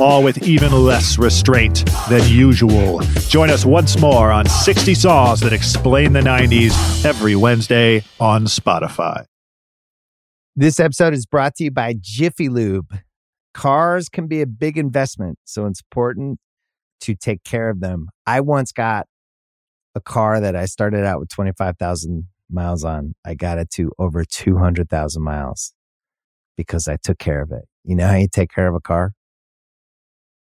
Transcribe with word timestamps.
all 0.00 0.22
with 0.22 0.46
even 0.46 0.72
less 0.72 1.18
restraint 1.18 1.84
than 2.08 2.22
usual. 2.28 3.00
Join 3.28 3.50
us 3.50 3.64
once 3.64 3.98
more 4.00 4.30
on 4.30 4.46
60 4.46 4.94
Songs 4.94 5.40
That 5.40 5.52
Explain 5.52 6.12
the 6.12 6.20
90s 6.20 7.04
every 7.04 7.36
Wednesday 7.36 8.04
on 8.20 8.44
Spotify. 8.44 9.24
This 10.56 10.80
episode 10.80 11.14
is 11.14 11.26
brought 11.26 11.54
to 11.56 11.64
you 11.64 11.70
by 11.70 11.94
Jiffy 12.00 12.48
Lube. 12.48 12.98
Cars 13.54 14.08
can 14.08 14.26
be 14.26 14.40
a 14.40 14.46
big 14.46 14.76
investment, 14.76 15.38
so 15.44 15.66
it's 15.66 15.80
important 15.80 16.38
to 17.00 17.14
take 17.14 17.44
care 17.44 17.70
of 17.70 17.80
them. 17.80 18.08
I 18.26 18.40
once 18.40 18.72
got 18.72 19.06
a 19.94 20.00
car 20.00 20.40
that 20.40 20.56
I 20.56 20.66
started 20.66 21.04
out 21.04 21.20
with 21.20 21.28
25,000 21.28 22.24
miles 22.50 22.84
on. 22.84 23.14
I 23.24 23.34
got 23.34 23.58
it 23.58 23.70
to 23.74 23.92
over 23.98 24.24
200,000 24.24 25.22
miles 25.22 25.72
because 26.56 26.88
I 26.88 26.96
took 27.02 27.18
care 27.18 27.42
of 27.42 27.52
it. 27.52 27.64
You 27.84 27.94
know 27.96 28.06
how 28.06 28.16
you 28.16 28.28
take 28.32 28.50
care 28.52 28.68
of 28.68 28.74
a 28.74 28.80
car? 28.80 29.12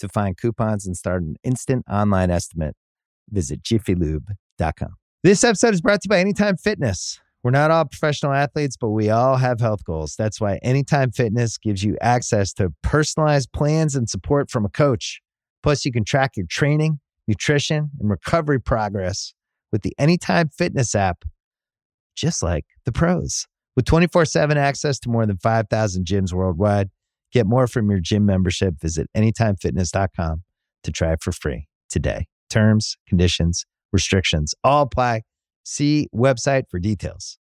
To 0.00 0.08
find 0.08 0.36
coupons 0.36 0.86
and 0.86 0.96
start 0.96 1.22
an 1.22 1.36
instant 1.44 1.84
online 1.88 2.30
estimate, 2.30 2.76
visit 3.30 3.62
jiffylube.com. 3.62 4.94
This 5.22 5.44
episode 5.44 5.72
is 5.72 5.80
brought 5.80 6.02
to 6.02 6.06
you 6.06 6.10
by 6.10 6.18
Anytime 6.18 6.56
Fitness. 6.56 7.20
We're 7.42 7.50
not 7.50 7.70
all 7.70 7.84
professional 7.84 8.32
athletes, 8.32 8.76
but 8.76 8.88
we 8.88 9.10
all 9.10 9.36
have 9.36 9.60
health 9.60 9.84
goals. 9.84 10.16
That's 10.16 10.40
why 10.40 10.58
Anytime 10.62 11.12
Fitness 11.12 11.58
gives 11.58 11.84
you 11.84 11.96
access 12.00 12.52
to 12.54 12.72
personalized 12.82 13.52
plans 13.52 13.94
and 13.94 14.08
support 14.08 14.50
from 14.50 14.64
a 14.64 14.70
coach. 14.70 15.20
Plus, 15.62 15.84
you 15.84 15.92
can 15.92 16.04
track 16.04 16.36
your 16.36 16.46
training, 16.46 17.00
nutrition, 17.28 17.90
and 18.00 18.10
recovery 18.10 18.60
progress 18.60 19.34
with 19.72 19.82
the 19.82 19.94
Anytime 19.98 20.48
Fitness 20.48 20.94
app, 20.94 21.24
just 22.16 22.42
like 22.42 22.64
the 22.84 22.92
pros. 22.92 23.46
With 23.76 23.84
24 23.84 24.24
7 24.24 24.56
access 24.56 24.98
to 25.00 25.08
more 25.10 25.26
than 25.26 25.36
5,000 25.36 26.06
gyms 26.06 26.32
worldwide, 26.32 26.90
Get 27.34 27.46
more 27.48 27.66
from 27.66 27.90
your 27.90 27.98
gym 27.98 28.24
membership. 28.24 28.80
Visit 28.80 29.08
anytimefitness.com 29.16 30.44
to 30.84 30.92
try 30.92 31.14
it 31.14 31.18
for 31.20 31.32
free 31.32 31.66
today. 31.90 32.26
Terms, 32.48 32.96
conditions, 33.08 33.66
restrictions 33.92 34.54
all 34.62 34.82
apply. 34.82 35.22
See 35.64 36.06
website 36.14 36.62
for 36.70 36.78
details. 36.78 37.38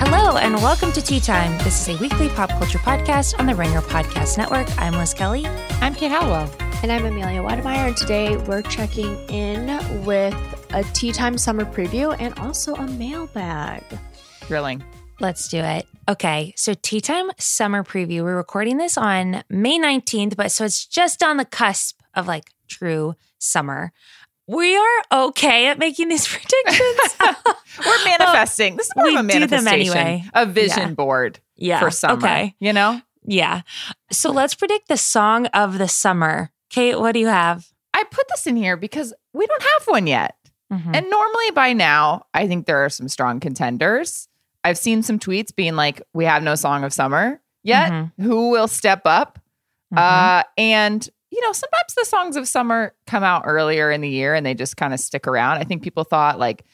Hello, 0.00 0.38
and 0.38 0.56
welcome 0.56 0.90
to 0.90 1.00
Tea 1.00 1.20
Time. 1.20 1.56
This 1.58 1.88
is 1.88 1.96
a 1.96 2.02
weekly 2.02 2.30
pop 2.30 2.50
culture 2.50 2.78
podcast 2.78 3.38
on 3.38 3.46
the 3.46 3.54
Ringer 3.54 3.82
Podcast 3.82 4.36
Network. 4.36 4.66
I'm 4.76 4.94
Liz 4.94 5.14
Kelly. 5.14 5.46
I'm 5.80 5.94
Kate 5.94 6.10
Halliwell. 6.10 6.52
And 6.82 6.90
I'm 6.90 7.04
Amelia 7.04 7.42
Wedemeyer. 7.42 7.86
And 7.86 7.96
today 7.96 8.36
we're 8.38 8.62
checking 8.62 9.14
in 9.28 10.04
with 10.04 10.34
a 10.72 10.84
tea 10.92 11.12
time 11.12 11.36
summer 11.38 11.64
preview 11.64 12.14
and 12.18 12.38
also 12.38 12.74
a 12.74 12.86
mailbag. 12.86 13.82
Thrilling. 14.42 14.82
Let's 15.20 15.48
do 15.48 15.58
it. 15.58 15.86
Okay, 16.08 16.52
so 16.56 16.74
tea 16.74 17.00
time 17.00 17.30
summer 17.38 17.84
preview. 17.84 18.22
We're 18.22 18.36
recording 18.36 18.78
this 18.78 18.96
on 18.96 19.42
May 19.50 19.78
19th, 19.78 20.36
but 20.36 20.50
so 20.50 20.64
it's 20.64 20.86
just 20.86 21.22
on 21.22 21.36
the 21.36 21.44
cusp 21.44 22.00
of 22.14 22.26
like 22.26 22.44
true 22.68 23.14
summer. 23.38 23.92
We 24.46 24.76
are 24.76 25.02
okay 25.26 25.68
at 25.68 25.78
making 25.78 26.08
these 26.08 26.26
predictions. 26.28 27.16
We're 27.86 28.04
manifesting. 28.04 28.76
This 28.76 28.86
is 28.86 28.92
more 28.96 29.04
we 29.06 29.14
of 29.14 29.20
a 29.20 29.22
manifestation. 29.22 29.96
anyway. 29.96 30.24
A 30.34 30.44
vision 30.46 30.88
Yeah. 30.88 30.94
board 30.94 31.40
yeah. 31.56 31.78
for 31.80 31.90
summer. 31.90 32.14
Okay. 32.16 32.54
You 32.58 32.72
know? 32.72 33.00
Yeah. 33.22 33.62
So 34.10 34.32
let's 34.32 34.54
predict 34.56 34.88
the 34.88 34.96
song 34.96 35.46
of 35.46 35.78
the 35.78 35.86
summer. 35.86 36.50
Kate, 36.68 36.98
what 36.98 37.12
do 37.12 37.20
you 37.20 37.28
have? 37.28 37.68
I 37.94 38.02
put 38.10 38.26
this 38.28 38.46
in 38.48 38.56
here 38.56 38.76
because 38.76 39.14
we 39.32 39.46
don't 39.46 39.62
have 39.62 39.86
one 39.86 40.06
yet. 40.08 40.34
Mhm. 40.72 40.94
And 40.96 41.10
normally 41.10 41.50
by 41.52 41.72
now, 41.72 42.26
I 42.34 42.46
think 42.46 42.66
there 42.66 42.84
are 42.84 42.88
some 42.90 43.08
strong 43.08 43.40
contenders. 43.40 44.28
I've 44.62 44.78
seen 44.78 45.02
some 45.02 45.18
tweets 45.18 45.54
being 45.54 45.74
like, 45.74 46.02
we 46.12 46.24
have 46.26 46.42
no 46.42 46.54
song 46.54 46.84
of 46.84 46.92
summer 46.92 47.40
yet. 47.62 47.90
Mhm. 47.92 48.12
Who 48.20 48.50
will 48.50 48.68
step 48.68 49.02
up? 49.04 49.38
Mhm. 49.92 49.98
Uh, 49.98 50.42
and, 50.56 51.08
you 51.30 51.40
know, 51.40 51.52
sometimes 51.52 51.94
the 51.96 52.04
songs 52.04 52.36
of 52.36 52.46
summer 52.46 52.94
come 53.06 53.24
out 53.24 53.42
earlier 53.46 53.90
in 53.90 54.00
the 54.00 54.08
year 54.08 54.34
and 54.34 54.44
they 54.46 54.54
just 54.54 54.76
kind 54.76 54.94
of 54.94 55.00
stick 55.00 55.26
around. 55.26 55.58
I 55.58 55.64
think 55.64 55.82
people 55.82 56.04
thought, 56.04 56.38
like, 56.38 56.64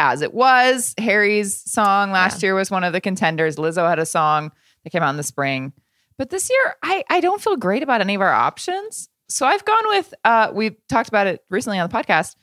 as 0.00 0.22
it 0.22 0.34
was, 0.34 0.94
Harry's 0.98 1.60
song 1.70 2.10
last 2.10 2.42
year 2.42 2.54
was 2.54 2.70
one 2.70 2.82
of 2.82 2.92
the 2.92 3.00
contenders. 3.00 3.56
Lizzo 3.56 3.88
had 3.88 4.00
a 4.00 4.06
song 4.06 4.50
that 4.82 4.90
came 4.90 5.02
out 5.02 5.10
in 5.10 5.16
the 5.16 5.22
spring. 5.22 5.72
But 6.18 6.30
this 6.30 6.50
year, 6.50 6.76
I, 6.82 7.04
I 7.10 7.20
don't 7.20 7.40
feel 7.40 7.56
great 7.56 7.82
about 7.82 8.00
any 8.00 8.14
of 8.16 8.20
our 8.20 8.32
options. 8.32 9.08
So 9.28 9.46
I've 9.46 9.64
gone 9.64 9.88
with, 9.88 10.12
uh, 10.24 10.50
we've 10.52 10.76
talked 10.88 11.08
about 11.08 11.26
it 11.26 11.44
recently 11.50 11.78
on 11.78 11.88
the 11.88 11.94
podcast, 11.94 12.34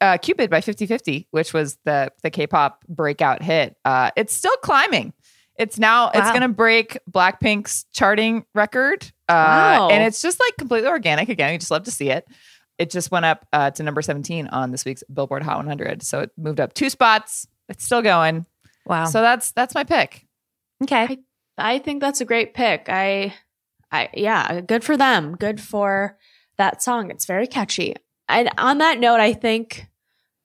uh, 0.00 0.18
Cupid 0.18 0.50
by 0.50 0.60
50 0.60 0.86
50, 0.86 1.28
which 1.30 1.52
was 1.52 1.78
the, 1.84 2.12
the 2.22 2.30
K 2.30 2.46
pop 2.46 2.84
breakout 2.88 3.42
hit. 3.42 3.76
Uh, 3.84 4.10
it's 4.16 4.32
still 4.34 4.56
climbing. 4.62 5.12
It's 5.58 5.78
now, 5.78 6.08
it's 6.08 6.28
going 6.30 6.40
to 6.42 6.48
break 6.48 6.98
Blackpink's 7.10 7.84
charting 7.92 8.44
record. 8.54 9.04
Uh, 9.28 9.34
Wow. 9.78 9.88
And 9.90 10.02
it's 10.02 10.20
just 10.22 10.40
like 10.40 10.56
completely 10.56 10.88
organic. 10.88 11.28
Again, 11.28 11.52
you 11.52 11.58
just 11.58 11.70
love 11.70 11.84
to 11.84 11.90
see 11.90 12.10
it. 12.10 12.26
It 12.78 12.90
just 12.90 13.10
went 13.10 13.26
up 13.26 13.46
uh, 13.52 13.70
to 13.72 13.82
number 13.82 14.02
17 14.02 14.48
on 14.48 14.70
this 14.70 14.84
week's 14.84 15.02
Billboard 15.12 15.42
Hot 15.42 15.56
100. 15.58 16.02
So 16.02 16.20
it 16.20 16.30
moved 16.36 16.58
up 16.58 16.72
two 16.72 16.88
spots. 16.90 17.46
It's 17.68 17.84
still 17.84 18.02
going. 18.02 18.46
Wow. 18.86 19.04
So 19.04 19.20
that's 19.20 19.52
that's 19.52 19.74
my 19.74 19.84
pick. 19.84 20.26
okay. 20.82 21.18
I 21.58 21.78
think 21.78 22.00
that's 22.00 22.20
a 22.20 22.24
great 22.24 22.54
pick. 22.54 22.86
I, 22.88 23.34
I, 23.92 24.08
yeah, 24.14 24.62
good 24.62 24.82
for 24.82 24.96
them. 24.96 25.36
Good 25.36 25.60
for 25.60 26.18
that 26.56 26.82
song. 26.82 27.10
It's 27.10 27.26
very 27.26 27.46
catchy. 27.46 27.94
And 28.32 28.50
on 28.58 28.78
that 28.78 28.98
note, 28.98 29.20
I 29.20 29.32
think 29.32 29.86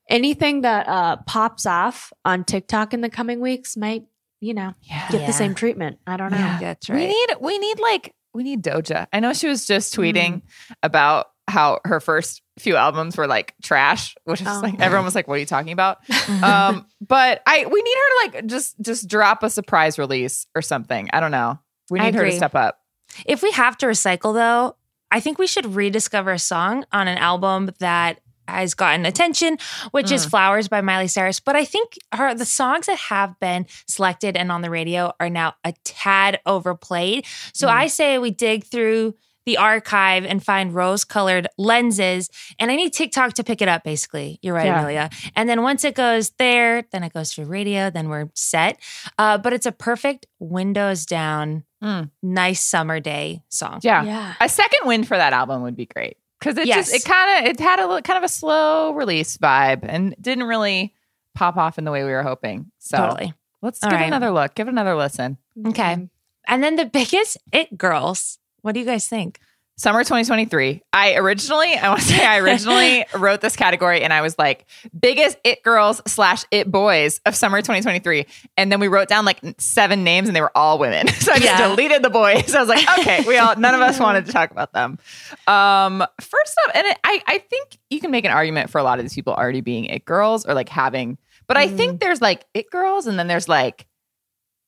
anything 0.10 0.62
that 0.62 0.88
uh, 0.88 1.18
pops 1.28 1.66
off 1.66 2.12
on 2.26 2.44
TikTok 2.44 2.94
in 2.94 3.02
the 3.02 3.10
coming 3.10 3.40
weeks 3.40 3.76
might, 3.76 4.06
you 4.40 4.54
know, 4.54 4.74
Yeah. 4.84 5.10
get 5.12 5.22
Yeah. 5.22 5.28
the 5.28 5.34
same 5.34 5.56
treatment. 5.56 6.00
I 6.08 6.18
don't 6.18 6.32
know. 6.32 6.38
Yeah. 6.38 6.60
That's 6.60 6.90
We 6.90 7.08
need 7.08 7.28
we 7.42 7.58
need 7.58 7.80
like 7.80 8.14
we 8.34 8.44
need 8.44 8.64
Doja. 8.64 9.08
I 9.12 9.20
know 9.20 9.34
she 9.34 9.48
was 9.48 9.66
just 9.66 9.94
Mm-hmm. 9.94 10.02
tweeting 10.18 10.42
about 10.84 11.28
how 11.50 11.80
her 11.86 12.00
first 12.02 12.42
few 12.60 12.76
albums 12.76 13.16
were 13.18 13.26
like 13.28 13.54
trash, 13.64 14.16
which 14.26 14.42
is 14.42 14.48
Oh. 14.48 14.60
like 14.62 14.80
everyone 14.82 15.06
was 15.06 15.16
like, 15.16 15.28
"What 15.28 15.36
are 15.36 15.40
you 15.40 15.46
talking 15.46 15.72
about?" 15.72 15.98
um, 16.44 16.86
but 17.02 17.42
I 17.48 17.66
we 17.66 17.82
need 17.82 17.96
her 17.96 18.10
to 18.10 18.38
like 18.38 18.46
just 18.48 18.80
just 18.82 19.08
drop 19.08 19.44
a 19.44 19.50
surprise 19.50 19.98
release 19.98 20.46
or 20.56 20.62
something. 20.62 21.10
I 21.14 21.20
don't 21.22 21.32
know. 21.32 21.58
We 21.90 22.00
need 22.00 22.16
her 22.16 22.26
to 22.26 22.32
step 22.34 22.54
up. 22.54 22.80
If 23.26 23.42
we 23.42 23.52
have 23.52 23.78
to 23.78 23.86
recycle, 23.86 24.34
though, 24.34 24.76
I 25.12 25.20
think 25.20 25.38
we 25.38 25.48
should 25.48 25.66
rediscover 25.76 26.32
a 26.32 26.40
song 26.40 26.86
on 26.92 27.08
an 27.08 27.18
album 27.18 27.72
that 27.80 28.20
has 28.48 28.74
gotten 28.74 29.06
attention, 29.06 29.58
which 29.92 30.10
is 30.10 30.26
Mm. 30.26 30.30
"Flowers" 30.30 30.68
by 30.70 30.80
Miley 30.80 31.08
Cyrus. 31.10 31.40
But 31.42 31.58
I 31.58 31.66
think 31.66 31.98
her 32.14 32.34
the 32.34 32.46
songs 32.46 32.86
that 32.86 32.98
have 32.98 33.38
been 33.42 33.66
selected 33.88 34.38
and 34.38 34.52
on 34.54 34.62
the 34.62 34.70
radio 34.70 35.14
are 35.20 35.30
now 35.30 35.56
a 35.66 35.74
tad 35.84 36.40
overplayed. 36.46 37.26
So 37.54 37.68
Mm. 37.68 37.72
I 37.74 37.88
say 37.88 38.18
we 38.18 38.32
dig 38.32 38.64
through 38.66 39.16
the 39.48 39.58
archive 39.58 40.26
and 40.26 40.44
find 40.44 40.76
rose-colored 40.76 41.48
lenses, 41.58 42.30
and 42.60 42.70
I 42.70 42.76
need 42.76 42.94
TikTok 42.94 43.34
to 43.34 43.44
pick 43.44 43.62
it 43.64 43.68
up. 43.68 43.84
Basically, 43.84 44.38
you're 44.44 44.54
right, 44.54 44.66
Yeah. 44.68 44.80
Amelia. 44.80 45.10
And 45.36 45.50
then 45.50 45.64
once 45.64 45.84
it 45.84 45.96
goes 45.96 46.30
there, 46.38 46.84
then 46.92 47.02
it 47.04 47.14
goes 47.14 47.34
to 47.36 47.46
radio. 47.46 47.90
Then 47.90 48.10
we're 48.10 48.30
set. 48.36 48.78
Uh, 49.18 49.40
but 49.40 49.54
it's 49.54 49.66
a 49.66 49.72
perfect 49.72 50.28
windows 50.40 51.06
down 51.08 51.64
Mm. 51.84 52.10
nice 52.24 52.64
summer 52.64 53.00
day 53.00 53.42
song. 53.50 53.80
Yeah. 53.84 54.04
Yeah. 54.04 54.34
a 54.42 54.50
second 54.50 54.88
win 54.88 55.04
for 55.04 55.16
that 55.16 55.32
album 55.32 55.62
would 55.62 55.76
be 55.76 55.86
great 55.86 56.18
because 56.40 56.58
it 56.58 56.66
Yes. 56.66 56.90
just 56.92 57.06
it 57.06 57.10
kind 57.10 57.46
of 57.46 57.52
it 57.52 57.60
had 57.60 57.78
a 57.80 57.86
little, 57.86 58.02
kind 58.02 58.18
of 58.18 58.24
a 58.24 58.28
slow 58.30 58.94
release 58.94 59.38
vibe 59.38 59.82
and 59.88 60.16
didn't 60.20 60.46
really 60.46 60.96
pop 61.36 61.56
off 61.56 61.78
in 61.78 61.84
the 61.86 61.92
way 61.92 62.04
we 62.04 62.10
were 62.12 62.24
hoping. 62.24 62.72
So 62.80 62.98
Totally. 62.98 63.34
let's 63.62 63.84
All 63.84 63.92
give 63.92 64.00
it 64.00 64.02
right. 64.02 64.08
another 64.08 64.32
look. 64.32 64.56
Give 64.56 64.68
it 64.68 64.72
another 64.72 64.96
listen. 64.96 65.38
Okay. 65.68 66.10
And 66.48 66.64
then 66.64 66.78
the 66.78 66.86
biggest 66.86 67.38
it 67.54 67.78
girls. 67.78 68.40
What 68.62 68.74
do 68.74 68.80
you 68.80 68.86
guys 68.86 69.08
think? 69.08 69.40
Summer 69.80 70.00
2023. 70.04 70.82
I 70.92 71.14
originally, 71.18 71.76
I 71.76 71.90
want 71.90 72.02
to 72.02 72.08
say, 72.08 72.26
I 72.26 72.40
originally 72.40 73.06
wrote 73.14 73.42
this 73.42 73.56
category 73.56 74.02
and 74.02 74.12
I 74.12 74.22
was 74.22 74.36
like, 74.40 74.66
biggest 75.00 75.38
it 75.44 75.62
girls 75.62 76.02
slash 76.08 76.44
it 76.50 76.72
boys 76.72 77.22
of 77.28 77.36
summer 77.36 77.60
2023. 77.60 78.26
And 78.58 78.72
then 78.72 78.80
we 78.80 78.88
wrote 78.88 79.08
down 79.08 79.24
like 79.24 79.40
seven 79.60 80.04
names 80.04 80.28
and 80.30 80.36
they 80.36 80.42
were 80.42 80.52
all 80.58 80.80
women. 80.80 81.08
So 81.20 81.32
I 81.32 81.36
just 81.38 81.46
Yeah. 81.60 81.68
deleted 81.68 82.02
the 82.02 82.10
boys. 82.10 82.56
I 82.56 82.60
was 82.60 82.70
like, 82.70 82.88
okay, 83.00 83.24
we 83.28 83.38
all, 83.38 83.56
none 83.56 83.76
of 83.76 83.82
us 83.82 84.00
wanted 84.00 84.26
to 84.26 84.32
talk 84.32 84.50
about 84.50 84.74
them. 84.74 84.98
Um, 85.46 86.04
first 86.22 86.56
up, 86.66 86.76
and 86.76 86.88
it, 86.88 86.98
I, 87.04 87.22
I 87.28 87.38
think 87.38 87.78
you 87.92 88.00
can 88.00 88.10
make 88.10 88.26
an 88.26 88.32
argument 88.32 88.72
for 88.72 88.80
a 88.80 88.84
lot 88.84 88.98
of 88.98 89.06
these 89.06 89.14
people 89.14 89.34
already 89.36 89.62
being 89.62 89.86
it 89.86 90.06
girls 90.06 90.44
or 90.48 90.56
like 90.56 90.70
having, 90.70 91.20
but 91.48 91.56
I 91.56 91.68
think 91.68 92.00
there's 92.00 92.20
like 92.22 92.46
it 92.56 92.72
girls 92.72 93.06
and 93.06 93.20
then 93.20 93.28
there's 93.28 93.48
like, 93.48 93.86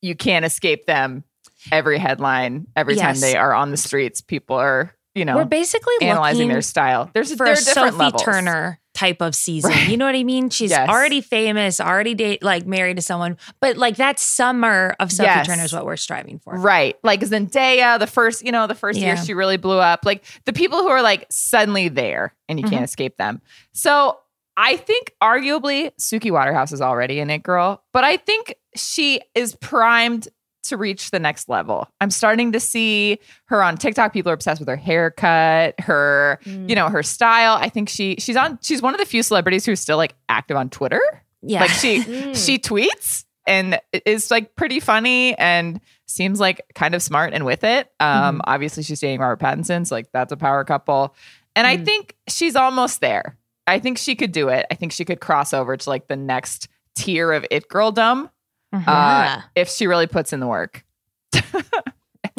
you 0.04 0.14
can't 0.16 0.46
escape 0.46 0.86
them 0.86 1.24
every 1.72 1.98
headline, 1.98 2.68
every 2.76 2.96
time 2.96 3.20
they 3.20 3.36
are 3.36 3.54
on 3.54 3.72
the 3.72 3.78
streets, 3.78 4.22
people 4.22 4.56
are, 4.56 4.94
you 5.16 5.26
know, 5.26 5.36
We're 5.38 5.46
basically 5.46 5.94
analyzing 6.02 6.48
their 6.50 6.62
style. 6.62 7.10
There's 7.14 7.32
for 7.34 7.46
there 7.46 7.54
a 7.54 7.58
different 7.58 7.94
Sophie 7.94 7.98
levels. 7.98 8.24
Turner 8.24 8.80
type 8.94 9.22
of 9.22 9.34
season. 9.34 9.72
Right. 9.72 9.88
You 9.90 9.98
know 9.98 10.06
what 10.06 10.16
I 10.16 10.24
mean? 10.24 10.50
She's 10.50 10.72
Yes. 10.72 10.90
already 10.90 11.22
famous, 11.22 11.80
already 11.80 12.16
date 12.16 12.44
like 12.44 12.66
married 12.66 12.98
to 12.98 13.02
someone, 13.02 13.38
but 13.62 13.78
like 13.78 13.96
that 13.98 14.20
summer 14.20 14.96
of 15.00 15.12
Sophie 15.12 15.28
Yes. 15.28 15.48
Turner 15.48 15.64
is 15.64 15.72
what 15.74 15.86
we're 15.86 15.96
striving 15.98 16.40
for. 16.40 16.56
Right. 16.56 16.98
Like 17.04 17.22
Zendaya, 17.22 17.98
the 18.00 18.08
first, 18.08 18.44
you 18.46 18.52
know, 18.52 18.68
the 18.68 18.76
first 18.76 19.00
year 19.00 19.16
she 19.18 19.34
really 19.34 19.58
blew 19.58 19.78
up. 19.78 20.02
Like 20.06 20.24
the 20.46 20.54
people 20.54 20.80
who 20.80 20.90
are 20.90 21.02
like 21.02 21.26
suddenly 21.30 21.88
there 21.88 22.34
and 22.50 22.60
you 22.60 22.66
Mm-hmm. 22.66 22.74
can't 22.74 22.84
escape 22.86 23.16
them. 23.18 23.42
So 23.74 24.18
I 24.58 24.76
think 24.76 25.14
arguably 25.24 25.92
Suki 25.98 26.32
Waterhouse 26.32 26.74
is 26.74 26.82
already 26.82 27.20
an 27.20 27.30
it 27.30 27.42
girl, 27.44 27.82
but 27.94 28.04
I 28.04 28.18
think 28.18 28.56
she 28.76 29.22
is 29.34 29.56
primed 29.56 30.28
to 30.70 30.78
reach 30.78 31.12
the 31.12 31.20
next 31.20 31.50
level. 31.50 31.88
I'm 32.02 32.10
starting 32.12 32.52
to 32.54 32.60
see 32.60 33.20
her 33.46 33.62
on 33.64 33.78
TikTok. 33.78 34.14
People 34.14 34.32
are 34.32 34.34
obsessed 34.34 34.60
with 34.60 34.68
her 34.70 34.76
haircut, 34.76 35.80
her, 35.82 36.40
Mm. 36.46 36.70
you 36.70 36.76
know, 36.76 36.90
her 36.90 37.04
style. 37.04 37.58
I 37.60 37.70
think 37.70 37.90
she 37.90 38.16
she's 38.20 38.36
on 38.36 38.60
she's 38.62 38.82
one 38.82 38.94
of 38.94 39.00
the 39.00 39.06
few 39.06 39.24
celebrities 39.24 39.66
who's 39.66 39.80
still 39.80 39.98
like 39.98 40.16
active 40.30 40.58
on 40.58 40.70
Twitter. 40.70 41.02
Yeah. 41.42 41.62
Like 41.62 41.72
she 41.72 42.00
Mm. 42.04 42.46
she 42.46 42.58
tweets 42.60 43.26
and 43.48 43.80
is 44.06 44.30
like 44.32 44.56
pretty 44.56 44.80
funny 44.80 45.38
and 45.38 45.80
seems 46.08 46.40
like 46.40 46.62
kind 46.76 46.96
of 46.96 47.02
smart 47.04 47.34
and 47.34 47.46
with 47.46 47.64
it. 47.64 47.92
Um, 48.00 48.42
obviously 48.46 48.84
she's 48.84 49.00
dating 49.00 49.20
Robert 49.20 49.40
Pattinson, 49.40 49.86
so 49.88 49.96
like 49.96 50.12
that's 50.12 50.32
a 50.32 50.38
power 50.38 50.64
couple. 50.64 51.16
And 51.56 51.66
I 51.68 51.78
Mm. 51.78 51.86
think 51.86 52.16
she's 52.28 52.56
almost 52.56 53.02
there. 53.02 53.38
I 53.68 53.80
think 53.80 53.98
she 53.98 54.16
could 54.16 54.32
do 54.32 54.50
it. 54.50 54.66
I 54.72 54.76
think 54.76 54.92
she 54.92 55.06
could 55.06 55.20
cross 55.20 55.54
over 55.54 55.78
to 55.78 55.90
like 55.90 56.08
the 56.08 56.16
next 56.16 56.68
tier 56.96 57.32
of 57.32 57.46
it 57.52 57.70
girldom 57.70 58.30
Mhm. 58.74 58.84
uh, 58.88 59.42
if 59.56 59.70
she 59.70 59.88
really 59.88 60.08
puts 60.08 60.32
in 60.34 60.40
the 60.40 60.48
work. 60.48 60.84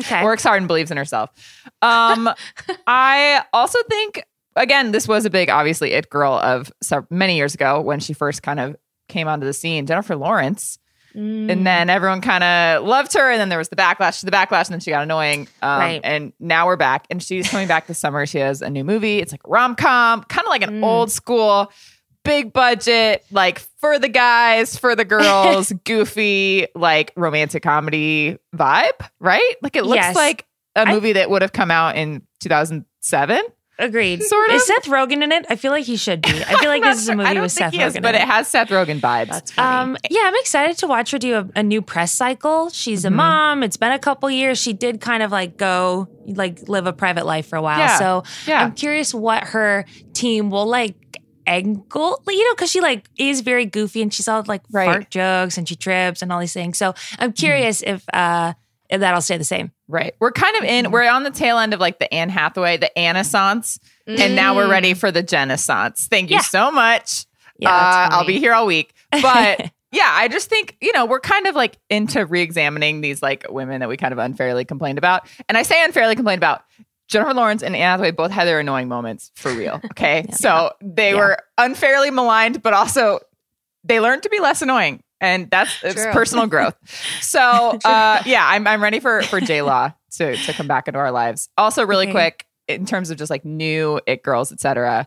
okay. 0.00 0.22
Works 0.24 0.42
hard 0.42 0.58
and 0.58 0.68
believes 0.68 0.90
in 0.90 0.96
herself. 0.96 1.30
Um, 1.82 2.28
I 2.86 3.42
also 3.52 3.78
think 3.88 4.24
again, 4.56 4.92
this 4.92 5.06
was 5.08 5.24
a 5.24 5.30
big, 5.30 5.48
obviously, 5.48 5.92
it 5.92 6.10
girl 6.10 6.34
of 6.34 6.72
many 7.10 7.36
years 7.36 7.54
ago 7.54 7.80
when 7.80 8.00
she 8.00 8.12
first 8.12 8.42
kind 8.42 8.60
of 8.60 8.76
came 9.08 9.28
onto 9.28 9.46
the 9.46 9.52
scene. 9.52 9.86
Jennifer 9.86 10.16
Lawrence, 10.16 10.78
Mm. 11.16 11.50
and 11.50 11.66
then 11.66 11.90
everyone 11.90 12.20
kind 12.20 12.44
of 12.44 12.84
loved 12.86 13.14
her, 13.14 13.30
and 13.32 13.40
then 13.40 13.48
there 13.48 13.58
was 13.58 13.68
the 13.68 13.74
backlash 13.74 14.20
to 14.20 14.26
the 14.26 14.30
backlash, 14.30 14.66
and 14.66 14.74
then 14.74 14.78
she 14.78 14.92
got 14.92 15.02
annoying. 15.02 15.48
Um, 15.60 15.80
Right. 15.80 16.00
And 16.04 16.32
now 16.38 16.66
we're 16.66 16.76
back, 16.76 17.06
and 17.10 17.20
she's 17.20 17.48
coming 17.50 17.66
back 17.66 17.88
this 17.88 17.98
summer. 17.98 18.24
She 18.26 18.38
has 18.38 18.62
a 18.62 18.70
new 18.70 18.84
movie. 18.84 19.18
It's 19.18 19.32
like 19.32 19.40
rom 19.44 19.74
com, 19.74 20.22
kind 20.22 20.46
of 20.46 20.50
like 20.50 20.62
an 20.62 20.80
Mm. 20.80 20.84
old 20.84 21.10
school. 21.10 21.72
Big 22.22 22.52
budget, 22.52 23.24
like 23.30 23.58
for 23.80 23.98
the 23.98 24.08
guys, 24.08 24.76
for 24.76 24.94
the 24.94 25.04
girls, 25.06 25.72
goofy, 25.84 26.66
like 26.74 27.12
romantic 27.16 27.62
comedy 27.62 28.36
vibe, 28.54 29.08
right? 29.18 29.54
Like 29.62 29.74
it 29.76 29.84
looks 29.84 29.96
Yes. 29.96 30.14
like 30.14 30.46
a 30.76 30.86
movie 30.86 31.14
that 31.14 31.30
would 31.30 31.42
have 31.42 31.52
come 31.52 31.70
out 31.70 31.96
in 31.96 32.22
2007. 32.40 33.40
Agreed. 33.78 34.22
Sort 34.22 34.50
of. 34.50 34.56
Is. 34.56 34.66
Seth 34.66 34.84
Rogen 34.84 35.22
in 35.22 35.32
it? 35.32 35.46
I 35.48 35.56
feel 35.56 35.72
like 35.72 35.84
he 35.86 35.96
should 35.96 36.20
be. 36.20 36.28
I 36.46 36.54
feel 36.58 36.68
like 36.68 36.82
this 36.82 36.98
is 37.00 37.08
a 37.08 37.16
movie 37.16 37.30
I 37.30 37.32
don't 37.32 37.44
with 37.44 37.52
think 37.52 37.64
Seth 37.64 37.72
he 37.72 37.78
Rogen. 37.78 37.86
is, 37.86 37.96
in 37.96 38.02
but 38.02 38.14
it. 38.14 38.20
it 38.20 38.28
has 38.28 38.46
Seth 38.46 38.68
Rogen 38.68 39.00
vibes. 39.00 39.28
That's 39.28 39.52
funny. 39.52 39.92
Um, 39.92 39.96
yeah, 40.10 40.20
I'm 40.24 40.34
excited 40.40 40.76
to 40.78 40.86
watch 40.86 41.12
her 41.12 41.18
do 41.18 41.36
a, 41.38 41.48
a 41.56 41.62
new 41.62 41.80
press 41.80 42.12
cycle. 42.12 42.68
She's 42.68 43.04
Mhm. 43.04 43.08
a 43.08 43.10
mom. 43.12 43.62
It's 43.62 43.78
been 43.78 43.92
a 43.92 43.98
couple 43.98 44.30
years. 44.30 44.58
She 44.60 44.74
did 44.74 45.00
kind 45.00 45.22
of 45.22 45.32
like 45.32 45.56
go 45.56 46.08
like 46.26 46.68
live 46.68 46.86
a 46.86 46.92
private 46.92 47.24
life 47.24 47.46
for 47.48 47.56
a 47.56 47.62
while. 47.62 47.78
Yeah. 47.78 47.98
So 47.98 48.22
yeah. 48.46 48.62
I'm 48.62 48.72
curious 48.72 49.14
what 49.14 49.44
her 49.44 49.86
team 50.12 50.50
will 50.50 50.66
like 50.66 50.94
angle, 51.50 52.22
you 52.28 52.44
know, 52.48 52.54
because 52.54 52.70
she 52.70 52.80
like 52.80 53.08
is 53.18 53.40
very 53.42 53.66
goofy 53.66 54.00
and 54.02 54.12
she's 54.14 54.28
all 54.28 54.44
like 54.46 54.62
Right. 54.70 54.84
Mm-hmm. 54.88 54.92
fart 54.92 55.10
jokes 55.10 55.58
and 55.58 55.68
she 55.68 55.76
trips 55.76 56.22
and 56.22 56.32
all 56.32 56.40
these 56.40 56.52
things. 56.52 56.78
So 56.78 56.94
I'm 57.18 57.32
curious 57.32 57.82
if 57.82 58.04
uh 58.12 58.54
if 58.88 59.00
that'll 59.00 59.20
stay 59.20 59.36
the 59.36 59.44
same. 59.44 59.70
Right. 59.86 60.14
We're 60.18 60.32
kind 60.32 60.56
of 60.56 60.64
in, 60.64 60.90
we're 60.90 61.08
on 61.08 61.22
the 61.22 61.30
tail 61.30 61.58
end 61.58 61.74
of 61.74 61.78
like 61.80 61.98
the 62.00 62.12
Anne 62.12 62.28
Hathaway, 62.28 62.76
the 62.76 62.96
Annaissance, 62.98 63.78
Mm. 64.08 64.18
and 64.18 64.34
now 64.36 64.56
we're 64.56 64.68
ready 64.68 64.94
for 64.94 65.12
the 65.12 65.22
Genaissance. 65.22 66.08
Thank 66.10 66.30
you 66.30 66.36
Yeah. 66.36 66.42
so 66.42 66.70
much. 66.72 67.26
Yeah, 67.58 67.68
Uh, 67.70 68.08
I'll 68.12 68.26
be 68.26 68.38
here 68.40 68.52
all 68.54 68.66
week. 68.66 68.92
But 69.12 69.70
yeah, 69.92 70.08
I 70.10 70.26
just 70.28 70.48
think, 70.48 70.76
you 70.80 70.92
know, 70.92 71.04
we're 71.06 71.20
kind 71.20 71.46
of 71.46 71.54
like 71.54 71.76
into 71.90 72.24
re 72.26 72.40
examining 72.40 73.00
these 73.02 73.22
like 73.22 73.44
women 73.48 73.78
that 73.80 73.88
we 73.88 73.96
kind 73.96 74.12
of 74.12 74.18
unfairly 74.18 74.64
complained 74.64 74.98
about. 74.98 75.28
And 75.48 75.56
I 75.58 75.62
say 75.62 75.84
unfairly 75.84 76.16
complained 76.16 76.38
about. 76.40 76.64
Jennifer 77.10 77.34
Lawrence 77.34 77.62
and 77.62 77.74
Anne 77.76 77.82
Hathaway 77.90 78.12
both 78.12 78.30
had 78.30 78.46
their 78.46 78.60
annoying 78.60 78.88
moments 78.88 79.30
for 79.34 79.52
real. 79.52 79.80
Okay. 79.90 80.24
Yeah. 80.28 80.34
So 80.36 80.72
they 80.80 81.10
Yeah. 81.12 81.18
were 81.18 81.38
unfairly 81.58 82.10
maligned, 82.10 82.62
but 82.62 82.72
also 82.72 83.20
they 83.84 84.00
learned 84.00 84.22
to 84.22 84.28
be 84.30 84.38
less 84.40 84.62
annoying. 84.62 85.02
And 85.20 85.50
that's 85.50 85.70
it's 85.82 86.02
personal 86.06 86.46
growth. 86.54 86.74
So 87.20 87.40
uh, 87.84 88.22
yeah, 88.24 88.46
I'm 88.48 88.66
I'm 88.66 88.82
ready 88.82 89.00
for 89.00 89.22
for 89.22 89.40
J 89.40 89.60
Law 89.62 89.92
to 90.12 90.36
to 90.36 90.52
come 90.54 90.66
back 90.66 90.88
into 90.88 90.98
our 90.98 91.10
lives. 91.12 91.48
Also, 91.58 91.84
really 91.84 92.04
Okay. 92.06 92.12
quick 92.12 92.46
in 92.68 92.86
terms 92.86 93.10
of 93.10 93.18
just 93.18 93.30
like 93.30 93.44
new 93.44 94.00
it 94.06 94.22
girls, 94.22 94.50
etc. 94.52 95.06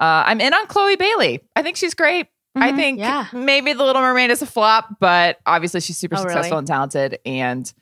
Uh, 0.00 0.24
I'm 0.26 0.40
in 0.40 0.52
on 0.52 0.66
Chloe 0.66 0.96
Bailey. 0.96 1.40
I 1.56 1.62
think 1.62 1.76
she's 1.76 1.94
great. 1.94 2.26
I 2.56 2.72
Mhm. 2.72 2.76
think 2.76 2.98
Yeah. 2.98 3.26
maybe 3.32 3.72
The 3.72 3.82
Little 3.84 4.02
Mermaid 4.02 4.30
is 4.30 4.42
a 4.42 4.46
flop, 4.46 4.96
but 5.00 5.38
obviously 5.46 5.80
she's 5.80 5.96
super 5.96 6.16
Oh, 6.16 6.22
really? 6.24 6.32
successful 6.34 6.58
and 6.58 6.66
talented. 6.66 7.18
And 7.24 7.72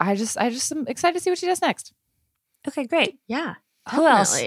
I 0.00 0.14
just 0.14 0.38
I 0.38 0.48
just 0.50 0.70
am 0.72 0.86
excited 0.88 1.18
to 1.18 1.22
see 1.22 1.30
what 1.30 1.38
she 1.38 1.46
does 1.46 1.60
next. 1.60 1.92
Okay, 2.68 2.84
great. 2.86 3.18
Yeah. 3.28 3.54
Who 3.92 4.06
else? 4.06 4.40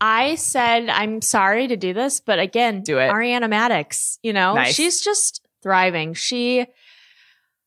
I 0.00 0.34
said 0.34 0.88
I'm 0.88 1.22
sorry 1.22 1.68
to 1.68 1.76
do 1.76 1.94
this, 1.94 2.20
but 2.20 2.38
again, 2.38 2.82
Do 2.82 2.98
it. 2.98 3.10
Ariana 3.10 3.50
Madix, 3.50 4.18
you 4.22 4.32
know, 4.32 4.54
Nice. 4.54 4.74
she's 4.74 5.00
just 5.00 5.40
thriving. 5.62 6.12
She 6.14 6.66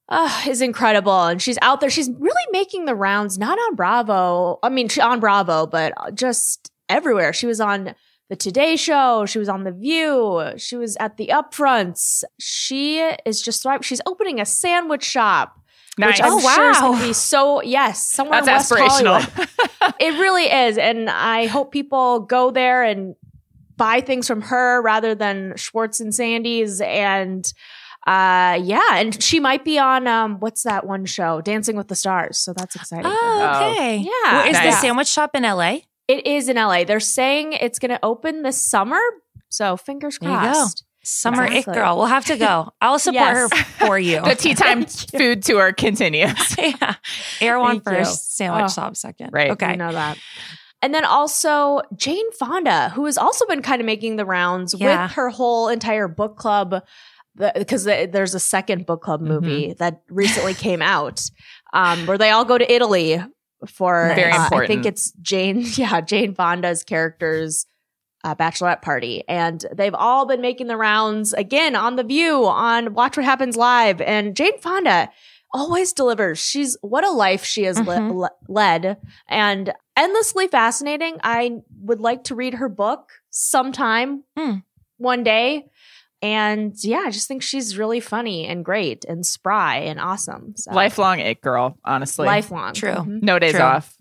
uh, 0.07 0.43
is 0.47 0.61
incredible, 0.61 1.25
and 1.25 1.41
she's 1.41 1.57
out 1.61 1.81
there. 1.81 1.89
She's 1.89 2.09
really 2.09 2.45
making 2.51 2.85
the 2.85 2.95
rounds, 2.95 3.37
not 3.37 3.57
on 3.57 3.75
Bravo. 3.75 4.59
I 4.63 4.69
mean, 4.69 4.89
she 4.89 5.01
on 5.01 5.19
Bravo, 5.19 5.65
but 5.67 5.93
just 6.13 6.71
everywhere. 6.87 7.33
She 7.33 7.45
was 7.47 7.59
on 7.59 7.93
the 8.29 8.35
Today 8.35 8.75
Show. 8.75 9.25
She 9.25 9.39
was 9.39 9.49
on 9.49 9.63
The 9.63 9.71
View. 9.71 10.51
She 10.57 10.75
was 10.75 10.95
at 10.99 11.17
the 11.17 11.27
Upfronts. 11.27 12.23
She 12.39 12.99
is 13.25 13.41
just 13.41 13.63
thriving. 13.63 13.81
She's 13.83 14.01
opening 14.05 14.39
a 14.39 14.45
sandwich 14.45 15.03
shop. 15.03 15.58
Nice. 15.99 16.17
Which 16.19 16.23
I'm 16.25 16.33
Oh, 16.33 16.39
sure 16.39 16.71
is 16.71 16.77
wow. 16.77 16.87
going 16.87 16.99
to 17.01 17.07
be 17.07 17.13
so 17.13 17.61
yes, 17.61 18.07
somewhere 18.07 18.41
That's 18.41 18.71
in 18.71 18.77
West 18.79 18.93
aspirational. 19.03 19.21
Hollywood. 19.21 19.95
it 19.99 20.19
really 20.19 20.45
is, 20.45 20.77
and 20.77 21.09
I 21.09 21.45
hope 21.47 21.71
people 21.71 22.21
go 22.21 22.51
there 22.51 22.83
and 22.83 23.15
buy 23.77 24.01
things 24.01 24.27
from 24.27 24.41
her 24.41 24.81
rather 24.81 25.13
than 25.15 25.53
Schwartz 25.55 25.99
and 25.99 26.13
Sandy's. 26.15 26.81
And 26.81 27.45
uh, 28.07 28.59
yeah, 28.63 28.95
and 28.97 29.21
she 29.21 29.39
might 29.39 29.63
be 29.65 29.77
on 29.77 30.07
um, 30.07 30.39
what's 30.39 30.63
that 30.63 30.85
one 30.87 31.05
show, 31.05 31.41
Dancing 31.41 31.75
with 31.75 31.89
the 31.89 31.95
Stars. 31.95 32.37
So 32.37 32.53
that's 32.53 32.75
exciting. 32.75 33.05
Oh, 33.13 33.71
okay. 33.73 33.97
Yeah. 33.97 34.37
Where 34.37 34.47
is 34.47 34.57
the 34.57 34.63
Nice. 34.65 34.81
sandwich 34.81 35.07
shop 35.07 35.35
in 35.35 35.43
LA? 35.43 35.79
It 36.07 36.25
is 36.25 36.49
in 36.49 36.55
LA. 36.55 36.85
They're 36.85 36.99
saying 36.99 37.53
it's 37.53 37.77
going 37.77 37.91
to 37.91 37.99
open 38.03 38.41
this 38.43 38.59
summer. 38.59 38.99
So 39.49 39.77
fingers 39.77 40.17
There 40.19 40.29
you 40.31 40.35
go. 40.35 40.41
crossed. 40.41 40.83
Summer 41.09 41.45
Exactly. 41.45 41.71
It 41.73 41.75
Girl. 41.75 41.97
We'll 41.97 42.05
have 42.05 42.25
to 42.25 42.37
go. 42.37 42.71
I'll 42.81 42.99
support 43.07 43.15
Yes. 43.35 43.51
her 43.59 43.85
for 43.85 43.99
you. 43.99 44.21
the 44.23 44.35
tea 44.35 44.53
time 44.53 44.85
food 45.17 45.43
tour 45.43 45.73
continues. 45.73 46.55
yeah. 46.57 46.95
Erewhon 47.41 47.81
Thank 47.81 47.99
you. 47.99 48.05
sandwich 48.05 48.65
Oh. 48.65 48.67
shop 48.69 48.95
second. 48.95 49.31
Right. 49.33 49.51
Okay. 49.51 49.71
You 49.71 49.77
know 49.77 49.91
that. 49.91 50.17
And 50.81 50.93
then 50.93 51.03
also 51.03 51.81
Jane 51.95 52.31
Fonda, 52.33 52.89
who 52.89 53.05
has 53.05 53.17
also 53.17 53.45
been 53.47 53.61
kind 53.61 53.81
of 53.81 53.85
making 53.85 54.15
the 54.15 54.25
rounds 54.25 54.73
Yeah. 54.77 55.03
with 55.03 55.11
her 55.13 55.29
whole 55.29 55.67
entire 55.67 56.07
book 56.07 56.37
club, 56.37 56.83
because 57.35 57.83
there's 57.85 58.33
a 58.35 58.39
second 58.39 58.85
book 58.85 59.01
club 59.01 59.21
movie 59.21 59.73
that 59.79 60.01
recently 60.09 60.53
came 60.53 60.81
out, 60.81 61.21
um, 61.73 62.05
where 62.05 62.17
they 62.17 62.29
all 62.31 62.45
go 62.45 62.57
to 62.57 62.71
Italy 62.71 63.21
for. 63.67 64.11
Very 64.15 64.31
uh, 64.31 64.49
I 64.51 64.67
think 64.67 64.85
it's 64.85 65.11
Jane, 65.21 65.63
yeah, 65.75 65.99
Jane 66.01 66.33
Fonda's 66.33 66.83
character's 66.83 67.65
uh, 68.23 68.35
bachelorette 68.35 68.81
party, 68.81 69.23
and 69.27 69.65
they've 69.73 69.93
all 69.95 70.25
been 70.25 70.41
making 70.41 70.67
the 70.67 70.77
rounds 70.77 71.33
again 71.33 71.75
on 71.75 71.95
The 71.95 72.03
View, 72.03 72.45
on 72.45 72.93
Watch 72.93 73.15
What 73.17 73.25
Happens 73.25 73.55
Live, 73.55 74.01
and 74.01 74.35
Jane 74.35 74.57
Fonda 74.59 75.09
always 75.53 75.93
delivers. 75.93 76.37
She's 76.39 76.77
what 76.81 77.03
a 77.05 77.09
life 77.11 77.43
she 77.43 77.63
has 77.63 77.79
le- 77.79 77.85
Mhm. 77.97 78.15
le- 78.15 78.31
led, 78.47 78.97
and 79.27 79.73
endlessly 79.97 80.47
fascinating. 80.47 81.17
I 81.23 81.61
would 81.81 82.01
like 82.01 82.25
to 82.25 82.35
read 82.35 82.55
her 82.55 82.69
book 82.69 83.09
sometime, 83.29 84.23
Mm. 84.37 84.63
one 84.97 85.23
day. 85.23 85.69
And 86.21 86.75
yeah, 86.83 87.03
I 87.05 87.11
just 87.11 87.27
think 87.29 87.41
she's 87.41 87.77
really 87.77 88.01
funny 88.01 88.45
and 88.45 88.63
great 88.65 89.05
and 89.05 89.25
spry 89.25 89.77
and 89.77 89.99
awesome. 90.01 90.53
So 90.57 90.71
Lifelong 90.73 91.19
it 91.19 91.41
girl, 91.41 91.77
honestly. 91.85 92.25
lifelong. 92.25 92.73
True. 92.73 92.91
Mhm. 92.91 93.23
No 93.23 93.39
days 93.39 93.53
True. 93.53 93.61
off. 93.61 93.95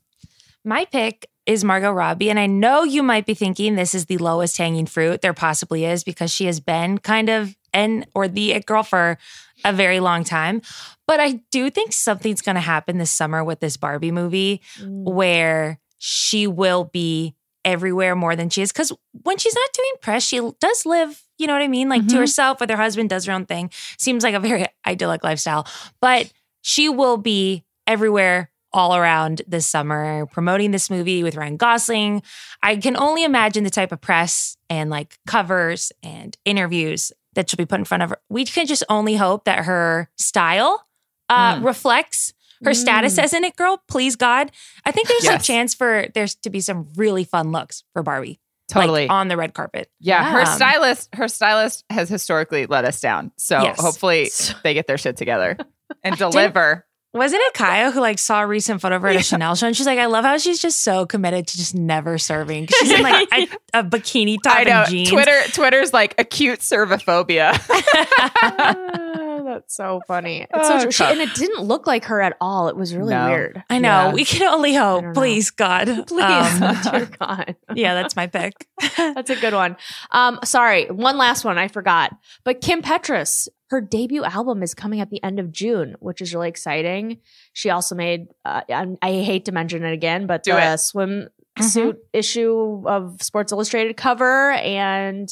My 0.65 0.85
pick 0.85 1.29
is 1.49 1.65
Margot 1.65 1.91
Robbie. 1.91 2.29
And 2.31 2.39
I 2.39 2.47
know 2.47 2.85
you 2.85 3.03
might 3.03 3.25
be 3.25 3.33
thinking 3.35 3.75
this 3.75 3.95
is 3.95 4.05
the 4.07 4.19
lowest 4.19 4.59
hanging 4.59 4.85
fruit. 4.87 5.23
There 5.23 5.33
possibly 5.33 5.85
is 5.87 6.05
because 6.05 6.31
she 6.31 6.45
has 6.45 6.61
been 6.61 6.99
kind 6.99 7.31
of 7.31 7.57
an 7.73 8.05
or 8.15 8.29
the 8.29 8.53
it 8.53 8.67
girl 8.67 8.83
for 8.83 9.17
a 9.65 9.73
very 9.73 9.99
long 9.99 10.25
time. 10.25 10.61
But 11.07 11.21
I 11.21 11.41
do 11.51 11.71
think 11.71 11.93
something's 11.95 12.43
going 12.43 12.57
to 12.57 12.61
happen 12.61 12.99
this 12.99 13.11
summer 13.11 13.43
with 13.43 13.61
this 13.61 13.77
Barbie 13.79 14.13
movie 14.13 14.61
Mm. 14.79 15.05
where 15.05 15.79
she 15.97 16.47
will 16.47 16.85
be 16.85 17.35
everywhere 17.65 18.15
more 18.15 18.37
than 18.37 18.51
she 18.51 18.61
is. 18.63 18.71
Because 18.71 18.93
when 19.23 19.39
she's 19.39 19.55
not 19.55 19.71
doing 19.73 19.93
press, 20.03 20.23
she 20.23 20.41
does 20.61 20.85
live, 20.87 21.23
you 21.39 21.47
know 21.47 21.55
what 21.55 21.63
I 21.63 21.69
mean? 21.69 21.89
Like 21.89 22.07
to 22.09 22.15
Mhm. 22.15 22.19
herself 22.19 22.61
with 22.61 22.69
her 22.71 22.77
husband, 22.77 23.09
does 23.11 23.25
her 23.25 23.33
own 23.33 23.47
thing. 23.47 23.71
Seems 23.99 24.23
like 24.23 24.35
a 24.35 24.41
very 24.41 24.67
idyllic 24.87 25.25
lifestyle. 25.25 25.67
But 26.01 26.31
she 26.61 26.89
will 26.91 27.17
be 27.17 27.65
everywhere 27.87 28.51
all 28.73 28.95
around 28.97 29.43
this 29.49 29.67
summer 29.67 30.27
promoting 30.27 30.71
this 30.73 30.91
movie 30.91 31.23
with 31.23 31.37
Ryan 31.37 31.57
Gosling. 31.57 32.23
I 32.63 32.77
can 32.77 32.97
only 32.97 33.25
imagine 33.25 33.65
the 33.65 33.71
type 33.71 33.93
of 33.93 34.01
press 34.01 34.57
and 34.69 34.91
like 34.91 35.19
covers 35.27 35.91
and 36.03 36.37
interviews 36.45 37.13
that 37.35 37.49
she'll 37.49 37.57
be 37.57 37.67
put 37.67 37.79
in 37.79 37.85
front 37.85 38.03
of 38.03 38.11
her. 38.11 38.19
We 38.29 38.45
can 38.45 38.67
just 38.67 38.85
only 38.89 39.17
hope 39.17 39.45
that 39.45 39.65
her 39.65 40.11
style 40.17 40.85
uh, 41.31 41.57
Mm. 41.57 41.65
reflects 41.65 42.33
her 42.65 42.73
status 42.75 43.17
Mm. 43.17 43.23
as 43.23 43.33
an 43.35 43.45
it 43.45 43.55
girl. 43.57 43.83
Please 43.89 44.17
God, 44.17 44.51
I 44.85 44.91
think 44.93 45.09
there's 45.09 45.27
a 45.29 45.39
chance 45.39 45.75
for 45.75 46.07
there's 46.15 46.35
to 46.37 46.51
be 46.51 46.61
some 46.61 46.89
really 46.97 47.23
fun 47.25 47.53
looks 47.53 47.85
for 47.93 48.03
Barbie, 48.03 48.41
Totally. 48.73 49.03
like 49.03 49.11
on 49.11 49.29
the 49.29 49.37
red 49.37 49.55
carpet. 49.55 49.91
yeah, 50.01 50.31
her 50.33 50.41
Yeah. 50.41 50.45
stylist, 50.57 51.09
her 51.15 51.29
stylist 51.29 51.85
has 51.91 52.09
historically 52.09 52.67
let 52.67 52.85
us 52.85 53.01
down. 53.01 53.31
So 53.37 53.61
Yes. 53.63 53.81
hopefully 53.81 54.31
they 54.65 54.75
get 54.75 54.87
their 54.87 54.99
shit 54.99 55.17
together 55.17 55.57
and 56.03 56.17
deliver. 56.17 56.87
Wasn't 57.15 57.41
it 57.43 57.55
Kaya 57.55 57.91
who 57.91 58.01
like 58.01 58.19
saw 58.19 58.43
a 58.43 58.47
recent 58.47 58.81
photo 58.83 58.97
of 58.97 59.03
her 59.03 59.09
at 59.09 59.15
Yeah. 59.15 59.21
a 59.21 59.25
Chanel 59.25 59.55
show 59.55 59.67
and 59.67 59.77
she's 59.77 59.87
like, 59.87 59.99
I 59.99 60.07
love 60.07 60.25
how 60.25 60.37
she's 60.39 60.61
just 60.61 60.83
so 60.83 61.07
committed 61.07 61.47
to 61.47 61.57
just 61.57 61.75
never 61.75 62.19
serving. 62.19 62.67
She's 62.69 62.91
in 62.93 63.03
like 63.03 63.29
a, 63.33 63.49
a 63.81 63.83
bikini 63.85 64.37
top 64.43 64.59
I 64.59 64.65
know. 64.65 64.71
and 64.83 64.91
jeans. 64.91 65.11
Twitter 65.11 65.41
Twitter's 65.53 65.93
like 65.93 66.15
acute 66.19 66.61
servophobia. 66.61 67.55
That's 69.49 69.75
so 69.75 70.01
funny. 70.07 70.47
It's 70.53 70.69
so 70.69 70.81
true. 70.83 70.91
She, 70.91 71.05
and 71.05 71.21
it 71.21 71.35
didn't 71.35 71.63
look 71.63 71.87
like 71.87 72.05
her 72.05 72.21
at 72.21 72.37
all. 72.41 72.69
It 72.69 72.77
was 72.77 72.95
really 72.95 73.15
No. 73.15 73.27
weird. 73.29 73.63
I 73.71 73.79
know. 73.79 73.89
Yeah. 73.89 74.13
We 74.13 74.25
can 74.25 74.47
only 74.53 74.75
hope. 74.75 75.05
know. 75.05 75.13
Please, 75.13 75.51
God. 75.51 75.87
Please, 76.07 76.63
Um, 76.63 76.77
dear 76.93 77.07
God. 77.19 77.57
yeah, 77.75 77.95
that's 77.95 78.15
my 78.17 78.27
pick. 78.27 78.67
That's 78.97 79.31
a 79.31 79.37
good 79.37 79.55
one. 79.55 79.77
Um, 80.11 80.39
sorry, 80.45 80.87
one 80.91 81.17
last 81.17 81.45
one 81.45 81.59
I 81.59 81.69
forgot. 81.69 82.13
But 82.45 82.61
Kim 82.61 82.83
Petras, 82.83 83.49
her 83.71 83.81
debut 83.81 84.25
album 84.25 84.63
is 84.63 84.75
coming 84.75 85.01
at 85.01 85.11
the 85.11 85.23
end 85.23 85.39
of 85.39 85.53
June, 85.53 85.97
which 86.01 86.21
is 86.21 86.33
really 86.35 86.49
exciting. 86.49 87.19
She 87.53 87.71
also 87.71 87.95
made, 87.95 88.29
uh, 88.45 88.63
I, 88.69 88.87
I 89.03 89.13
hate 89.23 89.45
to 89.47 89.53
mention 89.53 89.85
it 89.85 89.93
again, 89.93 90.27
but 90.27 90.43
Do 90.43 90.53
the 90.53 90.59
it. 90.59 90.77
swimsuit 90.77 91.29
Mhm. 91.59 91.97
issue 92.13 92.83
of 92.87 93.21
Sports 93.23 93.51
Illustrated 93.53 93.97
cover, 93.97 94.53
and 94.53 95.29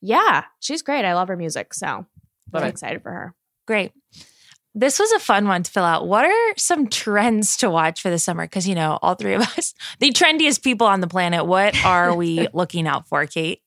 yeah, 0.00 0.44
she's 0.60 0.82
great. 0.82 1.04
I 1.04 1.14
love 1.14 1.28
her 1.28 1.36
music, 1.36 1.74
so 1.74 2.06
I'm 2.54 2.62
it. 2.64 2.68
excited 2.68 3.02
for 3.02 3.10
her. 3.10 3.34
Great. 3.66 3.92
This 4.76 4.98
was 4.98 5.10
a 5.12 5.20
fun 5.20 5.46
one 5.46 5.62
to 5.62 5.70
fill 5.70 5.84
out. 5.84 6.08
What 6.08 6.24
are 6.24 6.54
some 6.56 6.88
trends 6.88 7.56
to 7.58 7.70
watch 7.70 8.02
for 8.02 8.10
the 8.10 8.18
summer? 8.18 8.44
Because, 8.44 8.66
you 8.66 8.74
know, 8.74 8.98
all 9.02 9.14
three 9.14 9.34
of 9.34 9.42
us, 9.58 9.72
the 10.00 10.10
trendiest 10.10 10.62
people 10.62 10.86
on 10.86 11.00
the 11.00 11.06
planet, 11.06 11.46
what 11.46 11.76
are 11.84 12.14
we 12.14 12.48
looking 12.52 12.88
out 12.88 13.06
for, 13.08 13.24
Kate? 13.26 13.60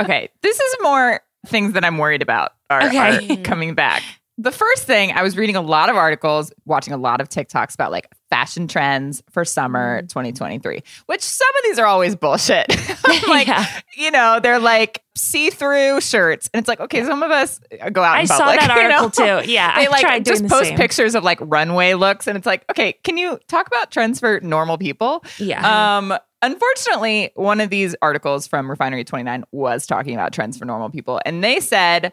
Okay, 0.00 0.28
this 0.42 0.58
is 0.60 0.76
more 0.80 1.20
things 1.46 1.72
that 1.72 1.84
I'm 1.84 1.98
worried 1.98 2.22
about 2.22 2.52
are, 2.70 2.84
Okay. 2.86 3.34
are 3.40 3.42
coming 3.42 3.74
back. 3.74 4.02
The 4.40 4.52
first 4.52 4.84
thing, 4.84 5.10
I 5.12 5.22
was 5.24 5.36
reading 5.36 5.56
a 5.56 5.60
lot 5.60 5.90
of 5.90 5.96
articles, 5.96 6.52
watching 6.64 6.94
a 6.94 6.96
lot 6.96 7.20
of 7.20 7.28
TikToks 7.28 7.74
about 7.74 7.90
like 7.90 8.06
fashion 8.30 8.68
trends 8.68 9.20
for 9.30 9.44
summer 9.44 10.02
2023, 10.02 10.80
which 11.06 11.22
some 11.22 11.48
of 11.48 11.64
these 11.64 11.78
are 11.80 11.86
always 11.86 12.14
bullshit. 12.14 12.66
Like, 13.28 13.48
Yeah. 13.48 13.66
you 13.96 14.10
know, 14.10 14.38
they're 14.40 14.58
like 14.60 15.02
see 15.16 15.50
through 15.50 16.00
shirts. 16.02 16.48
And 16.54 16.60
it's 16.60 16.68
like, 16.68 16.78
okay, 16.80 17.04
some 17.04 17.22
of 17.24 17.30
us 17.32 17.58
go 17.92 18.02
out 18.02 18.16
I 18.16 18.20
in 18.20 18.26
saw 18.28 18.38
public, 18.38 18.60
that 18.60 18.76
you 18.82 18.88
know? 18.88 18.94
article 19.04 19.42
too. 19.42 19.50
Yeah. 19.50 19.74
they 19.76 19.86
I 19.86 19.90
like 19.90 20.24
just 20.24 20.46
post 20.46 20.74
pictures 20.76 21.14
of 21.16 21.24
like 21.24 21.38
runway 21.42 21.94
looks 21.94 22.26
and 22.28 22.36
it's 22.38 22.46
like 22.46 22.64
okay 22.70 22.92
can 23.02 23.16
you 23.18 23.38
talk 23.48 23.66
about 23.66 23.90
trends 23.90 24.20
for 24.20 24.40
normal 24.40 24.78
people 24.78 25.24
Yeah. 25.38 25.96
um 25.98 26.16
unfortunately 26.42 27.30
one 27.34 27.60
of 27.60 27.70
these 27.70 27.96
articles 28.02 28.46
from 28.46 28.70
refinery 28.70 29.04
29 29.04 29.44
was 29.52 29.86
talking 29.86 30.14
about 30.14 30.32
trends 30.32 30.56
for 30.56 30.64
normal 30.64 30.90
people 30.90 31.20
and 31.26 31.42
they 31.42 31.60
said 31.60 32.12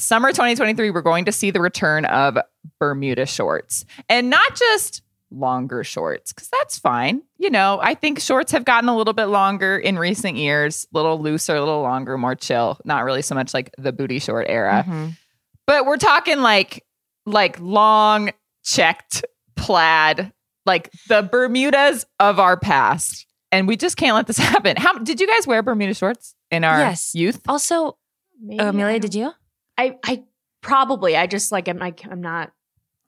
summer 0.00 0.30
2023 0.30 0.90
we're 0.90 1.00
going 1.02 1.24
to 1.24 1.32
see 1.32 1.50
the 1.50 1.60
return 1.60 2.04
of 2.06 2.36
bermuda 2.78 3.26
shorts 3.26 3.84
and 4.08 4.30
not 4.30 4.56
just 4.56 5.02
longer 5.32 5.84
shorts 5.84 6.32
because 6.32 6.48
that's 6.48 6.76
fine 6.78 7.22
you 7.38 7.48
know 7.50 7.78
i 7.82 7.94
think 7.94 8.18
shorts 8.18 8.50
have 8.50 8.64
gotten 8.64 8.88
a 8.88 8.96
little 8.96 9.12
bit 9.12 9.26
longer 9.26 9.76
in 9.78 9.96
recent 9.98 10.36
years 10.36 10.86
a 10.92 10.96
little 10.98 11.20
looser 11.20 11.54
a 11.54 11.60
little 11.60 11.82
longer 11.82 12.18
more 12.18 12.34
chill 12.34 12.78
not 12.84 13.04
really 13.04 13.22
so 13.22 13.34
much 13.34 13.54
like 13.54 13.70
the 13.78 13.92
booty 13.92 14.18
short 14.18 14.46
era 14.48 14.84
Mhm. 14.88 15.16
but 15.66 15.86
we're 15.86 15.96
talking 15.98 16.40
like 16.40 16.84
like 17.26 17.60
long 17.60 18.30
checked 18.64 19.24
plaid 19.56 20.32
like 20.66 20.90
the 21.08 21.22
bermudas 21.22 22.06
of 22.18 22.40
our 22.40 22.56
past 22.56 23.26
and 23.52 23.68
we 23.68 23.76
just 23.76 23.96
can't 23.96 24.16
let 24.16 24.26
this 24.26 24.38
happen 24.52 24.74
how 24.78 24.98
did 24.98 25.20
you 25.20 25.28
guys 25.28 25.46
wear 25.46 25.62
bermuda 25.62 25.94
shorts 25.94 26.34
in 26.50 26.64
our 26.64 26.78
Yes. 26.80 27.14
youth 27.14 27.40
Also, 27.46 27.96
Maybe, 28.42 28.58
uh, 28.58 28.70
Amelia, 28.70 28.98
did 28.98 29.14
you? 29.14 29.32
I, 29.80 29.98
I 30.04 30.22
probably. 30.60 31.16
I 31.16 31.26
just 31.26 31.50
like. 31.52 31.68
I'm 31.68 31.78
like. 31.78 32.02
I'm 32.10 32.20
not. 32.20 32.52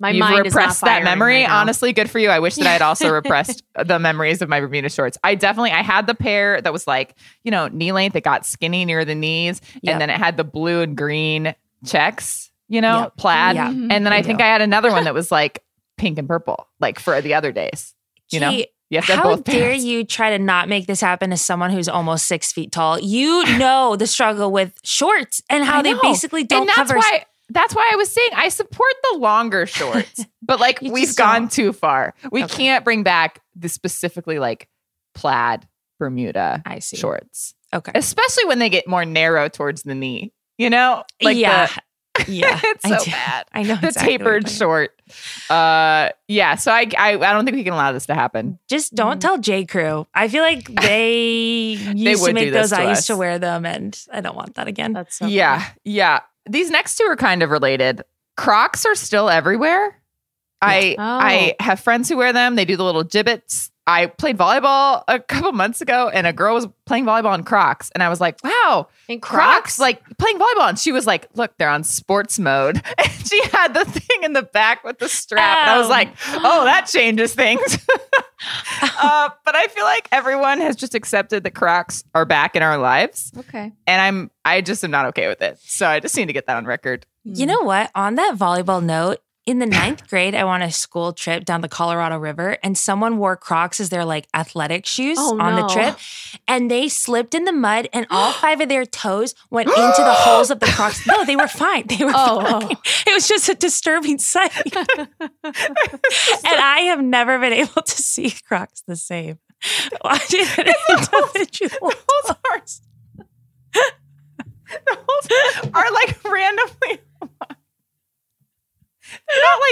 My 0.00 0.11
You've 0.11 0.19
mind 0.21 0.47
is 0.47 0.55
not 0.55 0.61
repressed 0.61 0.81
that 0.81 1.05
memory 1.05 1.43
right 1.43 1.50
honestly 1.50 1.93
good 1.93 2.11
for 2.11 2.19
you 2.19 2.29
i 2.29 2.41
wish 2.41 2.57
that 2.57 2.67
i 2.67 2.73
had 2.73 2.83
also 2.83 3.09
repressed 3.12 3.62
the 3.85 4.00
memories 4.00 4.43
of 4.43 4.49
my 4.49 4.59
bermuda 4.59 4.88
shorts 4.88 5.17
i 5.23 5.37
definitely 5.37 5.71
i 5.71 5.81
had 5.81 6.09
the 6.09 6.14
pair 6.17 6.61
that 6.61 6.73
was 6.73 6.88
like 6.88 7.14
you 7.45 7.52
know 7.52 7.69
knee 7.69 7.93
length 7.93 8.17
it 8.17 8.25
got 8.25 8.45
skinny 8.45 8.85
near 8.85 9.05
the 9.05 9.14
knees 9.14 9.61
Yep. 9.83 9.93
and 9.93 10.00
then 10.00 10.11
it 10.11 10.17
had 10.19 10.37
the 10.37 10.43
blue 10.43 10.81
and 10.81 10.97
green 10.97 11.55
checks 11.87 12.50
you 12.69 12.81
know 12.81 13.02
Yep. 13.02 13.17
plaid 13.17 13.55
Yeah. 13.55 13.69
Mhm. 13.71 13.93
and 13.93 14.05
then 14.05 14.12
i 14.12 14.17
Me 14.17 14.23
think 14.25 14.41
i 14.41 14.47
had 14.47 14.61
another 14.61 14.91
one 14.91 15.05
that 15.05 15.14
was 15.14 15.31
like 15.41 15.62
pink 15.99 16.19
and 16.19 16.26
purple 16.26 16.67
like 16.81 16.99
for 16.99 17.21
the 17.21 17.35
other 17.35 17.52
days 17.52 17.95
You 18.33 18.41
know? 18.41 18.50
Kate, 18.93 18.97
you 18.97 19.01
have 19.01 19.07
to 19.07 19.13
have 19.17 19.25
How 19.25 19.37
dare 19.37 19.73
you 19.73 20.05
try 20.05 20.31
to 20.37 20.39
not 20.43 20.69
make 20.69 20.87
this 20.87 21.01
happen 21.01 21.33
as 21.33 21.41
someone 21.43 21.71
who's 21.71 21.89
almost 21.89 22.27
six 22.27 22.53
feet 22.53 22.73
tall? 22.73 22.99
You 23.01 23.45
know 23.59 23.97
the 23.97 24.07
struggle 24.07 24.51
with 24.53 24.73
shorts 24.85 25.43
and 25.49 25.65
how 25.65 25.83
they 25.83 25.95
basically 26.03 26.45
don't 26.45 26.61
and 26.63 26.69
that's 26.69 26.79
cover. 26.79 26.97
why 26.97 27.25
that's 27.51 27.75
why 27.75 27.91
I 27.93 27.97
was 27.97 28.11
saying 28.11 28.31
I 28.35 28.49
support 28.49 28.93
the 29.13 29.19
longer 29.19 29.67
shorts, 29.79 30.25
but 30.43 30.59
like 30.61 30.81
we've 30.81 31.15
gone 31.17 31.43
don't. 31.43 31.53
too 31.53 31.73
far. 31.73 32.15
We 32.31 32.45
Okay. 32.45 32.55
can't 32.57 32.85
bring 32.85 33.03
back 33.03 33.41
the 33.55 33.69
specifically 33.69 34.39
like 34.39 34.69
plaid 35.15 35.67
Bermuda 35.99 36.63
I 36.65 36.79
see. 36.79 36.97
shorts, 36.97 37.55
Okay. 37.75 37.93
especially 37.95 38.47
when 38.47 38.59
they 38.59 38.71
get 38.71 38.89
more 38.89 39.05
narrow 39.05 39.49
towards 39.49 39.83
the 39.83 39.95
knee. 39.95 40.33
You 40.59 40.71
know, 40.71 41.05
like 41.23 41.37
yeah. 41.37 41.69
the, 42.15 42.25
yeah. 42.33 42.59
it's 42.63 42.85
I 42.85 42.97
so 42.99 43.05
do. 43.05 43.11
bad. 43.11 43.45
I 43.53 43.63
know 43.63 43.77
The 43.77 43.89
exactly 43.89 44.19
tapered 44.19 44.49
short. 44.49 44.93
Uh, 45.50 46.11
yeah. 46.28 46.54
So 46.57 46.73
I, 46.73 46.87
I, 46.99 47.12
I 47.14 47.33
don't 47.33 47.45
think 47.45 47.57
we 47.57 47.64
can 47.64 47.73
allow 47.73 47.92
this 47.92 48.07
to 48.07 48.14
happen. 48.14 48.59
Just 48.69 48.95
don't 48.95 49.16
Mhm. 49.19 49.21
tell 49.21 49.38
J. 49.38 49.64
Crew. 49.64 50.07
I 50.14 50.28
feel 50.28 50.42
like 50.42 50.64
they 50.81 51.73
used 51.73 52.23
would 52.23 52.28
to 52.28 52.35
make 52.35 52.52
those. 52.52 52.71
to 52.71 52.81
I 52.81 52.90
used 52.90 53.07
to 53.09 53.16
wear 53.16 53.38
them, 53.38 53.66
and 53.66 53.99
I 54.12 54.21
don't 54.21 54.37
want 54.37 54.54
that 54.54 54.69
again. 54.69 54.92
That's 54.92 55.16
so 55.16 55.26
yeah, 55.26 55.64
yeah. 55.85 56.21
These 56.49 56.71
next 56.71 56.97
two 56.97 57.04
are 57.04 57.16
kind 57.16 57.42
of 57.42 57.50
related. 57.50 58.02
Crocs 58.37 58.85
are 58.87 58.95
still 58.95 59.28
everywhere. 59.28 59.99
I 60.61 60.95
Oh. 60.99 61.02
I 61.02 61.57
have 61.61 61.81
friends 61.81 62.09
who 62.09 62.16
wear 62.16 62.33
them. 62.33 62.54
They 62.54 62.64
do 62.64 62.76
the 62.76 62.85
little 62.85 63.04
Jibbitz. 63.04 63.71
I 63.87 64.07
played 64.07 64.39
volleyball 64.39 65.03
a 65.09 65.19
couple 65.19 65.51
months 65.53 65.81
ago, 65.81 66.09
and 66.09 66.27
a 66.27 66.33
girl 66.33 66.55
was 66.55 66.69
playing 66.87 67.05
volleyball 67.05 67.35
in 67.35 67.43
Crocs, 67.43 67.91
and 67.95 68.03
I 68.03 68.09
was 68.09 68.21
like, 68.21 68.39
"Wow, 68.45 68.89
In 69.09 69.21
Crocs!" 69.21 69.79
Like 69.79 70.03
playing 70.19 70.39
volleyball, 70.39 70.69
and 70.69 70.79
she 70.79 70.93
was 70.93 71.07
like, 71.07 71.27
"Look, 71.35 71.53
they're 71.59 71.69
on 71.69 71.83
sports 71.83 72.39
mode," 72.39 72.77
and 72.99 73.27
she 73.27 73.43
had 73.53 73.75
the 73.75 73.85
thing 73.85 74.23
in 74.23 74.35
the 74.35 74.43
back 74.43 74.85
with 74.85 74.99
the 75.01 75.09
strap, 75.09 75.59
and 75.67 75.71
I 75.71 75.79
was 75.79 75.89
like, 75.89 76.11
"Oh, 76.29 76.65
that 76.65 76.87
changes 76.87 77.35
things." 77.35 77.61
uh, 79.01 79.31
but 79.45 79.55
I 79.57 79.67
feel 79.69 79.85
like 79.85 80.09
everyone 80.12 80.61
has 80.61 80.77
just 80.77 80.95
accepted 80.95 81.45
that 81.45 81.55
Crocs 81.55 82.05
are 82.15 82.25
back 82.25 82.57
in 82.57 82.62
our 82.62 82.79
lives 82.79 83.33
Okay. 83.37 83.73
and 83.87 84.01
I'm 84.03 84.31
I 84.45 84.61
just 84.61 84.83
am 84.85 84.91
not 84.91 85.07
okay 85.07 85.29
with 85.29 85.43
it. 85.43 85.59
So 85.62 85.87
I 85.87 86.01
just 86.01 86.17
need 86.17 86.27
to 86.27 86.33
get 86.33 86.47
that 86.47 86.57
on 86.57 86.65
record. 86.67 87.07
You 87.25 87.47
know 87.47 87.61
what? 87.62 87.91
On 87.95 88.17
that 88.17 88.35
volleyball 88.37 88.83
note, 88.83 89.21
in 89.45 89.59
the 89.59 89.67
ninth 89.67 90.09
grade, 90.09 90.35
I 90.37 90.45
went 90.45 90.63
on 90.63 90.69
a 90.69 90.71
school 90.73 91.13
trip 91.13 91.45
down 91.45 91.63
the 91.63 91.69
Colorado 91.69 92.17
River, 92.17 92.59
and 92.63 92.79
someone 92.79 93.19
wore 93.19 93.37
Crocs 93.37 93.81
as 93.81 93.89
their 93.91 94.05
like 94.05 94.29
athletic 94.33 94.87
shoes 94.87 95.17
Oh, 95.21 95.39
on 95.41 95.57
no. 95.57 95.63
the 95.63 95.69
trip, 95.75 95.99
and 96.47 96.71
they 96.71 96.89
slipped 96.89 97.35
in 97.35 97.45
the 97.45 97.53
mud, 97.53 97.89
and 97.93 98.07
all 98.11 98.33
five 98.45 98.61
of 98.61 98.69
their 98.69 98.87
toes 98.87 99.35
went 99.51 99.69
into 99.69 99.79
the 99.99 100.15
holes 100.15 100.51
of 100.51 100.61
the 100.61 100.67
Crocs. 100.67 101.05
No, 101.07 101.25
they 101.25 101.35
were 101.37 101.49
fine. 101.49 101.87
They 101.89 102.05
were 102.05 102.13
Oh, 102.15 102.41
fine. 102.41 102.77
oh. 102.77 102.81
It 103.07 103.13
was 103.15 103.27
just 103.27 103.49
a 103.49 103.55
disturbing 103.55 104.19
sight, 104.19 104.53
and 104.77 105.09
I 105.45 106.81
have 106.89 107.03
never 107.03 107.39
been 107.39 107.53
able 107.53 107.83
to 107.83 107.97
see 108.03 108.31
Crocs 108.47 108.83
the 108.87 108.97
same. 108.97 109.39
Individual. 110.11 111.91
The 111.91 111.97
holes 112.09 112.37
are, 112.45 112.63
the 114.87 114.97
holes 114.97 115.71
are 115.75 115.93
like 115.93 116.25
randomly. 116.25 116.99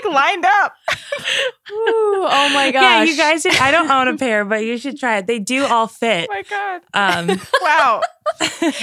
They're 0.02 0.12
not 0.12 0.24
like 0.24 0.32
lined 0.32 0.44
up. 0.44 0.72
Ooh, 1.70 2.26
oh 2.28 2.48
my 2.54 2.60
my 2.60 2.70
gosh. 2.72 2.82
Yeah, 2.82 3.02
you 3.04 3.16
guys. 3.16 3.42
Should, 3.42 3.56
I 3.56 3.70
don't 3.70 3.90
own 3.90 4.08
a 4.08 4.16
pair, 4.18 4.44
but 4.44 4.64
you 4.64 4.78
should 4.78 4.98
try 4.98 5.18
it. 5.18 5.26
They 5.26 5.38
do 5.38 5.64
all 5.64 5.86
fit. 5.86 6.28
Oh 6.30 6.34
my 6.34 6.42
god. 6.42 6.82
Um, 6.94 7.40
Wow. 7.62 8.02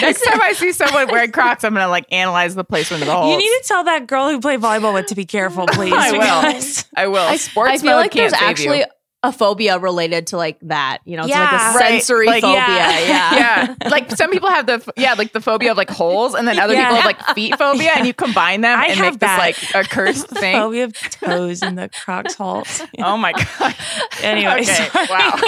Next 0.01 0.21
time 0.23 0.41
I 0.41 0.53
see 0.53 0.71
someone 0.71 1.07
wearing 1.09 1.31
Crocs, 1.31 1.63
I'm 1.63 1.73
gonna 1.73 1.87
like 1.87 2.05
analyze 2.11 2.55
the 2.55 2.63
placement 2.63 3.03
of 3.03 3.07
the 3.07 3.13
holes. 3.15 3.31
you 3.31 3.37
need 3.37 3.45
to 3.45 3.63
tell 3.65 3.83
that 3.85 4.07
girl 4.07 4.29
who 4.29 4.39
played 4.41 4.59
volleyball 4.59 4.91
what 4.93 5.07
to 5.07 5.15
be 5.15 5.25
careful, 5.25 5.65
please. 5.67 5.93
I 5.93 6.11
will. 6.11 6.81
I 6.95 7.07
will. 7.07 7.17
I, 7.21 7.37
Sports 7.37 7.71
I 7.71 7.77
feel 7.77 7.95
like 7.95 8.11
can't 8.11 8.31
there's 8.31 8.41
actually 8.41 8.79
you. 8.79 8.85
A 9.23 9.31
phobia 9.31 9.79
related 9.79 10.27
to 10.27 10.37
like 10.37 10.59
that. 10.61 10.99
You 11.05 11.17
know, 11.17 11.23
it's 11.23 11.29
Yeah. 11.31 11.41
like 11.41 11.51
a 11.51 11.77
Right. 11.79 11.89
sensory 12.01 12.27
Like, 12.27 12.43
phobia. 12.43 12.59
yeah. 12.59 12.99
Yeah. 12.99 13.35
yeah, 13.81 13.89
like 13.89 14.11
some 14.11 14.29
people 14.31 14.49
have 14.49 14.67
the 14.67 14.93
yeah, 14.95 15.13
like 15.15 15.33
the 15.33 15.41
phobia 15.41 15.71
of 15.71 15.77
like 15.77 15.89
holes, 15.89 16.35
and 16.35 16.47
then 16.47 16.59
other 16.59 16.73
Yeah. 16.75 16.83
people 16.85 16.95
have 16.97 17.05
like 17.05 17.35
feet 17.35 17.57
phobia, 17.57 17.91
and 17.95 18.05
you 18.05 18.13
combine 18.25 18.61
them 18.61 18.79
I 18.79 18.85
and 18.87 18.93
have 18.99 19.13
make 19.15 19.19
this 19.19 19.27
that. 19.29 19.39
like 19.39 19.75
a 19.85 19.87
cursed 19.89 20.27
thing. 20.41 20.55
phobia 20.55 20.83
of 20.85 20.93
toes 20.93 21.63
in 21.63 21.75
the 21.75 21.89
Crocs 21.89 22.35
holes. 22.35 22.81
Oh 22.99 23.17
my 23.17 23.33
god. 23.33 23.75
Anyway, 24.21 24.61
Okay, 24.61 24.89
wow. 25.09 25.39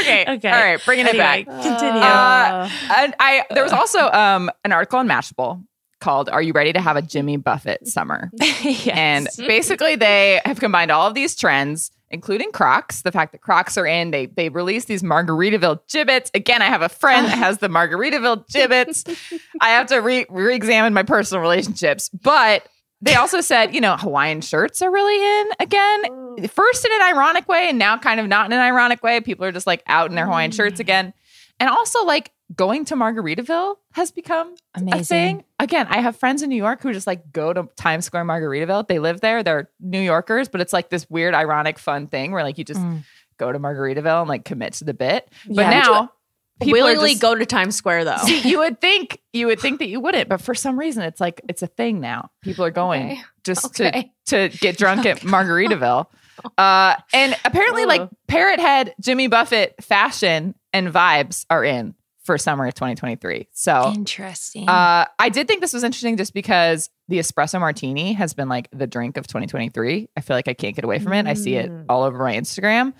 Okay. 0.00 0.24
Okay. 0.28 0.50
All 0.50 0.60
right. 0.64 0.84
Bringing 0.84 1.06
Anyway, 1.08 1.40
it 1.40 1.46
back. 1.46 1.62
continue. 1.62 2.00
Uh, 2.00 2.68
and 2.96 3.14
I 3.18 3.44
there 3.50 3.62
was 3.64 3.72
also 3.72 4.08
um 4.10 4.50
an 4.64 4.72
article 4.72 4.98
on 5.00 5.08
Mashable 5.08 5.62
called 6.00 6.28
"Are 6.28 6.42
You 6.42 6.52
Ready 6.52 6.72
to 6.72 6.80
Have 6.80 6.96
a 6.96 7.02
Jimmy 7.02 7.36
Buffett 7.36 7.86
Summer?" 7.86 8.30
Yes. 8.60 8.88
And 8.88 9.28
basically, 9.38 9.96
they 9.96 10.40
have 10.44 10.60
combined 10.60 10.90
all 10.90 11.06
of 11.06 11.14
these 11.14 11.34
trends, 11.34 11.90
including 12.10 12.52
Crocs. 12.52 13.02
The 13.02 13.12
fact 13.12 13.32
that 13.32 13.40
Crocs 13.40 13.76
are 13.78 13.86
in, 13.86 14.10
they 14.10 14.26
they 14.26 14.48
released 14.48 14.88
these 14.88 15.02
Margaritaville 15.02 15.80
Jibbitz. 15.88 16.30
Again, 16.34 16.62
I 16.62 16.66
have 16.66 16.82
a 16.82 16.88
friend 16.88 17.26
that 17.26 17.38
ah. 17.38 17.40
has 17.40 17.58
the 17.58 17.68
Margaritaville 17.68 18.48
Jibbitz. 18.48 19.40
I 19.60 19.70
have 19.70 19.86
to 19.88 19.98
re 19.98 20.26
re-examine 20.28 20.92
my 20.92 21.02
personal 21.02 21.40
relationships, 21.40 22.08
but 22.08 22.66
they 23.00 23.14
also 23.14 23.40
said, 23.40 23.74
you 23.74 23.80
know, 23.80 23.96
Hawaiian 23.96 24.40
shirts 24.40 24.82
are 24.82 24.90
really 24.90 25.40
in 25.40 25.48
again. 25.60 26.02
Oh. 26.10 26.36
First 26.48 26.84
in 26.84 26.92
an 26.92 27.02
ironic 27.02 27.48
way, 27.48 27.68
and 27.68 27.78
now 27.78 27.96
kind 27.96 28.20
of 28.20 28.26
not 28.26 28.46
in 28.46 28.52
an 28.52 28.60
ironic 28.60 29.02
way. 29.02 29.20
People 29.20 29.44
are 29.44 29.52
just 29.52 29.66
like 29.66 29.82
out 29.86 30.10
in 30.10 30.16
their 30.16 30.26
Hawaiian 30.26 30.50
shirts 30.50 30.76
mm. 30.76 30.80
again, 30.80 31.14
and 31.60 31.68
also 31.68 32.04
like 32.04 32.32
going 32.54 32.84
to 32.86 32.94
Margaritaville 32.96 33.76
has 33.92 34.10
become 34.10 34.54
a 34.74 34.80
Amazing. 34.80 35.02
thing. 35.04 35.44
Again, 35.58 35.86
I 35.90 36.00
have 36.00 36.16
friends 36.16 36.42
in 36.42 36.48
New 36.48 36.56
York 36.56 36.82
who 36.82 36.92
just 36.92 37.06
like 37.06 37.30
go 37.32 37.52
to 37.52 37.68
Times 37.76 38.04
Square 38.06 38.24
Margaritaville. 38.24 38.88
They 38.88 38.98
live 38.98 39.20
there. 39.20 39.42
They're 39.42 39.70
New 39.80 40.00
Yorkers, 40.00 40.48
but 40.48 40.60
it's 40.60 40.72
like 40.72 40.88
this 40.90 41.08
weird, 41.10 41.34
ironic, 41.34 41.78
fun 41.78 42.06
thing 42.06 42.32
where 42.32 42.42
like 42.42 42.56
you 42.58 42.64
just 42.64 42.80
Mm. 42.80 43.04
go 43.38 43.52
to 43.52 43.58
Margaritaville 43.58 44.20
and 44.20 44.28
like 44.28 44.44
commit 44.44 44.72
to 44.74 44.84
the 44.84 44.94
bit. 44.94 45.28
But 45.46 45.62
Yeah. 45.62 45.70
now 45.70 46.12
people 46.60 46.78
are 46.80 46.82
Willingly 46.84 47.10
just- 47.10 47.22
go 47.22 47.34
to 47.34 47.44
Times 47.46 47.76
Square 47.76 48.04
though. 48.06 48.16
See, 48.24 48.40
you 48.48 48.58
would 48.58 48.80
think 48.80 49.20
you 49.32 49.46
would 49.46 49.60
think 49.60 49.78
that 49.80 49.88
you 49.88 50.00
wouldn't, 50.00 50.28
but 50.28 50.40
for 50.40 50.54
some 50.54 50.78
reason 50.78 51.02
it's 51.02 51.20
like 51.20 51.40
it's 51.48 51.62
a 51.62 51.66
thing 51.66 52.00
now. 52.00 52.30
People 52.42 52.64
are 52.64 52.70
going 52.70 53.12
Okay. 53.12 53.20
just 53.44 53.66
Okay. 53.66 54.12
to 54.26 54.48
to 54.48 54.58
get 54.58 54.78
drunk 54.78 55.04
at 55.06 55.18
Margaritaville. 55.20 56.06
Uh, 56.56 56.94
and 57.12 57.36
apparently, 57.44 57.84
like 57.84 58.00
Ugh. 58.02 58.10
Parrot 58.28 58.60
Head, 58.60 58.94
Jimmy 59.00 59.26
Buffett 59.26 59.74
fashion 59.82 60.54
and 60.72 60.86
vibes 60.86 61.44
are 61.50 61.64
in 61.64 61.96
for 62.28 62.36
summer 62.36 62.66
of 62.66 62.74
2023. 62.74 63.48
So 63.52 63.90
Interesting. 63.94 64.68
uh, 64.68 65.06
I 65.18 65.28
did 65.30 65.48
think 65.48 65.62
this 65.62 65.72
was 65.72 65.82
interesting 65.82 66.18
just 66.18 66.34
because 66.34 66.90
the 67.08 67.18
espresso 67.18 67.58
martini 67.58 68.12
has 68.12 68.34
been 68.34 68.50
like 68.50 68.68
the 68.70 68.86
drink 68.86 69.16
of 69.16 69.26
2023. 69.26 70.10
I 70.14 70.20
feel 70.20 70.36
like 70.36 70.46
I 70.46 70.52
can't 70.52 70.76
get 70.76 70.84
away 70.84 70.98
from 70.98 71.14
it. 71.14 71.26
I 71.26 71.32
see 71.32 71.54
it 71.54 71.70
Mm. 71.70 71.86
all 71.88 72.02
over 72.02 72.18
my 72.22 72.34
Instagram. 72.36 72.92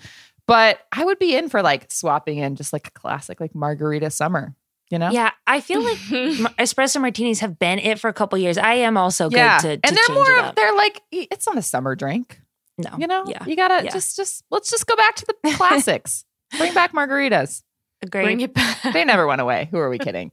But 0.47 0.79
I 0.91 1.05
would 1.05 1.19
be 1.19 1.35
in 1.35 1.47
for 1.47 1.61
like 1.61 1.91
swapping 1.91 2.39
in 2.39 2.55
just 2.55 2.73
like 2.73 2.87
a 2.87 2.91
classic 2.91 3.39
like 3.39 3.53
margarita 3.53 4.09
summer, 4.09 4.55
you 4.89 4.97
know? 4.97 5.11
yeah, 5.11 5.29
I 5.45 5.61
feel 5.61 5.83
like 5.83 5.97
espresso 6.57 6.99
martinis 6.99 7.41
have 7.41 7.59
been 7.59 7.77
it 7.77 7.99
for 7.99 8.07
a 8.09 8.13
couple 8.13 8.39
years. 8.39 8.57
I 8.57 8.73
am 8.73 8.97
also 8.97 9.29
Yeah. 9.29 9.61
good 9.61 9.61
to, 9.61 9.77
to 9.77 9.87
and 9.87 9.95
they're 9.95 10.15
more 10.15 10.31
it 10.31 10.39
of 10.39 10.45
up. 10.45 10.55
they're 10.55 10.75
like 10.75 11.03
it's 11.11 11.45
not 11.45 11.55
a 11.57 11.61
summer 11.61 11.95
drink. 11.95 12.41
No, 12.79 12.89
You 12.97 13.05
know? 13.05 13.25
yeah, 13.27 13.45
You 13.45 13.55
gotta 13.55 13.83
Yeah. 13.85 13.91
just 13.91 14.15
just 14.17 14.43
let's 14.49 14.71
just 14.71 14.87
go 14.87 14.95
back 14.95 15.15
to 15.17 15.25
the 15.27 15.35
classics. 15.55 16.25
Bring 16.57 16.73
back 16.73 16.93
margaritas. 16.93 17.61
Agreed. 18.01 18.23
Bring 18.23 18.41
it 18.41 18.53
back. 18.53 18.77
They 18.93 19.03
never 19.05 19.25
went 19.27 19.41
away. 19.41 19.67
Who 19.71 19.77
are 19.79 19.89
we 19.89 19.97
kidding? 19.99 20.31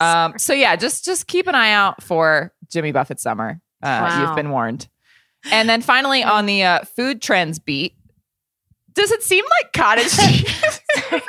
Um, 0.00 0.38
so 0.38 0.52
yeah, 0.52 0.74
just 0.76 1.04
just 1.04 1.26
keep 1.26 1.46
an 1.46 1.54
eye 1.54 1.72
out 1.72 2.02
for 2.02 2.52
Jimmy 2.70 2.92
Buffett 2.92 3.20
summer. 3.20 3.60
Uh, 3.82 3.86
Wow. 4.08 4.20
You've 4.26 4.36
been 4.36 4.50
warned. 4.50 4.88
And 5.50 5.68
then 5.68 5.82
finally 5.82 6.22
on 6.22 6.46
the 6.46 6.62
uh, 6.62 6.80
food 6.84 7.20
trends 7.20 7.58
beat, 7.58 7.94
does 8.92 9.10
it 9.10 9.22
seem 9.22 9.44
like 9.62 9.72
cottage 9.72 10.10
cheese? 10.16 10.80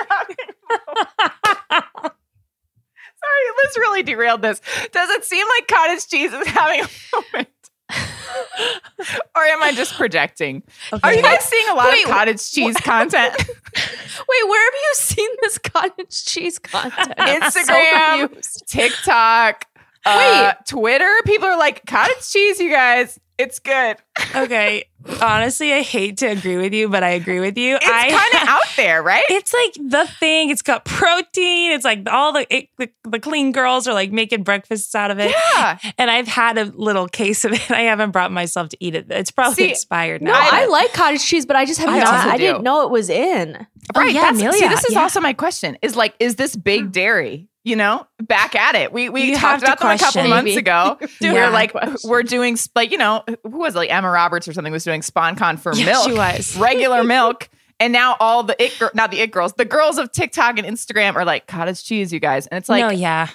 Sorry, 3.23 3.45
Liz 3.63 3.77
really 3.77 4.03
derailed 4.03 4.41
this. 4.41 4.61
Does 4.91 5.09
it 5.11 5.23
seem 5.23 5.45
like 5.47 5.67
cottage 5.67 6.07
cheese 6.07 6.33
is 6.33 6.47
having 6.47 6.81
a 6.81 6.87
moment? 7.15 7.49
or 9.35 9.41
am 9.41 9.63
I 9.63 9.73
just 9.73 9.93
projecting? 9.95 10.63
Are 11.03 11.13
you 11.13 11.21
guys 11.21 11.43
seeing 11.43 11.69
a 11.69 11.73
lot 11.73 11.91
Wait, 11.91 12.05
of 12.05 12.09
cottage 12.09 12.51
cheese 12.51 12.77
content? 12.77 13.35
Wait, 13.37 14.47
where 14.47 14.65
have 14.65 14.73
you 14.73 14.91
seen 14.93 15.29
this 15.41 15.57
cottage 15.57 16.25
cheese 16.25 16.59
content? 16.59 17.13
I'm 17.17 17.51
so 17.51 17.61
Instagram. 17.61 18.65
TikTok, 18.67 19.65
uh, 20.05 20.53
Twitter. 20.67 21.11
People 21.25 21.47
are 21.47 21.57
like, 21.57 21.85
cottage 21.85 22.29
cheese, 22.29 22.59
you 22.59 22.69
guys. 22.69 23.19
It's 23.37 23.59
good. 23.59 23.97
okay, 24.35 24.85
honestly, 25.21 25.73
I 25.73 25.81
hate 25.81 26.17
to 26.17 26.27
agree 26.27 26.57
with 26.57 26.73
you, 26.73 26.89
but 26.89 27.03
I 27.03 27.09
agree 27.09 27.39
with 27.39 27.57
you. 27.57 27.75
It's 27.75 27.85
I 27.85 28.09
kind 28.09 28.43
of 28.43 28.49
out 28.49 28.75
there, 28.75 29.01
right? 29.03 29.23
It's 29.29 29.53
like 29.53 29.73
the 29.73 30.07
thing. 30.19 30.49
It's 30.49 30.61
got 30.61 30.85
protein. 30.85 31.71
It's 31.71 31.85
like 31.85 32.07
all 32.09 32.33
the, 32.33 32.45
it, 32.55 32.69
the 32.77 32.89
the 33.03 33.19
clean 33.19 33.51
girls 33.51 33.87
are 33.87 33.93
like 33.93 34.11
making 34.11 34.43
breakfasts 34.43 34.93
out 34.95 35.11
of 35.11 35.19
it. 35.19 35.33
yeah. 35.55 35.77
And 35.97 36.09
I've 36.09 36.27
had 36.27 36.57
a 36.57 36.65
little 36.65 37.07
case 37.07 37.45
of 37.45 37.53
it. 37.53 37.71
I 37.71 37.81
haven't 37.81 38.11
brought 38.11 38.31
myself 38.31 38.69
to 38.69 38.77
eat 38.79 38.95
it. 38.95 39.07
It's 39.09 39.31
probably 39.31 39.55
See, 39.55 39.69
expired 39.71 40.21
No, 40.21 40.31
now. 40.31 40.39
I 40.41 40.65
like 40.67 40.93
cottage 40.93 41.23
cheese, 41.25 41.45
but 41.45 41.55
I 41.55 41.65
just 41.65 41.79
haven't. 41.79 41.95
I 41.95 41.99
known- 41.99 42.13
also 42.13 42.29
I 42.29 42.37
didn't 42.37 42.63
know 42.63 42.83
it 42.83 42.91
was 42.91 43.09
in. 43.09 43.67
Oh, 43.95 43.99
Right. 43.99 44.13
yeah, 44.13 44.21
that's, 44.21 44.39
see, 44.39 44.45
Amelia, 44.45 44.69
this 44.69 44.85
is 44.85 44.93
yeah. 44.93 45.01
also 45.01 45.19
my 45.19 45.33
question 45.33 45.77
is 45.81 45.95
like, 45.95 46.15
is 46.19 46.35
this 46.35 46.55
big 46.55 46.85
mm. 46.85 46.91
dairy? 46.93 47.49
You 47.65 47.77
know, 47.77 48.05
back 48.21 48.55
at 48.55 48.75
it. 48.75 48.91
We 48.91 49.07
we 49.07 49.23
You 49.31 49.37
talked 49.37 49.63
about 49.63 49.79
them 49.79 49.89
a 49.89 49.97
couple 49.97 50.11
question. 50.21 50.29
months 50.29 50.43
Maybe. 50.45 50.57
ago. 50.57 50.97
Yeah. 51.21 51.31
We're 51.33 51.49
like, 51.49 51.71
Question. 51.71 52.09
we're 52.09 52.23
doing 52.23 52.57
like, 52.75 52.91
you 52.91 52.97
know, 52.97 53.23
who 53.43 53.59
was 53.59 53.73
it? 53.75 53.77
like 53.77 53.89
Emma 53.91 54.09
Roberts 54.11 54.47
or 54.49 54.53
something 54.53 54.73
was 54.73 54.83
doing 54.83 54.99
sponcon 55.01 55.57
for 55.57 55.73
Yeah, 55.75 55.85
milk, 55.85 56.05
she 56.09 56.13
was. 56.13 56.57
regular 56.57 57.03
milk, 57.05 57.49
and 57.79 57.93
now 57.93 58.17
all 58.19 58.43
the 58.43 58.61
it, 58.61 58.75
gir- 58.77 58.91
not 58.93 59.11
the 59.11 59.19
it 59.21 59.31
girls, 59.31 59.53
the 59.53 59.63
girls 59.65 59.97
of 59.97 60.11
TikTok 60.11 60.57
and 60.59 60.67
Instagram 60.67 61.15
are 61.15 61.23
like 61.23 61.47
cottage 61.47 61.83
cheese, 61.85 62.11
you 62.11 62.19
guys, 62.19 62.47
and 62.47 62.57
it's 62.57 62.67
like, 62.67 62.81
no, 62.81 62.89
yeah. 62.89 63.29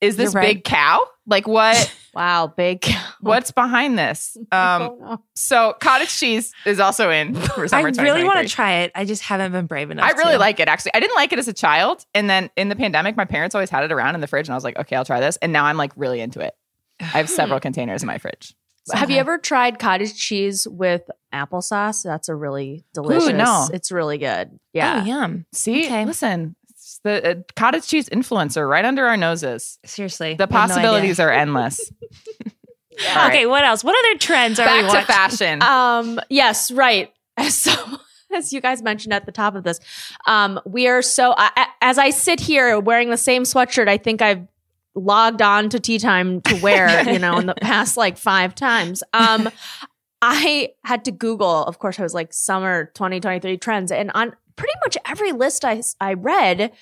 Is 0.00 0.16
this 0.16 0.34
right. 0.34 0.56
big 0.56 0.64
cow? 0.64 1.04
Like 1.26 1.46
what? 1.46 1.94
Wow, 2.12 2.48
big. 2.48 2.80
Cow. 2.80 3.00
What's 3.20 3.52
behind 3.52 3.96
this? 3.96 4.36
Um, 4.52 5.20
so 5.36 5.74
cottage 5.80 6.08
cheese 6.18 6.52
is 6.66 6.80
also 6.80 7.08
in 7.08 7.36
for 7.36 7.68
summer 7.68 7.86
I 7.96 8.02
really 8.02 8.24
want 8.24 8.40
to 8.40 8.52
try 8.52 8.78
it. 8.78 8.90
I 8.96 9.04
just 9.04 9.22
haven't 9.22 9.52
been 9.52 9.66
brave 9.66 9.92
enough. 9.92 10.06
I 10.12 10.16
really 10.18 10.32
to. 10.32 10.38
like 10.40 10.58
it 10.58 10.66
actually. 10.66 10.90
I 10.94 10.98
didn't 10.98 11.14
like 11.14 11.32
it 11.32 11.38
as 11.38 11.46
a 11.46 11.52
child, 11.52 12.04
and 12.12 12.28
then 12.28 12.50
in 12.56 12.68
the 12.68 12.74
pandemic, 12.74 13.16
my 13.16 13.26
parents 13.26 13.54
always 13.54 13.70
had 13.70 13.84
it 13.84 13.92
around 13.92 14.16
in 14.16 14.20
the 14.20 14.26
fridge, 14.26 14.48
and 14.48 14.54
I 14.54 14.56
was 14.56 14.64
like, 14.64 14.76
okay, 14.76 14.96
I'll 14.96 15.04
try 15.04 15.20
this. 15.20 15.36
And 15.36 15.52
now 15.52 15.66
I'm 15.66 15.76
like 15.76 15.92
really 15.94 16.20
into 16.20 16.40
it. 16.40 16.52
I 16.98 17.04
have 17.04 17.30
several 17.30 17.60
containers 17.68 18.02
in 18.02 18.08
my 18.08 18.18
fridge. 18.18 18.56
Have 18.92 19.08
you 19.10 19.18
ever 19.18 19.38
tried 19.38 19.78
cottage 19.78 20.18
cheese 20.18 20.66
with 20.68 21.02
applesauce? 21.32 22.02
That's 22.02 22.28
a 22.28 22.34
really 22.34 22.84
delicious. 22.92 23.32
no. 23.32 23.68
It's 23.72 23.92
really 23.92 24.18
good. 24.18 24.48
Oh, 24.52 24.58
Yeah. 24.72 25.04
yum. 25.04 25.46
See, 25.52 25.86
Okay. 25.86 26.04
listen, 26.04 26.56
the 27.02 27.30
uh, 27.30 27.34
cottage 27.56 27.86
cheese 27.86 28.08
influencer 28.08 28.68
right 28.68 28.84
under 28.84 29.06
our 29.06 29.16
noses. 29.16 29.78
Seriously. 29.84 30.34
The 30.34 30.44
had 30.44 30.50
no 30.50 30.56
possibilities 30.56 31.20
are 31.20 31.30
endless. 31.30 31.92
Right. 33.14 33.28
Okay, 33.28 33.46
what 33.46 33.64
else? 33.64 33.82
What 33.82 33.96
other 33.98 34.18
trends 34.18 34.60
are 34.60 34.76
we 34.76 34.82
back 34.82 35.00
to 35.00 35.06
fashion. 35.06 35.62
Um, 35.62 36.20
yes, 36.28 36.70
right. 36.70 37.12
So, 37.48 37.72
as 38.34 38.52
you 38.52 38.60
guys 38.60 38.82
mentioned 38.82 39.14
at 39.14 39.24
the 39.24 39.32
top 39.32 39.54
of 39.54 39.64
this, 39.64 39.80
um, 40.26 40.60
we 40.66 40.86
are 40.86 41.00
so, 41.00 41.32
I 41.36 41.68
as 41.80 41.96
I 41.96 42.10
sit 42.10 42.38
here 42.38 42.78
wearing 42.78 43.08
the 43.08 43.16
same 43.16 43.44
sweatshirt, 43.44 43.88
I 43.88 43.96
think 43.96 44.20
I've 44.20 44.46
logged 44.94 45.40
on 45.40 45.70
to 45.70 45.80
tea 45.80 45.98
time 45.98 46.42
to 46.42 46.56
wear, 46.56 47.10
you 47.10 47.18
know, 47.18 47.38
in 47.38 47.46
the 47.46 47.54
past 47.62 47.96
like 47.96 48.18
five 48.18 48.54
times. 48.54 49.02
Um, 49.14 49.48
I 50.20 50.74
had 50.84 51.04
to 51.06 51.12
Google, 51.12 51.64
of 51.64 51.78
course, 51.78 51.98
I 51.98 52.02
was 52.02 52.12
like 52.12 52.34
summer 52.34 52.86
2023 52.94 53.56
trends. 53.56 53.90
And 53.90 54.10
on 54.14 54.36
pretty 54.60 54.74
much 54.84 54.96
every 55.08 55.32
list 55.32 55.64
I, 55.64 55.82
I 56.00 56.14
read, 56.14 56.72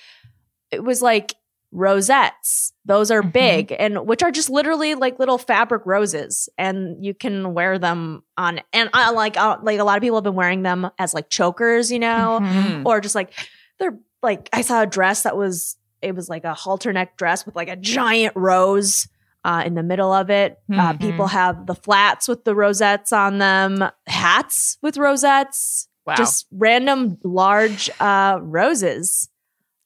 it 0.71 0.83
was 0.83 1.01
like 1.01 1.33
rosettes. 1.71 2.73
Those 2.85 3.09
are 3.11 3.21
Mhm. 3.21 3.31
big 3.33 3.75
and 3.77 4.05
which 4.07 4.21
are 4.23 4.31
just 4.31 4.49
literally 4.49 4.95
like 4.95 5.17
little 5.19 5.37
fabric 5.37 5.83
roses 5.85 6.49
and 6.57 7.03
you 7.03 7.13
can 7.13 7.53
wear 7.53 7.79
them 7.79 8.23
on 8.37 8.61
and 8.73 8.89
I 8.93 9.11
like 9.11 9.37
uh, 9.37 9.57
like 9.61 9.79
a 9.79 9.83
lot 9.83 9.97
of 9.97 10.01
people 10.01 10.17
have 10.17 10.23
been 10.23 10.35
wearing 10.35 10.63
them 10.63 10.89
as 10.99 11.13
like 11.13 11.29
chokers, 11.29 11.91
you 11.91 11.99
know, 11.99 12.39
Mhm. 12.41 12.85
or 12.85 12.99
just 13.01 13.15
like 13.15 13.31
they're 13.79 13.97
like 14.21 14.49
I 14.51 14.61
saw 14.61 14.81
a 14.81 14.87
dress 14.87 15.23
that 15.23 15.37
was 15.37 15.77
it 16.01 16.15
was 16.15 16.27
like 16.29 16.43
a 16.43 16.53
halter 16.53 16.91
neck 16.93 17.17
dress 17.17 17.45
with 17.45 17.55
like 17.55 17.69
a 17.69 17.75
giant 17.75 18.33
rose 18.35 19.07
uh, 19.45 19.63
in 19.65 19.73
the 19.73 19.83
middle 19.83 20.11
of 20.11 20.29
it. 20.29 20.57
Uh, 20.71 20.93
Mhm. 20.93 20.99
people 20.99 21.27
have 21.27 21.65
the 21.65 21.75
flats 21.75 22.27
with 22.27 22.43
the 22.43 22.53
rosettes 22.55 23.13
on 23.13 23.37
them, 23.37 23.89
hats 24.05 24.77
with 24.81 24.97
rosettes, 24.97 25.87
wow. 26.09 26.15
just 26.15 26.47
random 26.51 27.17
large 27.23 27.89
uh, 27.99 28.39
roses 28.41 29.29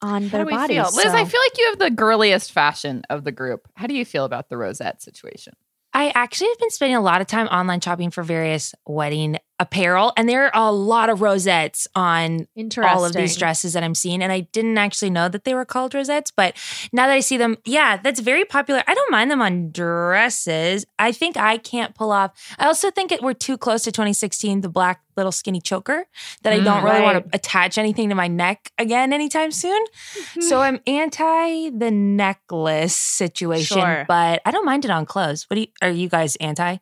on 0.02 0.24
How 0.24 0.30
their 0.30 0.42
do 0.42 0.48
we 0.48 0.54
bodies. 0.54 0.76
feel? 0.76 0.84
Liz, 0.84 1.04
So- 1.04 1.14
I 1.18 1.26
feel 1.26 1.40
like 1.42 1.58
you 1.58 1.66
have 1.70 1.80
the 1.80 1.92
girliest 1.92 2.52
fashion 2.52 3.04
of 3.10 3.24
the 3.24 3.32
group. 3.32 3.68
How 3.76 3.88
do 3.88 3.94
you 3.96 4.04
feel 4.06 4.26
about 4.26 4.50
the 4.50 4.58
rosette 4.58 5.02
situation? 5.02 5.54
I 5.94 6.12
actually 6.16 6.50
have 6.50 6.60
been 6.60 6.72
spending 6.72 6.96
a 6.96 7.02
lot 7.02 7.22
of 7.22 7.28
time 7.28 7.46
online 7.48 7.80
shopping 7.80 8.10
for 8.10 8.24
various 8.24 8.74
wedding 8.88 9.38
apparel, 9.64 10.12
and 10.18 10.28
there 10.30 10.46
are 10.56 10.68
a 10.68 10.72
lot 10.72 11.10
of 11.10 11.22
rosettes 11.22 11.88
on 11.96 12.48
all 12.96 13.06
of 13.06 13.14
these 13.14 13.36
dresses 13.40 13.74
that 13.74 13.84
I'm 13.84 13.96
seeing. 13.96 14.22
And 14.22 14.32
I 14.32 14.42
didn't 14.42 14.78
actually 14.78 15.10
know 15.10 15.30
that 15.30 15.44
they 15.46 15.54
were 15.56 15.66
called 15.66 15.94
rosettes, 15.96 16.32
but 16.36 16.56
now 16.92 17.08
that 17.08 17.14
I 17.14 17.20
see 17.22 17.38
them, 17.38 17.58
yeah, 17.66 17.98
that's 17.98 18.20
very 18.20 18.46
popular. 18.46 18.84
I 18.88 18.94
don't 18.94 19.12
mind 19.12 19.32
them 19.32 19.42
on 19.42 19.72
dresses. 19.72 20.86
I 21.00 21.12
think 21.12 21.38
I 21.38 21.58
can't 21.58 21.96
pull 21.96 22.12
off. 22.12 22.32
I 22.60 22.66
also 22.68 22.92
think 22.92 23.12
it, 23.12 23.22
we're 23.22 23.34
too 23.34 23.58
close 23.58 23.84
to 23.84 23.92
2016, 23.92 24.62
the 24.62 24.70
black 24.70 25.02
little 25.16 25.32
skinny 25.32 25.62
choker, 25.62 26.06
that 26.42 26.54
I 26.54 26.60
Mm, 26.60 26.66
don't 26.66 26.84
really 26.84 27.02
want 27.02 27.24
to 27.24 27.36
attach 27.36 27.78
anything 27.78 28.10
to 28.10 28.16
my 28.16 28.28
neck 28.28 28.72
again 28.78 29.14
anytime 29.14 29.52
soon. 29.52 29.84
so 30.42 30.62
I'm 30.62 30.80
anti 30.88 31.70
the 31.70 31.92
necklace 31.92 32.96
situation, 32.96 33.78
Sure. 33.80 34.06
but 34.08 34.42
I 34.46 34.52
don't 34.52 34.66
mind 34.66 34.86
it 34.86 34.92
on 34.92 35.06
clothes. 35.06 35.46
What 35.50 35.56
do 35.56 35.62
you, 35.62 35.68
are 35.82 35.90
you 35.90 36.10
guys 36.10 36.36
anti? 36.38 36.78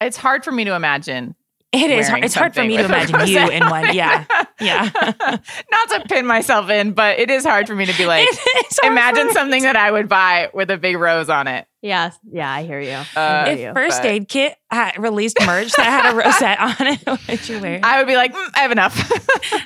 It's 0.00 0.16
hard 0.16 0.44
for 0.44 0.52
me 0.52 0.64
to 0.64 0.74
imagine. 0.74 1.36
It 1.72 1.90
is. 1.90 2.08
hard. 2.08 2.24
It's 2.24 2.34
hard 2.34 2.54
for 2.54 2.62
me 2.62 2.76
to 2.76 2.84
imagine 2.84 3.26
you 3.26 3.48
in 3.48 3.68
one. 3.68 3.82
Yeah. 3.94 4.24
Yeah. 4.60 4.90
Not 5.20 5.88
to 5.90 6.04
pin 6.08 6.26
myself 6.26 6.68
in, 6.70 6.92
but 6.92 7.18
it 7.18 7.30
is 7.30 7.44
hard 7.44 7.66
for 7.66 7.74
me 7.74 7.86
to 7.86 7.96
be 7.96 8.06
like, 8.06 8.28
imagine 8.84 9.32
something 9.32 9.62
that 9.62 9.76
I 9.76 9.90
would 9.90 10.08
buy 10.08 10.50
with 10.52 10.70
a 10.70 10.76
big 10.78 10.96
rose 10.98 11.28
on 11.30 11.48
it. 11.48 11.66
Yeah, 11.82 12.12
yeah, 12.30 12.48
I 12.50 12.62
hear 12.62 12.78
you. 12.80 13.02
Uh, 13.16 13.44
if 13.48 13.58
you. 13.58 13.72
First 13.74 14.02
but- 14.02 14.10
Aid 14.10 14.28
Kit 14.28 14.54
had 14.70 14.92
released 15.02 15.36
merch 15.44 15.72
that 15.72 15.84
had 15.84 16.12
a 16.12 16.16
rosette 16.24 16.58
on 16.60 16.86
it, 16.86 17.00
what 17.06 17.20
would 17.28 17.48
you 17.48 17.60
wear? 17.60 17.80
I 17.82 17.98
would 17.98 18.06
be 18.06 18.14
like, 18.16 18.32
mm, 18.32 18.48
I 18.54 18.60
have 18.60 18.70
enough. 18.70 19.12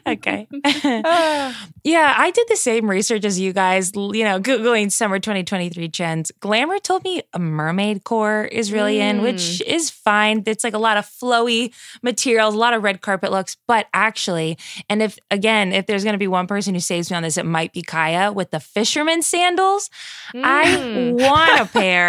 okay. 0.06 0.48
yeah, 1.84 2.14
I 2.16 2.30
did 2.32 2.46
the 2.48 2.56
same 2.56 2.88
research 2.90 3.24
as 3.24 3.38
you 3.38 3.52
guys, 3.52 3.92
you 3.94 4.24
know, 4.24 4.40
Googling 4.40 4.90
summer 4.90 5.18
2023 5.18 5.88
trends. 5.90 6.32
Glamour 6.40 6.78
told 6.78 7.04
me 7.04 7.22
a 7.34 7.38
mermaid 7.38 8.02
core 8.04 8.46
is 8.46 8.72
really 8.72 8.98
in, 9.00 9.22
which 9.22 9.60
is 9.62 9.90
fine. 9.90 10.42
It's 10.46 10.64
like 10.64 10.74
a 10.74 10.78
lot 10.78 10.96
of 10.96 11.04
flowy 11.06 11.72
materials, 12.02 12.54
a 12.54 12.58
lot 12.58 12.74
of 12.74 12.82
red 12.82 13.00
carpet 13.02 13.30
looks. 13.30 13.56
But 13.68 13.86
actually, 13.94 14.58
and 14.88 15.02
if, 15.02 15.18
again, 15.30 15.72
if 15.72 15.86
there's 15.86 16.02
going 16.02 16.14
to 16.14 16.18
be 16.18 16.26
one 16.28 16.46
person 16.46 16.74
who 16.74 16.80
saves 16.80 17.10
me 17.10 17.16
on 17.16 17.22
this, 17.22 17.36
it 17.36 17.46
might 17.46 17.72
be 17.72 17.82
Kaya 17.82 18.32
with 18.32 18.50
the 18.50 18.60
fisherman 18.60 19.22
sandals. 19.22 19.90
I 20.34 20.64
Mm. 20.66 21.20
want 21.20 21.60
a 21.60 21.66
pair. 21.66 22.05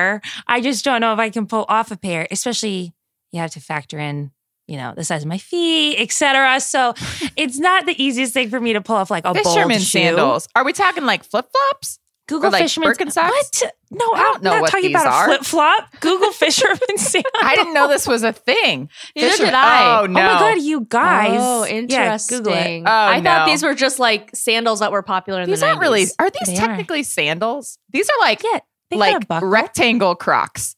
I 0.47 0.61
just 0.61 0.83
don't 0.85 1.01
know 1.01 1.13
if 1.13 1.19
I 1.19 1.29
can 1.29 1.45
pull 1.47 1.65
off 1.69 1.91
a 1.91 1.97
pair, 1.97 2.27
especially 2.31 2.93
you 3.31 3.39
have 3.39 3.51
to 3.51 3.59
factor 3.59 3.99
in, 3.99 4.31
you 4.67 4.77
know, 4.77 4.93
the 4.95 5.03
size 5.03 5.23
of 5.23 5.27
my 5.27 5.37
feet, 5.37 5.97
etc. 5.99 6.59
So 6.59 6.93
it's 7.35 7.59
not 7.59 7.85
the 7.85 8.01
easiest 8.01 8.33
thing 8.33 8.49
for 8.49 8.59
me 8.59 8.73
to 8.73 8.81
pull 8.81 8.95
off 8.95 9.11
like 9.11 9.25
a 9.25 9.33
Fisherman 9.33 9.67
bold 9.69 9.81
shoe. 9.81 9.99
sandals. 9.99 10.47
Are 10.55 10.63
we 10.65 10.73
talking 10.73 11.05
like 11.05 11.23
flip 11.23 11.47
flops? 11.51 11.99
Google 12.29 12.51
like, 12.51 12.61
fisherman 12.63 12.89
Birkenstocks? 12.91 13.29
What? 13.29 13.61
No, 13.89 14.05
I 14.13 14.17
don't 14.17 14.35
I'm 14.39 14.41
know 14.43 14.51
not 14.55 14.61
what 14.63 14.71
talking 14.71 14.91
these 14.91 15.01
about 15.01 15.07
are. 15.07 15.23
a 15.23 15.27
flip 15.27 15.43
flop. 15.45 15.99
Google 16.01 16.31
fisherman 16.33 16.97
sandals. 16.97 17.31
I 17.41 17.55
didn't 17.55 17.73
know 17.73 17.87
this 17.87 18.05
was 18.05 18.21
a 18.23 18.33
thing. 18.33 18.89
Neither 19.15 19.29
Fisher- 19.31 19.45
did 19.45 19.53
I. 19.53 19.99
Oh, 19.99 20.03
Oh 20.03 20.05
no. 20.07 20.13
my 20.13 20.25
god, 20.39 20.61
you 20.61 20.79
oh, 20.79 20.81
guys! 20.81 21.39
Oh, 21.39 21.63
Yeah, 21.63 21.71
interesting. 21.71 22.37
Google 22.39 22.53
it. 22.53 22.79
Oh, 22.81 22.83
I 22.85 23.21
thought 23.21 23.45
these 23.45 23.63
were 23.63 23.73
just 23.73 23.97
like 23.97 24.31
sandals 24.35 24.81
that 24.81 24.91
were 24.91 25.03
popular 25.03 25.39
in 25.39 25.49
These 25.49 25.61
the 25.61 25.67
90s. 25.67 25.69
aren't 25.69 25.79
really, 25.81 26.05
are 26.19 26.29
these 26.29 26.47
They 26.47 26.57
are. 26.57 26.67
technically 26.67 27.03
sandals? 27.03 27.77
These 27.93 28.09
are 28.09 28.19
like, 28.19 28.43
Yeah, 28.43 28.59
they 28.89 28.97
like 28.97 29.25
rectangle 29.41 30.15
Crocs. 30.15 30.75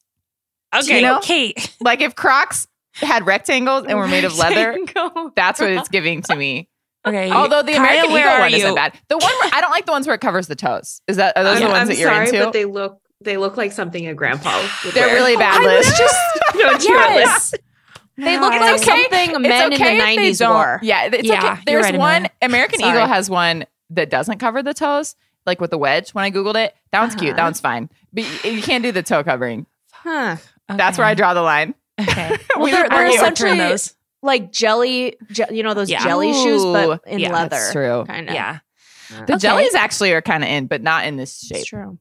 Okay, 0.75 0.97
you 0.97 1.01
know? 1.01 1.19
Kate. 1.21 1.75
Like 1.81 2.01
if 2.01 2.15
Crocs 2.15 2.67
had 2.93 3.25
rectangles 3.25 3.85
and 3.87 3.97
were 3.97 4.07
made 4.07 4.25
of 4.25 4.37
leather, 4.37 4.77
that's 5.35 5.59
what 5.59 5.71
it's 5.71 5.89
giving 5.89 6.21
to 6.23 6.35
me. 6.35 6.69
Okay, 7.07 7.31
Although 7.31 7.63
the 7.63 7.73
American 7.75 8.11
where 8.11 8.27
Eagle 8.27 8.39
one 8.41 8.51
you? 8.51 8.57
isn't 8.57 8.75
bad. 8.75 8.93
The 9.07 9.17
one 9.17 9.31
where 9.39 9.49
I 9.53 9.61
don't 9.61 9.71
like 9.71 9.85
the 9.85 9.93
ones 9.93 10.05
where 10.05 10.15
it 10.15 10.21
covers 10.21 10.47
the 10.47 10.55
toes. 10.55 11.01
Is 11.07 11.15
that 11.15 11.37
are 11.37 11.43
those 11.43 11.57
I'm, 11.57 11.63
the 11.63 11.69
ones 11.69 11.79
I'm 11.81 11.87
that 11.87 11.97
you're 11.97 12.09
sorry, 12.11 12.27
into? 12.27 12.39
but 12.43 12.53
they 12.53 12.65
look 12.65 12.99
they 13.21 13.37
look 13.37 13.55
like 13.57 13.71
something 13.71 14.05
a 14.07 14.13
grandpa 14.13 14.61
would 14.85 14.93
They're 14.93 15.07
wear. 15.07 15.15
really 15.15 15.35
oh, 15.35 15.39
bad, 15.39 15.61
I 15.61 15.65
Liz. 15.65 15.87
was 15.87 15.97
just 15.97 16.15
don't 16.53 16.83
you 16.83 16.93
Yes. 16.95 17.53
They 18.17 18.37
look 18.37 18.53
It's 18.53 18.61
like 18.61 18.75
okay. 18.81 18.83
something 18.83 19.41
men 19.43 19.63
in 19.63 19.69
the 19.69 19.75
if 19.75 19.79
they 19.79 20.17
90s 20.17 20.39
don't- 20.39 20.53
wore. 20.53 20.79
Yeah, 20.83 21.05
it's 21.05 21.23
Yeah, 21.27 21.51
okay. 21.53 21.61
There's 21.65 21.83
right, 21.85 21.97
one 21.97 22.27
American 22.41 22.79
Sorry. 22.81 22.91
Eagle 22.97 23.07
has 23.07 23.29
one 23.29 23.65
that 23.91 24.09
doesn't 24.09 24.39
cover 24.39 24.61
the 24.61 24.73
toes, 24.73 25.15
like 25.45 25.59
with 25.61 25.71
the 25.71 25.77
wedge. 25.77 26.11
When 26.11 26.23
I 26.25 26.31
googled 26.31 26.55
it, 26.63 26.75
that 26.91 27.01
one's 27.01 27.15
cute. 27.15 27.35
That 27.35 27.39
Uh-huh. 27.41 27.47
one's 27.47 27.59
fine. 27.61 27.89
But 28.13 28.23
you 28.45 28.51
you 28.51 28.61
can't 28.61 28.83
do 28.83 28.91
the 28.91 29.03
toe 29.03 29.23
covering. 29.23 29.65
Huh. 29.91 30.37
That's 30.67 30.97
where 30.97 31.07
I 31.07 31.13
draw 31.15 31.33
the 31.33 31.41
line. 31.41 31.73
Okay. 31.99 32.37
Well, 32.55 32.63
We 32.65 32.71
they're, 32.71 32.83
would 32.83 32.91
they're 32.91 33.07
essentially 33.09 33.57
those. 33.57 33.93
like 34.21 34.51
jelly, 34.51 35.17
je- 35.31 35.45
you 35.51 35.63
know, 35.63 35.73
those 35.73 35.89
Yeah. 35.89 36.03
jelly 36.03 36.33
shoes, 36.33 36.63
but 36.63 37.01
in 37.07 37.19
yeah, 37.19 37.31
leather. 37.31 37.49
that's 37.49 37.71
true. 37.71 38.03
Kind 38.07 38.29
of. 38.29 38.35
Yeah, 38.35 38.59
The 39.09 39.23
Okay. 39.33 39.37
jellies 39.37 39.75
actually 39.75 40.13
are 40.13 40.21
kind 40.21 40.43
of 40.43 40.49
in, 40.49 40.67
but 40.67 40.81
not 40.81 41.05
in 41.05 41.17
this 41.17 41.39
shape. 41.39 41.57
It's 41.59 41.67
true. 41.67 41.97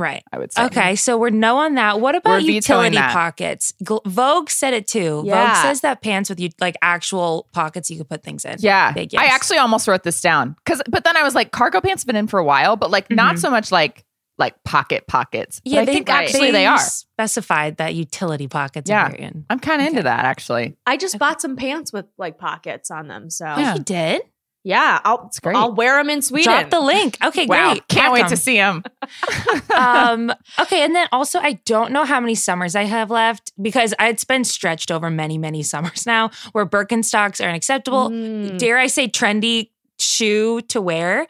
Right. 0.00 0.22
I 0.32 0.38
would 0.38 0.52
say. 0.52 0.64
Okay, 0.66 0.96
so 0.96 1.16
we're 1.18 1.30
no 1.30 1.58
on 1.58 1.74
that. 1.74 2.00
What 2.00 2.14
about 2.14 2.42
We're 2.42 2.50
utility 2.50 2.96
pockets? 2.96 3.72
Vogue 4.06 4.50
said 4.50 4.74
it 4.74 4.86
too. 4.86 5.22
Vogue 5.22 5.56
says 5.56 5.82
that 5.82 6.02
pants 6.02 6.28
with 6.30 6.40
you 6.40 6.50
like 6.60 6.76
actual 6.82 7.48
pockets 7.52 7.90
you 7.90 7.98
could 7.98 8.08
put 8.08 8.22
things 8.22 8.44
in. 8.44 8.56
Yeah, 8.60 8.92
Big 8.92 9.14
I 9.16 9.26
actually 9.26 9.58
almost 9.58 9.86
wrote 9.88 10.02
this 10.02 10.20
down 10.20 10.56
because, 10.64 10.82
but 10.88 11.04
then 11.04 11.16
I 11.16 11.22
was 11.22 11.34
like, 11.34 11.52
cargo 11.52 11.80
pants 11.80 12.02
have 12.02 12.06
been 12.06 12.16
in 12.16 12.26
for 12.26 12.38
a 12.38 12.44
while, 12.44 12.76
but 12.76 12.90
like 12.90 13.10
not 13.10 13.36
Mhm. 13.36 13.38
so 13.40 13.50
much 13.50 13.70
like 13.72 14.04
like 14.38 14.54
pocket 14.64 15.06
pockets. 15.06 15.60
But 15.60 15.70
Yeah, 15.72 15.80
I 15.80 15.84
they, 15.84 15.92
think 15.92 16.08
actually 16.08 16.50
they 16.50 16.64
are. 16.64 16.78
specified 16.78 17.76
that 17.76 17.94
utility 17.94 18.48
pockets 18.48 18.88
Yeah. 18.88 19.08
are 19.08 19.14
in. 19.14 19.44
I'm 19.50 19.58
kind 19.60 19.82
of 19.82 19.88
into 19.88 20.02
that 20.04 20.24
actually. 20.24 20.76
I 20.86 20.96
just 20.96 21.18
bought 21.18 21.42
some 21.42 21.56
pants 21.56 21.92
with 21.92 22.06
like 22.16 22.38
pockets 22.38 22.90
on 22.90 23.06
them. 23.08 23.28
So 23.28 23.44
Oh, 23.46 23.58
yeah, 23.58 23.74
you 23.74 23.80
did? 23.82 24.22
I'll 24.66 25.30
great. 25.42 25.56
I'll 25.56 25.72
wear 25.72 25.96
them 25.96 26.10
in 26.10 26.20
Sweden. 26.22 26.52
Drop 26.52 26.70
the 26.70 26.80
link. 26.80 27.16
Okay, 27.24 27.46
Wow, 27.46 27.72
great. 27.72 27.88
can't 27.88 28.12
wait 28.12 28.20
Rock 28.22 28.28
to 28.28 28.34
'em. 28.34 28.36
see 28.36 28.56
them. 28.58 28.82
um 29.76 30.32
okay 30.58 30.82
and 30.84 30.94
then 30.94 31.06
also 31.12 31.38
i 31.40 31.52
don't 31.64 31.92
know 31.92 32.04
how 32.04 32.20
many 32.20 32.34
summers 32.34 32.74
i 32.76 32.82
have 32.84 33.10
left 33.10 33.52
because 33.60 33.94
it's 34.00 34.24
been 34.24 34.44
stretched 34.44 34.90
over 34.90 35.10
many 35.10 35.38
many 35.38 35.62
summers 35.72 36.06
now 36.06 36.30
where 36.52 36.66
birkenstocks 36.66 37.44
are 37.44 37.48
unacceptable 37.48 38.10
Mm. 38.10 38.58
dare 38.58 38.78
i 38.78 38.86
say 38.86 39.08
trendy 39.08 39.70
shoe 39.98 40.60
to 40.62 40.80
wear 40.80 41.26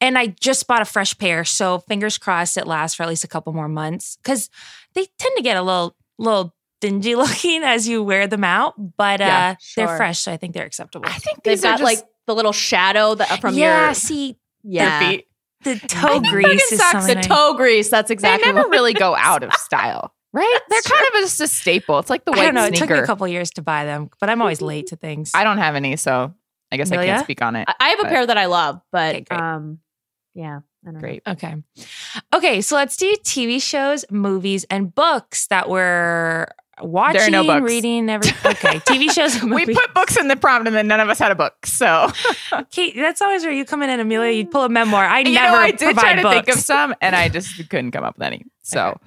and 0.00 0.18
i 0.18 0.26
just 0.26 0.66
bought 0.66 0.82
a 0.82 0.84
fresh 0.86 1.16
pair 1.18 1.44
so 1.44 1.78
fingers 1.80 2.18
crossed 2.18 2.56
it 2.56 2.66
lasts 2.66 2.96
for 2.96 3.02
at 3.02 3.08
least 3.08 3.24
a 3.24 3.28
couple 3.28 3.52
more 3.52 3.68
months 3.68 4.16
because 4.22 4.50
they 4.94 5.06
tend 5.18 5.36
to 5.36 5.42
get 5.42 5.56
a 5.56 5.62
little 5.62 5.96
little 6.18 6.54
dingy 6.80 7.14
looking 7.14 7.62
as 7.62 7.86
you 7.88 8.02
wear 8.02 8.26
them 8.26 8.44
out 8.44 8.74
but 8.96 9.20
Yeah, 9.20 9.50
uh 9.50 9.54
they're 9.76 9.96
fresh 9.96 10.18
so 10.20 10.32
i 10.32 10.36
think 10.36 10.54
they're 10.54 10.66
acceptable 10.66 11.06
I 11.08 11.18
think 11.18 11.42
They've 11.42 11.52
these 11.52 11.64
are 11.64 11.72
got 11.72 11.78
just 11.78 11.84
like 12.00 12.08
the 12.26 12.34
little 12.34 12.52
shadow 12.52 13.14
that 13.14 13.40
from 13.40 13.54
yeah 13.54 13.86
your 13.86 13.94
see 13.94 14.36
yeah. 14.62 15.00
their 15.00 15.10
feet. 15.10 15.26
the 15.64 15.88
toe 15.88 16.20
think 16.20 16.28
grease 16.28 16.72
is 16.72 16.80
Birkenstocks, 16.80 17.06
The 17.14 17.20
toe 17.22 17.54
grease. 17.54 17.88
That's 17.90 18.10
exactly. 18.10 18.44
They 18.44 18.50
exactly. 18.50 18.52
never 18.54 18.68
what- 18.68 18.74
really 18.76 18.94
go 18.94 19.14
out 19.16 19.42
of 19.42 19.52
style, 19.54 20.14
right? 20.32 20.58
They're 20.68 20.78
That's 20.78 20.90
kind 20.90 21.06
of 21.08 21.12
just 21.20 21.40
a 21.40 21.48
staple. 21.48 21.98
It's 21.98 22.10
like 22.10 22.24
the 22.24 22.32
I 22.32 22.36
white 22.36 22.44
don't 22.46 22.54
know. 22.54 22.64
It 22.66 22.74
took 22.74 22.90
me 22.90 22.98
a 22.98 23.06
couple 23.06 23.26
years 23.28 23.50
to 23.52 23.62
buy 23.62 23.84
them, 23.84 24.10
but 24.20 24.30
I'm 24.30 24.40
always 24.40 24.60
late 24.62 24.88
to 24.88 24.96
things. 24.96 25.32
I 25.34 25.44
don't 25.44 25.58
have 25.58 25.74
any, 25.74 25.96
so 25.96 26.32
I 26.70 26.76
guess 26.76 26.90
I 26.92 27.04
can't 27.04 27.24
speak 27.24 27.42
on 27.42 27.56
it. 27.56 27.68
I- 27.68 27.74
I 27.80 27.88
have 27.90 28.00
a 28.00 28.04
pair 28.08 28.24
that 28.26 28.38
I 28.38 28.46
love, 28.46 28.80
but 28.92 29.14
Okay, 29.16 29.36
um, 29.36 29.78
yeah, 30.34 30.60
I 30.60 30.84
don't 30.84 30.94
know. 30.94 31.00
Great. 31.00 31.22
Okay. 31.26 31.54
Okay, 32.34 32.60
so 32.60 32.76
let's 32.76 32.96
do 32.96 33.14
TV 33.22 33.60
shows, 33.62 34.04
movies, 34.10 34.64
and 34.70 34.94
books 34.94 35.46
that 35.48 35.68
we're 35.68 36.46
watching, 36.82 37.32
no 37.32 37.44
books. 37.44 37.62
reading, 37.64 38.08
every 38.10 38.30
Okay, 38.44 38.78
TV 38.80 39.10
shows 39.10 39.42
We 39.42 39.66
put 39.66 39.94
books 39.94 40.16
in 40.16 40.28
the 40.28 40.36
prompt, 40.36 40.66
and 40.66 40.76
then 40.76 40.86
none 40.86 41.00
of 41.00 41.08
us 41.08 41.18
had 41.18 41.32
a 41.32 41.34
book. 41.34 41.66
So 41.66 42.10
Kate, 42.70 42.94
that's 42.96 43.22
always 43.22 43.42
where 43.44 43.52
you 43.52 43.64
come 43.64 43.82
in 43.82 43.90
and 43.90 44.00
Amelia, 44.00 44.32
you 44.32 44.46
pull 44.46 44.64
a 44.64 44.68
memoir. 44.68 45.04
I 45.04 45.20
you 45.20 45.32
never 45.32 45.56
know, 45.56 45.62
I 45.62 45.70
did 45.70 45.94
try 45.96 46.14
to 46.14 46.22
books. 46.22 46.34
think 46.34 46.48
of 46.48 46.56
some, 46.62 46.94
and 47.00 47.14
I 47.16 47.28
just 47.28 47.56
couldn't 47.70 47.90
come 47.92 48.04
up 48.04 48.16
with 48.18 48.26
any. 48.26 48.44
So, 48.62 48.98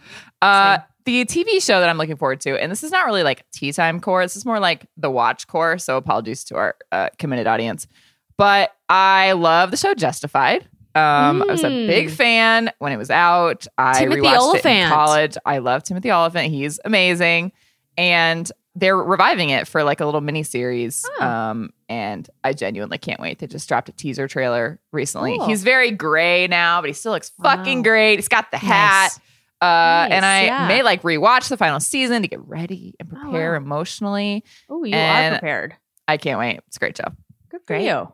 uh, 0.42 0.80
the 1.06 1.24
TV 1.26 1.62
show 1.64 1.80
that 1.80 1.88
I'm 1.90 1.98
looking 1.98 2.18
forward 2.18 2.42
to, 2.42 2.60
and 2.62 2.72
this 2.72 2.84
is 2.84 2.92
not 2.92 3.06
really 3.06 3.24
like 3.24 3.46
tea 3.52 3.72
time 3.72 4.00
core. 4.00 4.24
This 4.24 4.36
is 4.36 4.46
more 4.46 4.60
like 4.60 4.88
the 4.98 5.10
watch 5.12 5.48
core. 5.48 5.78
So, 5.78 5.98
apologies 5.98 6.44
to 6.46 6.56
our 6.56 6.76
uh, 6.92 7.10
committed 7.20 7.46
audience, 7.48 7.88
but 8.38 8.72
I 8.90 9.34
love 9.34 9.72
the 9.72 9.78
show 9.78 9.94
Justified. 9.94 10.68
Um, 10.96 11.42
I 11.42 11.52
was 11.52 11.64
a 11.66 11.68
Mm. 11.70 11.88
big 11.88 12.10
fan 12.10 12.72
when 12.80 12.94
it 12.94 12.98
was 12.98 13.10
out. 13.12 13.68
I 13.78 14.00
Timothy 14.00 14.22
rewatched 14.22 14.28
it 14.56 14.66
in 14.66 14.72
Olyphant. 14.82 14.94
college. 14.94 15.38
I 15.46 15.58
love 15.58 15.84
Timothy 15.84 16.10
Olyphant. 16.10 16.48
He's 16.54 16.80
amazing, 16.86 17.52
and 17.98 18.52
they're 18.76 18.98
reviving 18.98 19.52
it 19.52 19.68
for 19.68 19.84
like 19.84 20.02
a 20.02 20.06
little 20.06 20.20
mini 20.22 20.44
series. 20.44 21.06
Oh. 21.20 21.26
Um, 21.26 21.70
and 21.88 22.30
I 22.44 22.52
genuinely 22.54 22.98
can't 22.98 23.20
wait. 23.22 23.40
They 23.40 23.48
just 23.48 23.70
dropped 23.70 23.88
a 23.88 23.94
teaser 23.94 24.28
trailer 24.28 24.80
recently. 24.92 25.38
Cool. 25.38 25.48
He's 25.48 25.64
very 25.64 25.92
gray 25.92 26.48
now, 26.48 26.82
but 26.82 26.90
he 26.90 26.94
still 26.94 27.14
looks 27.14 27.32
fucking 27.42 27.78
Wow. 27.80 27.84
great. 27.84 28.16
He's 28.18 28.28
got 28.28 28.52
the 28.52 28.58
hat. 28.58 29.18
Uh, 29.62 30.08
and 30.12 30.26
I 30.26 30.44
yeah. 30.46 30.68
may 30.68 30.84
like 30.84 31.04
rewatch 31.04 31.48
the 31.48 31.56
final 31.58 31.80
season 31.80 32.22
to 32.24 32.28
get 32.28 32.46
ready 32.46 32.94
and 33.00 33.10
Oh, 33.14 33.16
prepare 33.22 33.52
wow. 33.52 33.58
emotionally. 33.58 34.44
Oh, 34.70 34.84
you 34.84 34.94
And- 34.94 35.36
are 35.36 35.40
prepared. 35.40 35.76
I 36.08 36.18
can't 36.18 36.38
wait. 36.38 36.60
It's 36.68 36.76
a 36.76 36.80
great 36.80 36.98
show. 36.98 37.06
Good 37.50 37.62
for 37.66 37.74
Great. 37.76 37.86
you. 37.86 38.12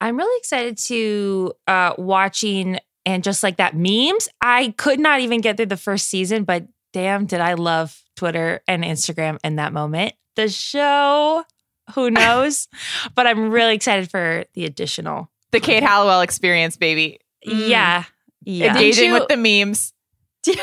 I'm 0.00 0.16
really 0.16 0.36
excited 0.38 0.76
to 0.86 1.52
uh 1.68 1.94
watching 1.96 2.78
and 3.06 3.22
just 3.22 3.42
like 3.44 3.56
that 3.58 3.74
memes. 3.76 4.28
I 4.40 4.74
could 4.76 4.98
not 4.98 5.20
even 5.20 5.40
get 5.40 5.56
through 5.56 5.66
the 5.66 5.76
first 5.76 6.08
season, 6.08 6.42
but 6.44 6.66
damn, 6.96 7.26
did 7.26 7.42
I 7.42 7.52
love 7.54 7.94
Twitter 8.16 8.62
and 8.66 8.82
Instagram 8.82 9.36
in 9.44 9.56
that 9.56 9.70
moment. 9.74 10.14
The 10.34 10.48
show, 10.48 11.44
who 11.94 12.10
knows? 12.10 12.68
but 13.14 13.26
I'm 13.26 13.50
really 13.50 13.74
excited 13.74 14.10
for 14.10 14.44
the 14.54 14.64
additional. 14.64 15.30
The 15.52 15.60
Kate 15.60 15.82
Halliwell 15.82 16.22
experience, 16.22 16.78
baby. 16.78 17.18
Mm. 17.46 17.68
Yeah. 17.68 18.04
Yeah. 18.46 18.72
Engaging 18.72 19.08
you- 19.10 19.12
with 19.12 19.28
the 19.28 19.36
memes 19.36 19.92
Did 20.42 20.58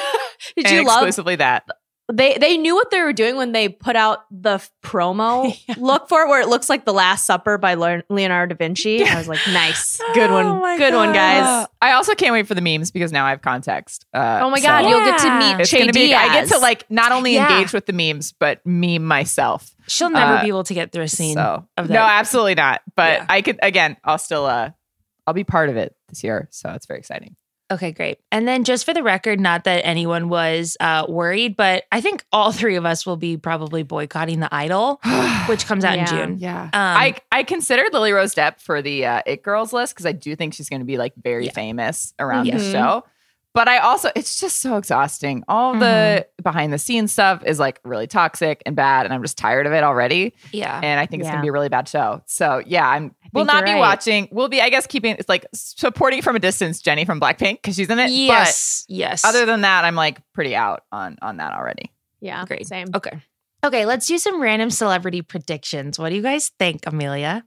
and 0.58 0.72
you 0.72 0.84
love? 0.86 0.98
exclusively 1.04 1.36
that. 1.36 1.66
They 2.12 2.38
they 2.38 2.58
knew 2.58 2.76
what 2.76 2.92
they 2.92 3.02
were 3.02 3.14
doing 3.14 3.38
when 3.38 3.54
they 3.54 3.70
put 3.70 3.96
out 3.96 4.26
the 4.30 4.56
f- 4.56 4.70
promo 4.84 5.56
look 5.78 6.10
for 6.10 6.22
it, 6.24 6.28
where 6.28 6.42
it 6.42 6.50
looks 6.50 6.70
like 6.70 6.84
The 6.86 6.92
Last 6.94 7.26
Supper 7.26 7.58
by 7.58 7.76
Leonardo 7.76 8.54
da 8.54 8.58
Vinci. 8.58 9.04
I 9.04 9.18
was 9.18 9.28
like, 9.28 9.40
nice, 9.48 10.00
good 10.14 10.30
Oh 10.30 10.34
one, 10.34 10.62
my 10.62 10.78
good 10.78 10.94
one, 10.94 11.14
guys. 11.14 11.68
I 11.82 11.94
also 11.94 12.14
can't 12.14 12.34
wait 12.34 12.46
for 12.48 12.56
the 12.56 12.62
memes 12.62 12.92
because 12.92 13.12
now 13.14 13.26
I 13.26 13.30
have 13.30 13.42
context. 13.42 14.06
Uh, 14.14 14.40
oh 14.44 14.50
my 14.50 14.60
so 14.60 14.68
god, 14.68 14.90
you'll 14.90 15.06
get 15.06 15.20
to 15.20 15.40
meet 15.40 15.62
It's 15.62 15.70
Che 15.70 15.80
gonna 15.80 15.94
be. 15.94 16.14
I 16.14 16.34
get 16.34 16.50
to 16.50 16.58
like 16.60 16.90
not 16.92 17.12
only 17.14 17.36
Yeah. 17.36 17.50
engage 17.56 17.72
with 17.74 17.86
the 17.86 17.94
memes, 17.94 18.34
but 18.34 18.60
meme 18.66 19.04
myself. 19.06 19.74
She'll 19.88 20.10
never 20.10 20.36
Uh, 20.38 20.42
be 20.42 20.50
able 20.50 20.64
to 20.66 20.74
get 20.74 20.92
through 20.92 21.04
a 21.04 21.08
scene 21.08 21.36
So 21.36 21.66
of 21.78 21.88
that. 21.88 21.94
no, 21.94 22.02
absolutely 22.02 22.56
not. 22.56 22.82
But 22.96 23.20
Yeah. 23.20 23.26
I 23.30 23.42
could 23.42 23.60
again. 23.62 23.96
I'll 24.04 24.18
still. 24.18 24.46
uh 24.46 24.72
I'll 25.26 25.34
be 25.34 25.46
part 25.46 25.70
of 25.70 25.78
it 25.78 25.96
this 26.10 26.22
year, 26.22 26.50
so 26.52 26.70
it's 26.72 26.86
very 26.86 27.00
exciting. 27.00 27.38
Okay, 27.74 27.92
great. 27.92 28.20
And 28.32 28.48
then 28.48 28.64
just 28.64 28.86
for 28.86 28.94
the 28.94 29.04
record, 29.04 29.40
not 29.40 29.64
that 29.64 29.86
anyone 29.86 30.30
was 30.30 30.78
uh, 30.80 31.06
worried, 31.10 31.56
but 31.56 31.84
I 31.92 32.02
think 32.02 32.24
all 32.32 32.52
three 32.52 32.76
of 32.76 32.86
us 32.86 33.06
will 33.06 33.18
be 33.18 33.36
probably 33.38 33.84
boycotting 33.84 34.40
the 34.40 34.54
Idol, 34.54 35.00
which 35.48 35.66
comes 35.66 35.84
out 35.84 35.96
Yeah. 35.96 36.02
in 36.02 36.08
June. 36.08 36.40
Yeah. 36.40 36.64
Um, 36.64 36.70
I 36.74 37.16
I 37.32 37.44
considered 37.44 37.92
Lily 37.94 38.12
Rose 38.12 38.36
Depp 38.36 38.60
for 38.62 38.82
the 38.82 39.06
uh, 39.06 39.22
It 39.26 39.44
Girls 39.44 39.74
list 39.74 39.94
because 39.96 40.06
I 40.06 40.12
do 40.12 40.36
think 40.36 40.54
she's 40.54 40.70
going 40.70 40.82
to 40.82 40.86
be 40.86 40.98
like 40.98 41.14
very 41.16 41.46
Yeah. 41.46 41.52
famous 41.54 42.14
around 42.20 42.46
the 42.48 42.54
Mhm. 42.54 42.72
show. 42.72 43.04
But 43.54 43.68
I 43.68 43.78
also, 43.78 44.10
it's 44.16 44.40
just 44.40 44.62
so 44.62 44.78
exhausting. 44.78 45.44
All 45.48 45.74
the 45.74 45.86
mm-hmm. 46.26 46.42
behind 46.42 46.74
the 46.74 46.80
scenes 46.80 47.12
stuff 47.12 47.44
is 47.46 47.60
like 47.60 47.80
really 47.84 48.08
toxic 48.08 48.64
and 48.66 48.76
bad, 48.76 49.06
and 49.06 49.14
I'm 49.14 49.22
just 49.22 49.38
tired 49.38 49.68
of 49.68 49.74
it 49.74 49.84
already. 49.84 50.34
Yeah. 50.52 50.80
And 50.82 51.00
I 51.00 51.06
think 51.06 51.22
it's 51.22 51.28
Yeah. 51.28 51.34
going 51.34 51.42
to 51.42 51.46
be 51.46 51.50
a 51.50 51.52
really 51.52 51.70
bad 51.70 51.88
show. 51.88 52.24
So 52.26 52.64
yeah, 52.66 52.88
I'm. 52.88 53.14
We'll 53.32 53.46
not 53.46 53.66
be 53.66 53.72
right. 53.72 53.80
watching. 53.80 54.28
We'll 54.32 54.50
be, 54.50 54.62
I 54.62 54.70
guess, 54.70 54.88
keeping 54.88 55.16
it's 55.18 55.30
like 55.30 55.46
supporting 55.54 56.22
from 56.22 56.36
a 56.36 56.40
distance 56.40 56.82
Jennie 56.82 57.06
from 57.06 57.20
Blackpink 57.20 57.62
because 57.62 57.76
she's 57.76 57.90
in 57.90 58.00
it. 58.00 58.10
yes. 58.12 58.86
yes. 58.88 59.24
Other 59.24 59.46
than 59.46 59.62
that, 59.62 59.86
I'm 59.86 59.96
like 59.96 60.20
pretty 60.34 60.56
out 60.56 60.84
on 60.92 61.18
on 61.22 61.38
that 61.38 61.54
already. 61.54 61.92
yeah, 62.22 62.46
Great. 62.46 62.68
same. 62.68 62.88
Okay. 62.96 63.22
Okay, 63.64 63.86
let's 63.86 64.08
do 64.08 64.18
some 64.18 64.42
random 64.42 64.70
celebrity 64.70 65.22
predictions. 65.22 65.98
What 65.98 66.10
do 66.10 66.16
you 66.16 66.22
guys 66.22 66.52
think, 66.60 66.86
Amelia? 66.86 67.46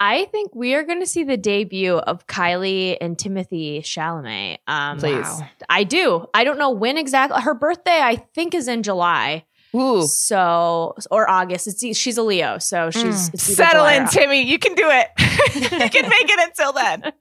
I 0.00 0.26
think 0.26 0.54
we 0.54 0.74
are 0.74 0.84
going 0.84 1.00
to 1.00 1.06
see 1.06 1.24
the 1.24 1.36
debut 1.36 1.96
of 1.96 2.26
Kylie 2.26 2.96
and 3.00 3.16
Timothée 3.16 3.80
Chalamet. 3.80 4.58
Um, 4.66 4.98
Please. 4.98 5.26
Wow. 5.26 5.48
I 5.68 5.84
do. 5.84 6.26
I 6.32 6.44
don't 6.44 6.58
know 6.58 6.70
when 6.70 6.96
exactly. 6.96 7.40
Her 7.42 7.54
birthday, 7.54 8.00
I 8.00 8.16
think, 8.16 8.54
is 8.54 8.68
in 8.68 8.82
July. 8.82 9.44
Ooh. 9.74 10.06
So 10.06 10.94
or 11.10 11.28
August. 11.28 11.66
It's 11.66 11.98
she's 11.98 12.16
a 12.16 12.22
Leo, 12.22 12.58
so 12.58 12.90
she's 12.90 13.28
Mm. 13.30 13.38
Settle 13.38 13.86
in, 13.86 14.06
Timmy. 14.08 14.42
You 14.42 14.58
can 14.58 14.74
do 14.74 14.84
it. 14.88 15.08
you 15.54 15.90
can 15.90 16.08
make 16.08 16.30
it 16.30 16.40
until 16.48 16.72
then. 16.72 17.12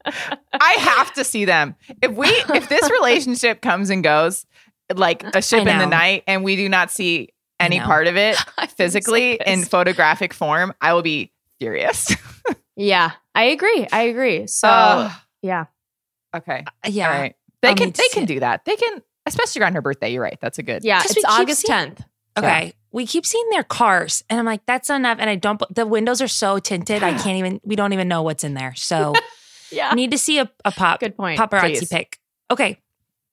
I 0.53 0.73
have 0.79 1.13
to 1.15 1.23
see 1.23 1.43
them. 1.45 1.75
If 2.01 2.11
we 2.11 2.27
if 2.27 2.69
this 2.69 2.89
relationship 3.01 3.61
comes 3.61 3.89
and 3.89 4.03
goes 4.03 4.45
like 4.95 5.23
a 5.35 5.41
ship 5.41 5.67
in 5.67 5.77
the 5.77 5.85
night 5.87 6.23
and 6.27 6.43
we 6.43 6.55
do 6.55 6.69
not 6.69 6.89
see 6.91 7.29
any 7.59 7.79
part 7.79 8.07
of 8.07 8.15
it 8.15 8.37
I'm 8.57 8.69
so 8.69 8.75
physically 8.75 9.39
in 9.45 9.65
photographic 9.65 10.31
form, 10.33 10.73
I 10.79 10.93
will 10.93 11.01
be 11.01 11.33
furious. 11.59 12.15
Yeah, 12.77 13.11
I 13.35 13.45
agree. 13.45 13.87
I 13.91 14.03
agree. 14.03 14.47
So 14.47 14.67
Ugh. 14.69 15.11
yeah, 15.41 15.65
okay. 16.35 16.63
Uh, 16.67 16.71
Yeah. 16.89 17.11
All 17.11 17.19
right. 17.19 17.35
They 17.61 17.69
I'll 17.69 17.75
can 17.75 17.91
they 17.91 18.07
can 18.13 18.25
do 18.25 18.39
that. 18.39 18.63
They 18.65 18.75
can 18.77 19.01
especially 19.25 19.61
around 19.63 19.73
her 19.73 19.81
birthday. 19.81 20.13
You're 20.13 20.21
right. 20.23 20.37
That's 20.39 20.59
a 20.59 20.63
good. 20.63 20.83
Yeah, 20.85 21.01
It's 21.03 21.09
we 21.15 21.21
keep 21.23 21.29
August 21.29 21.61
seeing- 21.61 21.77
tenth. 21.77 22.03
Okay. 22.37 22.73
We 22.91 23.05
keep 23.07 23.25
seeing 23.25 23.49
their 23.49 23.63
cars, 23.63 24.23
and 24.29 24.39
I'm 24.39 24.45
like, 24.45 24.65
that's 24.65 24.89
enough. 24.91 25.17
And 25.19 25.29
I 25.29 25.35
don't, 25.35 25.61
the 25.75 25.85
windows 25.85 26.21
are 26.21 26.27
so 26.27 26.57
tinted. 26.59 27.03
I 27.03 27.11
can't 27.17 27.37
even, 27.37 27.59
we 27.63 27.75
don't 27.75 27.93
even 27.93 28.07
know 28.07 28.21
what's 28.21 28.43
in 28.43 28.53
there. 28.53 28.73
So 28.75 29.13
Yeah, 29.71 29.91
need 29.93 30.11
to 30.11 30.17
see 30.17 30.37
a, 30.39 30.49
a 30.63 30.71
pop, 30.71 30.99
good 30.99 31.17
point. 31.17 31.39
paparazzi 31.39 31.79
Please. 31.79 31.89
pic. 31.89 32.19
Okay. 32.49 32.79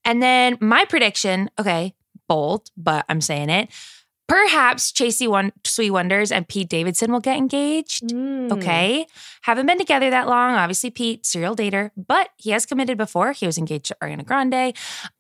And 0.04 0.22
then 0.22 0.58
my 0.60 0.84
prediction, 0.86 1.50
okay, 1.58 1.94
bold, 2.28 2.70
but 2.76 3.04
I'm 3.08 3.20
saying 3.20 3.48
it. 3.50 3.70
Perhaps 4.26 4.90
Chasey 4.92 5.28
One 5.28 5.52
Sweet 5.64 5.90
Wonders 5.90 6.32
and 6.32 6.48
Pete 6.48 6.68
Davidson 6.70 7.12
will 7.12 7.20
get 7.20 7.36
engaged. 7.36 8.04
Mm. 8.08 8.50
Okay. 8.52 9.06
Haven't 9.42 9.66
been 9.66 9.78
together 9.78 10.08
that 10.10 10.28
long. 10.28 10.54
Obviously, 10.54 10.90
Pete, 10.90 11.26
serial 11.26 11.54
dater, 11.54 11.90
but 11.96 12.30
he 12.38 12.50
has 12.50 12.64
committed 12.64 12.96
before. 12.96 13.32
He 13.32 13.44
was 13.46 13.58
engaged 13.58 13.86
to 13.86 13.96
Ariana 14.02 14.24
Grande. 14.24 14.74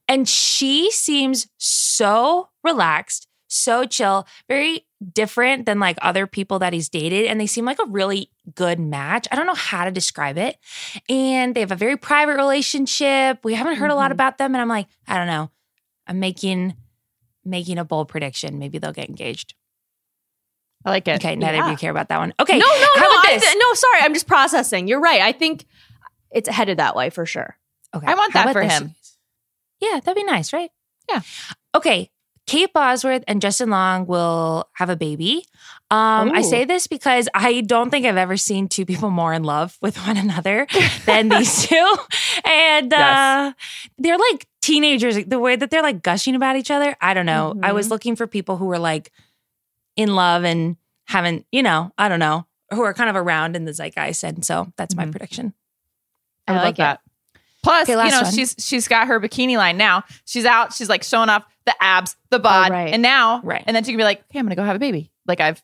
And 0.08 0.26
she 0.28 0.90
seems 0.90 1.48
so 1.58 2.48
relaxed, 2.62 3.28
so 3.46 3.84
chill, 3.84 4.26
very 4.48 4.86
different 5.12 5.66
than 5.66 5.78
like 5.80 5.98
other 6.00 6.26
people 6.26 6.58
that 6.60 6.72
he's 6.72 6.88
dated. 6.88 7.26
And 7.26 7.38
they 7.38 7.46
seem 7.46 7.66
like 7.66 7.78
a 7.80 7.86
really 7.86 8.30
good 8.54 8.78
match. 8.80 9.28
I 9.30 9.36
don't 9.36 9.46
know 9.46 9.54
how 9.54 9.84
to 9.84 9.90
describe 9.90 10.38
it. 10.38 10.56
And 11.10 11.54
they 11.54 11.60
have 11.60 11.72
a 11.72 11.76
very 11.76 11.98
private 11.98 12.36
relationship. 12.36 13.40
We 13.44 13.52
haven't 13.52 13.76
heard 13.76 13.90
a 13.90 13.94
lot 13.94 14.10
Mhm. 14.10 14.14
about 14.14 14.38
them. 14.38 14.54
And 14.54 14.62
I'm 14.62 14.68
like, 14.68 14.86
I 15.06 15.18
don't 15.18 15.26
know. 15.26 15.50
I'm 16.06 16.20
making 16.20 16.74
making 17.44 17.78
a 17.78 17.84
bold 17.84 18.08
prediction. 18.08 18.58
Maybe 18.58 18.78
they'll 18.78 18.92
get 18.92 19.08
engaged. 19.08 19.54
I 20.84 20.90
like 20.90 21.08
it. 21.08 21.16
Okay, 21.16 21.34
neither 21.34 21.62
of 21.62 21.70
you 21.70 21.76
care 21.76 21.90
about 21.90 22.08
that 22.08 22.18
one. 22.18 22.34
Okay. 22.38 22.58
No, 22.58 22.66
no, 22.66 22.88
how 22.94 23.00
no. 23.00 23.08
about 23.08 23.26
I, 23.26 23.38
this? 23.38 23.56
no, 23.58 23.74
sorry. 23.74 24.00
I'm 24.02 24.12
just 24.12 24.26
processing. 24.26 24.86
You're 24.86 25.00
right. 25.00 25.22
I 25.22 25.32
think 25.32 25.64
it's 26.30 26.48
headed 26.48 26.78
that 26.78 26.94
way 26.94 27.08
for 27.08 27.24
sure. 27.24 27.56
Okay. 27.94 28.06
I 28.06 28.14
want 28.14 28.34
that 28.34 28.52
for 28.52 28.62
him. 28.62 28.94
Yeah, 29.80 30.00
that'd 30.00 30.14
be 30.14 30.24
nice, 30.24 30.52
right? 30.52 30.70
Yeah. 31.08 31.20
Okay. 31.74 32.10
Kate 32.46 32.72
Bosworth 32.72 33.24
and 33.26 33.40
Justin 33.40 33.70
Long 33.70 34.06
will 34.06 34.68
have 34.74 34.90
a 34.90 34.96
baby. 34.96 35.46
Um, 35.90 36.32
I 36.32 36.42
say 36.42 36.64
this 36.64 36.86
because 36.88 37.28
I 37.34 37.60
don't 37.60 37.90
think 37.90 38.04
I've 38.06 38.16
ever 38.16 38.36
seen 38.36 38.68
two 38.68 38.84
people 38.84 39.10
more 39.10 39.32
in 39.32 39.44
love 39.44 39.76
with 39.82 39.96
one 40.06 40.16
another 40.16 40.66
than 41.06 41.28
these 41.28 41.66
two. 41.68 41.96
And 42.44 42.92
uh, 42.92 43.52
they're 43.98 44.18
like 44.18 44.46
teenagers. 44.60 45.24
The 45.26 45.38
way 45.38 45.54
that 45.56 45.70
they're 45.70 45.82
like 45.82 46.02
gushing 46.02 46.34
about 46.34 46.56
each 46.56 46.70
other, 46.70 46.96
I 47.00 47.14
don't 47.14 47.26
know. 47.26 47.54
I 47.62 47.72
was 47.72 47.86
Mhm. 47.86 47.90
looking 47.90 48.16
for 48.16 48.26
people 48.26 48.56
who 48.56 48.64
were 48.64 48.78
like 48.78 49.12
in 49.96 50.14
love 50.16 50.42
and 50.44 50.76
haven't, 51.04 51.46
you 51.52 51.62
know, 51.62 51.92
I 51.98 52.08
don't 52.08 52.18
know, 52.18 52.46
who 52.72 52.82
are 52.82 52.94
kind 52.94 53.10
of 53.10 53.14
around 53.16 53.54
in 53.54 53.64
the 53.66 53.72
zeitgeist. 53.72 54.24
And 54.24 54.44
so 54.44 54.72
that's 54.76 54.96
my 54.96 55.04
Mhm. 55.04 55.10
prediction. 55.12 55.54
I 56.48 56.54
I 56.54 56.62
like 56.62 56.76
that. 56.76 57.00
Plus, 57.62 57.88
Okay, 57.88 58.04
you 58.04 58.10
know, 58.10 58.22
one. 58.22 58.32
she's 58.32 58.54
she's 58.58 58.88
got 58.88 59.06
her 59.06 59.20
bikini 59.20 59.56
line 59.56 59.76
now. 59.76 60.02
She's 60.24 60.44
out. 60.44 60.72
She's 60.74 60.88
like 60.88 61.02
showing 61.04 61.28
off 61.28 61.44
the 61.66 61.74
abs, 61.80 62.16
the 62.30 62.38
bod, 62.38 62.70
right. 62.70 62.92
and 62.92 63.00
now, 63.02 63.40
Right. 63.44 63.62
And 63.66 63.74
then 63.76 63.84
she 63.84 63.92
can 63.92 63.96
be 63.98 64.04
like, 64.04 64.20
"Okay, 64.30 64.38
I'm 64.38 64.44
gonna 64.44 64.56
go 64.56 64.64
have 64.64 64.76
a 64.76 64.80
baby." 64.80 65.10
Like 65.26 65.40
I've, 65.40 65.62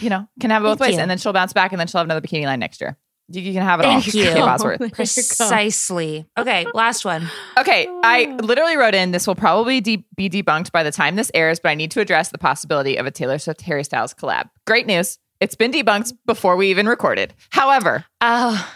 you 0.00 0.10
know, 0.10 0.28
can 0.40 0.50
have 0.50 0.62
it 0.62 0.66
both 0.66 0.78
Thank 0.78 0.88
ways, 0.90 0.96
you. 0.96 1.02
and 1.02 1.10
then 1.10 1.18
she'll 1.18 1.32
bounce 1.32 1.52
back, 1.52 1.72
and 1.72 1.80
then 1.80 1.86
she'll 1.86 1.98
have 1.98 2.06
another 2.06 2.20
bikini 2.26 2.44
line 2.44 2.60
next 2.60 2.80
year. 2.80 2.96
You, 3.28 3.42
you 3.42 3.52
can 3.52 3.62
have 3.62 3.80
it 3.80 3.84
Thank 3.84 4.06
all. 4.06 4.20
you. 4.20 4.24
Kate 4.28 4.40
Bosworth. 4.40 4.78
There 4.78 4.86
you 4.86 4.90
go. 4.90 4.94
Precisely. 4.94 6.26
Okay, 6.38 6.66
last 6.74 7.04
one. 7.04 7.28
Okay, 7.58 7.88
I 8.04 8.26
oh. 8.30 8.44
literally 8.44 8.76
wrote 8.76 8.94
in. 8.94 9.10
This 9.10 9.26
will 9.26 9.34
probably 9.34 9.80
de- 9.80 10.06
be 10.16 10.30
debunked 10.30 10.70
by 10.70 10.82
the 10.82 10.92
time 10.92 11.16
this 11.16 11.30
airs, 11.34 11.58
but 11.58 11.70
I 11.70 11.74
need 11.74 11.90
to 11.92 12.00
address 12.00 12.30
the 12.30 12.38
possibility 12.38 12.96
of 12.96 13.06
a 13.06 13.10
Taylor 13.10 13.38
Swift 13.38 13.62
Harry 13.62 13.84
Styles 13.84 14.14
collab. 14.14 14.48
Great 14.66 14.86
news! 14.86 15.18
It's 15.40 15.54
been 15.54 15.72
debunked 15.72 16.12
before 16.24 16.56
we 16.56 16.70
even 16.70 16.88
recorded. 16.88 17.34
However, 17.50 18.04
Oh, 18.20 18.72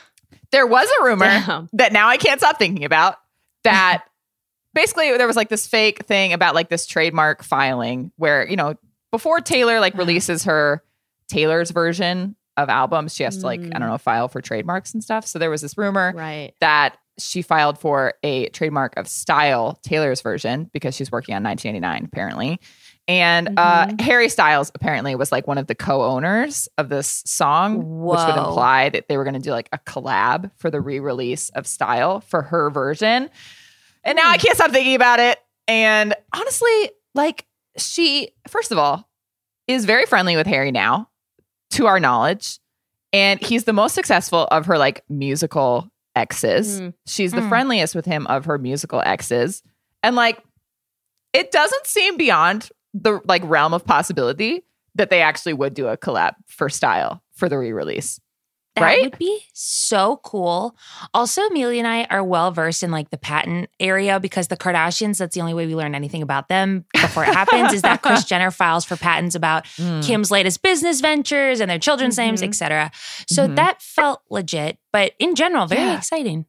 there 0.52 0.66
was 0.66 0.88
a 1.00 1.04
rumor 1.04 1.26
Damn. 1.26 1.68
that 1.74 1.92
now 1.92 2.08
I 2.08 2.16
can't 2.16 2.40
stop 2.40 2.58
thinking 2.58 2.84
about 2.84 3.16
that 3.64 4.04
basically 4.74 5.16
there 5.16 5.26
was 5.26 5.36
like 5.36 5.48
this 5.48 5.66
fake 5.66 6.04
thing 6.06 6.32
about 6.32 6.54
like 6.54 6.68
this 6.68 6.86
trademark 6.86 7.42
filing 7.42 8.12
where, 8.16 8.48
you 8.48 8.56
know, 8.56 8.74
before 9.10 9.40
Taylor 9.40 9.80
like 9.80 9.94
uh-huh. 9.94 10.02
releases 10.02 10.44
her 10.44 10.82
Taylor's 11.30 11.70
version 11.70 12.36
of 12.56 12.68
albums, 12.68 13.14
she 13.14 13.22
has 13.22 13.38
to 13.38 13.46
like, 13.46 13.60
I 13.60 13.64
don't 13.64 13.82
mm. 13.82 13.88
know, 13.88 13.98
file 13.98 14.28
for 14.28 14.40
trademarks 14.40 14.92
and 14.92 15.02
stuff. 15.02 15.26
So 15.26 15.38
there 15.38 15.50
was 15.50 15.62
this 15.62 15.78
rumor 15.78 16.12
Right. 16.14 16.52
that 16.60 16.98
she 17.18 17.42
filed 17.42 17.78
for 17.78 18.14
a 18.22 18.48
trademark 18.48 18.96
of 18.96 19.06
style 19.06 19.78
Taylor's 19.82 20.20
version 20.20 20.70
because 20.72 20.94
she's 20.94 21.12
working 21.12 21.34
on 21.34 21.42
1989 21.42 22.04
apparently. 22.04 22.60
And 23.08 23.58
uh, 23.58 23.86
mm-hmm. 23.86 23.98
Harry 23.98 24.28
Styles 24.28 24.70
apparently 24.74 25.14
was 25.16 25.32
like 25.32 25.46
one 25.46 25.58
of 25.58 25.66
the 25.66 25.74
co-owners 25.74 26.68
of 26.78 26.88
this 26.88 27.22
song, 27.26 27.78
which 28.02 28.20
would 28.20 28.36
imply 28.36 28.88
that 28.90 29.08
they 29.08 29.16
were 29.16 29.24
going 29.24 29.34
to 29.34 29.40
do 29.40 29.50
like 29.50 29.68
a 29.72 29.78
collab 29.78 30.50
for 30.56 30.70
the 30.70 30.80
re-release 30.80 31.48
of 31.50 31.66
Style 31.66 32.20
for 32.20 32.42
her 32.42 32.70
version. 32.70 33.28
And 34.04 34.16
now 34.16 34.28
I 34.28 34.36
hmm. 34.36 34.42
can't 34.42 34.56
stop 34.56 34.70
thinking 34.70 34.94
about 34.94 35.18
it. 35.18 35.38
And 35.66 36.14
honestly, 36.32 36.90
like 37.14 37.46
she, 37.76 38.30
first 38.48 38.70
of 38.70 38.78
all, 38.78 39.08
is 39.66 39.84
very 39.84 40.06
friendly 40.06 40.36
with 40.36 40.46
Harry 40.46 40.70
now, 40.70 41.09
to 41.70 41.86
our 41.86 42.00
knowledge, 42.00 42.58
and 43.12 43.40
he's 43.44 43.64
the 43.64 43.72
most 43.72 43.94
successful 43.94 44.46
of 44.50 44.66
her 44.66 44.78
like 44.78 45.02
musical 45.08 45.88
exes. 46.16 46.80
Mhm. 46.80 46.94
She's 47.06 47.32
the 47.32 47.40
Mm. 47.40 47.48
friendliest 47.48 47.94
with 47.94 48.04
him 48.06 48.26
of 48.26 48.44
her 48.46 48.58
musical 48.58 49.00
exes. 49.04 49.62
And 50.02 50.16
like 50.16 50.42
it 51.32 51.52
doesn't 51.52 51.86
seem 51.86 52.16
beyond 52.16 52.70
the 52.92 53.20
like 53.24 53.42
realm 53.44 53.72
of 53.72 53.84
possibility 53.84 54.64
that 54.96 55.10
they 55.10 55.22
actually 55.22 55.52
would 55.52 55.74
do 55.74 55.86
a 55.86 55.96
collab 55.96 56.34
for 56.46 56.68
style 56.68 57.22
for 57.32 57.48
the 57.48 57.56
re-release. 57.56 58.20
That 58.80 58.84
Right? 58.86 59.02
would 59.02 59.18
be 59.18 59.44
so 59.52 60.20
cool. 60.24 60.74
Also, 61.14 61.42
Amelia 61.46 61.78
and 61.78 61.86
I 61.86 62.04
are 62.04 62.24
well 62.24 62.50
versed 62.50 62.82
in 62.82 62.90
like 62.90 63.10
the 63.10 63.16
patent 63.16 63.70
area 63.78 64.18
because 64.20 64.48
the 64.48 64.56
Kardashians, 64.56 65.18
that's 65.18 65.34
the 65.34 65.40
only 65.40 65.54
way 65.54 65.66
we 65.66 65.74
learn 65.74 65.94
anything 65.94 66.22
about 66.22 66.48
them 66.48 66.84
before 66.94 67.24
it 67.24 67.32
happens, 67.34 67.72
is 67.72 67.82
that 67.82 68.02
Kris 68.02 68.24
Jenner 68.24 68.50
files 68.50 68.84
for 68.84 68.96
patents 68.96 69.34
about 69.34 69.64
Mm. 69.76 70.04
Kim's 70.04 70.30
latest 70.30 70.62
business 70.62 71.00
ventures 71.00 71.60
and 71.60 71.70
their 71.70 71.78
children's 71.78 72.16
names, 72.18 72.42
Mhm. 72.42 72.48
etc. 72.48 72.90
So 73.28 73.46
Mhm. 73.48 73.56
that 73.56 73.80
felt 73.82 74.22
legit, 74.30 74.78
but 74.92 75.12
in 75.18 75.34
general, 75.34 75.66
very 75.66 75.82
Yeah. 75.82 75.96
exciting. 75.96 76.46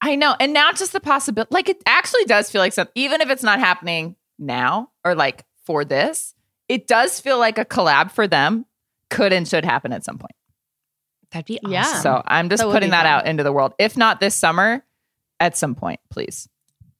I 0.00 0.14
know. 0.14 0.36
And 0.38 0.52
now 0.52 0.70
just 0.72 0.92
the 0.92 1.00
possibility 1.00 1.48
like 1.52 1.68
it 1.68 1.82
actually 1.86 2.24
does 2.26 2.50
feel 2.50 2.60
like 2.60 2.72
something 2.72 2.92
even 2.94 3.20
if 3.20 3.30
it's 3.30 3.42
not 3.42 3.58
happening 3.58 4.14
now 4.38 4.90
or 5.04 5.14
like 5.14 5.44
for 5.66 5.84
this. 5.84 6.34
It 6.68 6.86
does 6.86 7.18
feel 7.18 7.38
like 7.38 7.58
a 7.58 7.64
collab 7.64 8.10
for 8.12 8.26
them 8.28 8.66
could 9.10 9.32
and 9.32 9.48
should 9.48 9.64
happen 9.64 9.92
at 9.92 10.04
some 10.04 10.18
point. 10.18 10.32
That'd 11.32 11.46
be 11.46 11.58
awesome. 11.60 11.72
Yeah. 11.72 12.00
So 12.00 12.22
I'm 12.26 12.48
just 12.48 12.62
That 12.62 12.70
putting 12.72 12.90
that 12.90 13.02
fun. 13.04 13.12
out 13.12 13.26
into 13.26 13.42
the 13.42 13.52
world. 13.52 13.74
If 13.78 13.96
not 13.96 14.20
this 14.20 14.34
summer, 14.34 14.84
at 15.40 15.56
some 15.56 15.74
point, 15.74 16.00
please. 16.10 16.48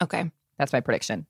Okay. 0.02 0.30
That's 0.58 0.72
my 0.72 0.80
prediction. 0.80 1.26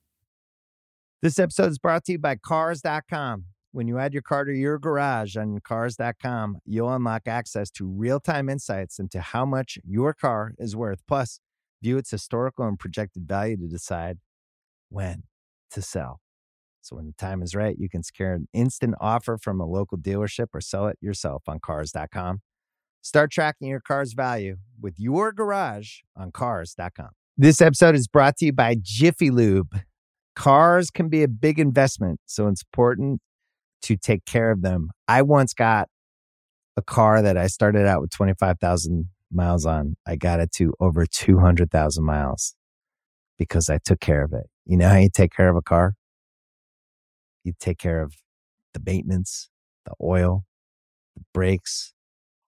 This 1.23 1.39
episode 1.39 1.71
is 1.71 1.79
brought 1.79 2.05
to 2.05 2.13
you 2.13 2.19
by 2.19 2.37
Cars.com. 2.37 3.45
When 3.73 3.87
you 3.87 3.99
add 3.99 4.13
your 4.13 4.23
car 4.23 4.45
to 4.45 4.53
your 4.53 4.79
garage 4.79 5.37
on 5.37 5.59
Cars.com, 5.61 6.59
you'll 6.65 6.93
unlock 6.93 7.23
access 7.29 7.71
to 7.73 7.87
real 7.87 8.19
time 8.19 8.49
insights 8.49 8.99
into 8.99 9.21
how 9.21 9.45
much 9.45 9.79
your 9.85 10.15
car 10.15 10.55
is 10.59 10.75
worth, 10.75 11.03
plus, 11.07 11.41
view 11.83 11.99
its 11.99 12.11
historical 12.11 12.67
and 12.67 12.79
projected 12.79 13.29
value 13.29 13.57
to 13.59 13.69
decide 13.69 14.19
when 14.89 15.25
to 15.71 15.83
sell. 15.83 16.21
So, 16.81 16.97
when 16.97 17.07
the 17.07 17.13
time 17.13 17.43
is 17.43 17.55
right, 17.55 17.77
you 17.79 17.89
can 17.91 18.03
secure 18.03 18.33
an 18.33 18.49
instant 18.55 18.95
offer 19.01 19.37
from 19.37 19.61
a 19.61 19.67
local 19.67 19.99
dealership 19.99 20.47
or 20.55 20.61
sell 20.61 20.87
it 20.89 20.97
yourself 21.01 21.43
on 21.47 21.61
Cars.com. 21.61 22.41
Start 23.03 23.31
tracking 23.31 23.69
your 23.69 23.81
car's 23.81 24.13
value 24.13 24.57
with 24.81 24.95
your 24.99 25.33
garage 25.33 26.01
on 26.17 26.31
Cars.com. 26.31 27.11
This 27.37 27.61
episode 27.61 27.95
is 27.95 28.09
brought 28.09 28.37
to 28.39 28.47
you 28.47 28.53
by 28.53 28.77
Jiffy 28.81 29.31
Lube. 29.31 29.81
Cars 30.35 30.91
can 30.91 31.09
be 31.09 31.23
a 31.23 31.29
big 31.29 31.59
investment, 31.59 32.21
so 32.27 32.49
it's 32.49 32.63
important 32.63 33.21
to 33.83 33.97
take 33.97 34.25
care 34.25 34.51
of 34.51 34.63
them. 34.63 34.91
I 35.07 35.23
once 35.23 35.55
got 35.55 35.89
a 36.77 36.83
car 36.83 37.23
that 37.23 37.37
I 37.37 37.47
started 37.47 37.87
out 37.87 38.01
with 38.01 38.11
25,000 38.11 39.09
miles 39.33 39.67
on. 39.67 39.97
I 40.07 40.17
got 40.17 40.41
it 40.41 40.53
to 40.53 40.75
over 40.81 41.07
200,000 41.07 42.05
miles 42.05 42.55
because 43.39 43.69
I 43.69 43.79
took 43.79 44.01
care 44.01 44.25
of 44.25 44.33
it. 44.33 44.47
You 44.67 44.77
know 44.77 44.89
how 44.89 44.97
you 44.97 45.11
take 45.13 45.33
care 45.33 45.49
of 45.49 45.57
a 45.57 45.63
car? 45.63 45.95
You 47.45 47.53
take 47.59 47.79
care 47.79 48.03
of 48.03 48.15
the 48.75 48.81
maintenance, 48.85 49.49
the 49.87 49.95
oil, 50.03 50.45
the 51.17 51.23
brakes, 51.33 51.95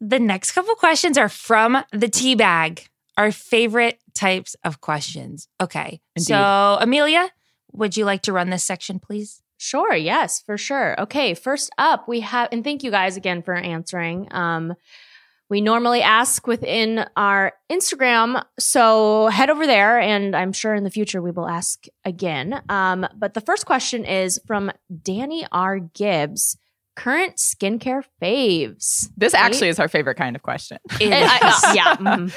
The 0.00 0.18
next 0.18 0.52
couple 0.52 0.74
questions 0.76 1.18
are 1.18 1.28
from 1.28 1.82
the 1.92 2.08
tea 2.08 2.34
bag, 2.34 2.88
our 3.16 3.32
favorite 3.32 3.98
types 4.14 4.54
of 4.64 4.80
questions. 4.80 5.48
Okay. 5.60 6.00
Indeed. 6.14 6.26
So, 6.26 6.78
Amelia, 6.80 7.30
would 7.72 7.96
you 7.96 8.04
like 8.04 8.22
to 8.22 8.32
run 8.32 8.50
this 8.50 8.64
section, 8.64 9.00
please? 9.00 9.42
Sure, 9.56 9.94
yes, 9.94 10.40
for 10.40 10.56
sure. 10.56 10.98
Okay, 11.00 11.34
first 11.34 11.70
up, 11.78 12.06
we 12.06 12.20
have, 12.20 12.48
and 12.52 12.62
thank 12.62 12.84
you 12.84 12.92
guys 12.92 13.16
again 13.16 13.42
for 13.42 13.54
answering. 13.54 14.28
Um, 14.30 14.74
we 15.50 15.60
normally 15.60 16.02
ask 16.02 16.46
within 16.46 17.06
our 17.16 17.54
Instagram, 17.70 18.44
so 18.58 19.28
head 19.28 19.50
over 19.50 19.66
there, 19.66 19.98
and 19.98 20.36
I'm 20.36 20.52
sure 20.52 20.74
in 20.74 20.84
the 20.84 20.90
future 20.90 21.20
we 21.20 21.30
will 21.30 21.48
ask 21.48 21.86
again. 22.04 22.62
Um, 22.68 23.06
but 23.16 23.34
the 23.34 23.40
first 23.40 23.66
question 23.66 24.04
is 24.04 24.38
from 24.46 24.70
Danny 25.02 25.46
R. 25.50 25.78
Gibbs. 25.80 26.56
Current 26.98 27.36
skincare 27.36 28.02
faves. 28.20 29.08
This 29.16 29.32
Right? 29.32 29.42
actually 29.44 29.68
is 29.68 29.78
our 29.78 29.86
favorite 29.88 30.16
kind 30.16 30.34
of 30.34 30.42
question. 30.42 30.78
It 31.00 31.12
And 31.12 31.30
I- 31.30 31.48
is. 31.70 31.74
yeah. 31.76 31.96
mhm. 31.96 32.32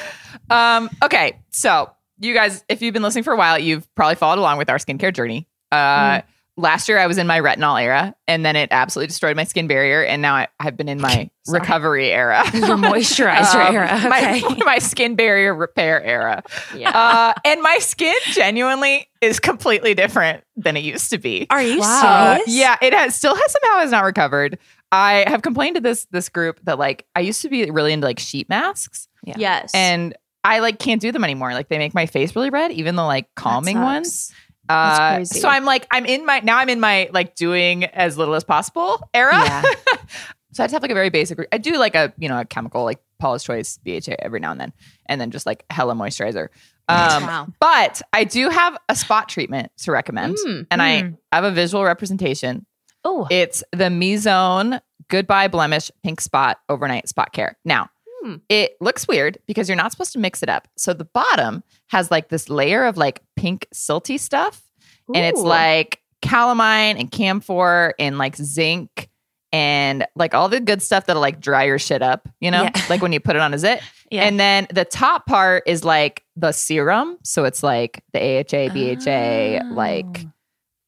Um, 0.52 0.90
okay, 1.04 1.40
so 1.50 1.90
you 2.20 2.34
guys, 2.36 2.64
if 2.70 2.82
you've 2.84 2.94
been 2.94 3.02
listening 3.02 3.24
for 3.24 3.34
a 3.34 3.38
while, 3.38 3.58
you've 3.58 3.88
probably 3.96 4.16
followed 4.16 4.38
along 4.38 4.60
with 4.60 4.70
our 4.70 4.78
skincare 4.78 5.14
journey. 5.14 5.48
Uh, 5.72 6.22
Last 6.62 6.88
year, 6.88 6.98
I 7.00 7.08
was 7.08 7.18
in 7.18 7.28
my 7.28 7.40
retinol 7.42 7.82
era, 7.82 8.16
and 8.28 8.46
then 8.46 8.56
it 8.56 8.70
absolutely 8.72 9.08
destroyed 9.08 9.36
my 9.36 9.44
skin 9.44 9.68
barrier, 9.68 10.04
and 10.04 10.22
now 10.22 10.36
I, 10.36 10.48
I've 10.60 10.78
been 10.78 10.88
in 10.88 11.02
my 11.02 11.30
Sorry. 11.44 11.60
recovery 11.60 12.12
era, 12.12 12.44
Your 12.54 12.78
moisturizer 12.78 13.68
Um, 13.68 13.76
era. 13.76 13.90
Okay. 13.98 14.08
my, 14.10 14.56
my 14.66 14.78
skin 14.78 15.16
barrier 15.16 15.54
repair 15.56 16.02
era. 16.04 16.44
Yeah. 16.76 16.92
Uh, 16.92 17.34
and 17.46 17.62
my 17.62 17.80
skin 17.80 18.14
genuinely 18.32 19.10
is 19.22 19.40
completely 19.40 19.94
different 19.94 20.44
than 20.56 20.78
it 20.78 20.84
used 20.84 21.10
to 21.10 21.18
be. 21.18 21.48
Are 21.50 21.62
you 21.62 21.80
Wow. 21.80 22.34
serious? 22.36 22.48
Yeah, 22.56 22.78
it 22.82 22.94
has 22.94 23.16
still 23.16 23.36
has 23.36 23.52
somehow 23.52 23.80
has 23.82 23.92
not 23.92 24.04
recovered. 24.06 24.60
I 24.92 25.24
have 25.28 25.42
complained 25.42 25.76
to 25.76 25.82
this 25.82 26.06
this 26.12 26.30
group 26.30 26.60
that 26.64 26.78
like 26.78 27.06
I 27.16 27.22
used 27.22 27.42
to 27.44 27.50
be 27.50 27.70
really 27.72 27.94
into 27.94 28.06
like 28.06 28.20
sheet 28.20 28.50
masks 28.50 29.08
Yeah. 29.26 29.36
yes. 29.38 29.72
and 29.74 30.16
I 30.44 30.60
like 30.60 30.80
can't 30.80 31.00
do 31.02 31.12
them 31.12 31.24
anymore. 31.24 31.54
Like 31.54 31.70
they 31.70 31.78
make 31.78 31.94
my 31.94 32.08
face 32.08 32.36
really 32.36 32.50
red, 32.50 32.72
even 32.72 32.96
the 32.96 33.04
like 33.04 33.28
calming 33.36 33.80
ones. 33.80 34.34
Uh, 34.70 35.16
crazy. 35.16 35.40
so 35.40 35.50
I'm 35.50 35.66
like 35.66 35.88
I'm 35.92 36.06
in 36.06 36.26
my 36.26 36.40
now 36.42 36.58
I'm 36.58 36.70
in 36.70 36.80
my 36.80 37.10
like 37.12 37.36
doing 37.36 37.86
as 37.86 38.18
little 38.18 38.36
as 38.36 38.44
possible 38.44 39.02
era. 39.14 39.34
Yeah. 39.34 39.62
so 40.54 40.64
I 40.64 40.66
just 40.66 40.74
have 40.74 40.82
like 40.82 40.92
a 40.92 40.96
very 40.96 41.10
basic. 41.10 41.40
I 41.52 41.58
do 41.58 41.78
like 41.78 41.96
a 41.96 42.14
you 42.18 42.30
know 42.30 42.40
a 42.40 42.46
chemical 42.46 42.84
like 42.84 43.00
Paula's 43.20 43.44
Choice 43.44 43.78
BHA 43.84 44.16
every 44.20 44.40
now 44.40 44.52
and 44.52 44.60
then, 44.62 44.74
and 45.08 45.20
then 45.20 45.32
just 45.32 45.46
like 45.46 45.66
hella 45.70 45.94
moisturizer. 45.94 46.48
Um, 46.90 47.24
Wow. 47.24 47.48
But 47.60 48.02
I 48.14 48.24
do 48.24 48.50
have 48.50 48.78
a 48.90 48.96
spot 48.96 49.30
treatment 49.30 49.72
to 49.80 49.92
recommend, 49.92 50.38
Mm. 50.46 50.68
and 50.72 50.82
I 50.82 51.02
Mm. 51.04 51.18
have 51.32 51.44
a 51.44 51.52
visual 51.52 51.84
representation. 51.84 52.66
Oh, 53.04 53.28
It's 53.32 53.64
the 53.72 53.86
Mizon 53.86 54.80
Goodbye 55.08 55.48
Blemish 55.48 55.90
Pink 56.04 56.22
Spot 56.22 56.58
Overnight 56.70 57.08
Spot 57.10 57.32
Care. 57.34 57.58
Now, 57.66 57.90
Hmm. 58.24 58.36
it 58.50 58.74
looks 58.82 59.08
weird 59.08 59.38
because 59.48 59.68
you're 59.68 59.76
not 59.76 59.92
supposed 59.92 60.14
to 60.14 60.20
mix 60.20 60.44
it 60.44 60.50
up. 60.50 60.68
So 60.78 60.94
the 60.94 61.06
bottom 61.06 61.64
has 61.88 62.12
like 62.12 62.30
this 62.30 62.50
layer 62.50 62.86
of 62.86 62.98
like 62.98 63.22
pink 63.36 63.68
silty 63.74 64.20
stuff, 64.20 64.62
and 65.14 65.26
it's 65.26 65.42
like 65.42 66.00
calamine 66.22 67.00
and 67.00 67.12
camphor 67.12 67.94
and 67.98 68.18
like 68.18 68.36
zinc 68.36 69.10
and 69.52 70.06
like 70.16 70.34
all 70.34 70.48
the 70.50 70.60
good 70.60 70.82
stuff 70.82 71.06
that'll 71.08 71.22
like 71.22 71.40
dry 71.42 71.64
your 71.64 71.80
shit 71.80 72.02
up, 72.02 72.30
you 72.40 72.52
know, 72.52 72.64
Yeah. 72.64 72.86
like 72.90 73.02
when 73.02 73.12
you 73.12 73.20
put 73.20 73.36
it 73.36 73.42
on 73.42 73.54
a 73.54 73.58
zit. 73.58 73.82
yeah. 74.12 74.22
And 74.24 74.40
then 74.40 74.68
the 74.72 74.86
top 74.86 75.26
part 75.26 75.64
is 75.66 75.84
like 75.84 76.24
the 76.38 76.52
serum. 76.54 77.18
So 77.24 77.44
it's 77.44 77.62
like 77.64 78.04
the 78.14 78.20
AHA, 78.20 78.70
BHA, 78.74 79.74
like 79.74 80.06
Oh. 80.26 80.32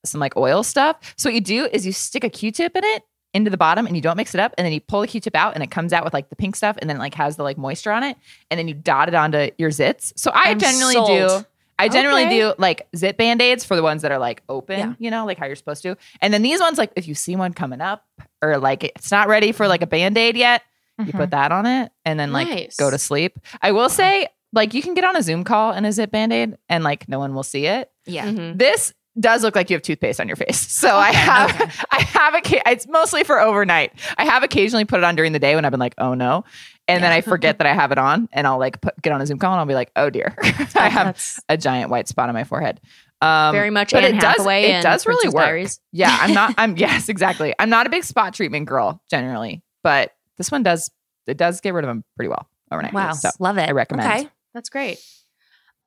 some 0.05 0.21
like 0.21 0.37
oil 0.37 0.63
stuff. 0.63 0.97
So 1.17 1.27
what 1.29 1.33
you 1.33 1.41
do 1.41 1.67
is 1.73 1.85
you 1.85 1.91
stick 1.91 2.23
a 2.23 2.29
Q-tip 2.29 2.73
in 2.75 2.83
it 2.85 3.03
into 3.33 3.49
the 3.49 3.57
bottom 3.57 3.87
and 3.87 3.95
you 3.95 4.01
don't 4.01 4.17
mix 4.17 4.33
it 4.35 4.39
up 4.39 4.53
and 4.57 4.65
then 4.65 4.73
you 4.73 4.79
pull 4.81 5.01
the 5.01 5.07
Q-tip 5.07 5.35
out 5.35 5.53
and 5.55 5.63
it 5.63 5.71
comes 5.71 5.91
out 5.93 6.03
with 6.03 6.13
like 6.13 6.29
the 6.29 6.35
pink 6.35 6.55
stuff 6.55 6.77
and 6.79 6.89
then 6.89 6.97
like 6.99 7.13
has 7.15 7.35
the 7.35 7.43
like 7.43 7.57
moisture 7.57 7.91
on 7.91 8.03
it 8.03 8.15
and 8.51 8.57
then 8.59 8.67
you 8.67 8.73
dot 8.73 9.07
it 9.07 9.15
onto 9.15 9.49
your 9.57 9.69
zits. 9.71 10.13
So 10.15 10.31
I 10.33 10.51
I'm 10.51 10.59
generally 10.59 10.93
sold. 10.93 11.07
do 11.41 11.45
I 11.79 11.89
generally 11.89 12.25
Okay. 12.25 12.39
do 12.39 12.53
like 12.59 12.87
zit 12.95 13.17
band-aids 13.17 13.65
for 13.65 13.75
the 13.75 13.81
ones 13.81 14.03
that 14.03 14.11
are 14.11 14.19
like 14.19 14.43
open, 14.47 14.77
Yeah. 14.79 14.93
you 14.99 15.09
know, 15.09 15.25
like 15.25 15.39
how 15.39 15.47
you're 15.47 15.55
supposed 15.55 15.81
to. 15.83 15.97
And 16.21 16.31
then 16.33 16.43
these 16.43 16.59
ones 16.59 16.77
like 16.77 16.91
if 16.95 17.07
you 17.07 17.15
see 17.15 17.35
one 17.35 17.53
coming 17.53 17.81
up 17.81 18.05
or 18.43 18.57
like 18.59 18.83
it's 18.83 19.09
not 19.11 19.27
ready 19.27 19.51
for 19.51 19.67
like 19.67 19.81
a 19.81 19.87
band-aid 19.87 20.37
yet, 20.37 20.61
you 20.99 21.05
Mhm. 21.05 21.17
put 21.17 21.31
that 21.31 21.51
on 21.51 21.65
it 21.65 21.91
and 22.05 22.19
then 22.19 22.31
like 22.31 22.47
Nice. 22.47 22.75
go 22.75 22.91
to 22.91 22.99
sleep. 22.99 23.39
I 23.61 23.71
will 23.71 23.89
say 23.89 24.27
like 24.53 24.75
you 24.75 24.83
can 24.83 24.93
get 24.93 25.03
on 25.03 25.15
a 25.15 25.23
Zoom 25.23 25.43
call 25.43 25.71
and 25.71 25.83
a 25.87 25.91
zit 25.91 26.11
band-aid 26.11 26.55
and 26.69 26.83
like 26.83 27.09
no 27.09 27.17
one 27.17 27.33
will 27.33 27.41
see 27.43 27.65
it 27.65 27.89
yeah. 28.05 28.27
Mhm. 28.27 28.59
this 28.59 28.93
does 29.19 29.43
look 29.43 29.55
like 29.55 29.69
you 29.69 29.75
have 29.75 29.81
toothpaste 29.81 30.19
on 30.19 30.27
your 30.27 30.35
face. 30.35 30.71
So 30.83 30.97
I 30.97 31.13
have, 31.13 31.61
okay. 31.61 31.71
I 31.91 32.01
have, 32.01 32.33
a, 32.33 32.69
it's 32.71 32.87
mostly 32.87 33.23
for 33.23 33.39
overnight. 33.39 33.93
I 34.17 34.25
have 34.25 34.43
occasionally 34.43 34.83
put 34.83 34.97
it 34.97 35.05
on 35.05 35.15
during 35.15 35.31
the 35.31 35.39
day 35.39 35.55
when 35.55 35.63
I've 35.63 35.71
been 35.71 35.79
like, 35.79 35.93
oh 35.97 36.13
no. 36.13 36.43
And 36.89 37.01
then 37.01 37.13
I 37.13 37.21
forget 37.21 37.59
that 37.59 37.67
I 37.67 37.73
have 37.73 37.93
it 37.93 37.97
on 37.97 38.27
and 38.33 38.45
I'll 38.45 38.59
like 38.59 38.81
put, 38.81 39.01
get 39.01 39.13
on 39.13 39.21
a 39.21 39.25
Zoom 39.25 39.39
call 39.39 39.53
and 39.53 39.59
I'll 39.61 39.65
be 39.65 39.75
like, 39.75 39.91
oh 39.95 40.09
dear, 40.09 40.35
I 40.75 40.89
have 40.89 41.17
a 41.47 41.55
giant 41.55 41.89
white 41.89 42.09
spot 42.09 42.27
on 42.27 42.33
my 42.33 42.43
forehead. 42.43 42.81
Um, 43.21 43.53
very 43.53 43.69
much 43.69 43.93
but 43.93 44.03
Anne 44.03 44.15
it 44.15 44.21
does, 44.21 44.45
it 44.45 44.81
does 44.83 45.05
really 45.07 45.21
Princess 45.21 45.33
work. 45.33 45.45
Diaries. 45.45 45.79
Yeah. 45.93 46.17
I'm 46.19 46.33
not, 46.33 46.55
I'm, 46.57 46.75
yes, 46.75 47.07
exactly. 47.07 47.53
I'm 47.57 47.69
not 47.69 47.87
a 47.87 47.89
big 47.89 48.03
spot 48.03 48.33
treatment 48.33 48.67
girl 48.67 49.01
generally, 49.09 49.63
but 49.83 50.11
this 50.37 50.51
one 50.51 50.63
does, 50.63 50.91
it 51.27 51.37
does 51.37 51.61
get 51.61 51.73
rid 51.73 51.85
of 51.85 51.87
them 51.87 52.03
pretty 52.17 52.27
well 52.27 52.49
overnight. 52.71 52.93
Wow. 52.93 53.13
So 53.13 53.29
Love 53.39 53.57
it. 53.57 53.69
I 53.69 53.71
recommend. 53.71 54.11
Okay. 54.11 54.29
That's 54.53 54.69
great. 54.69 54.99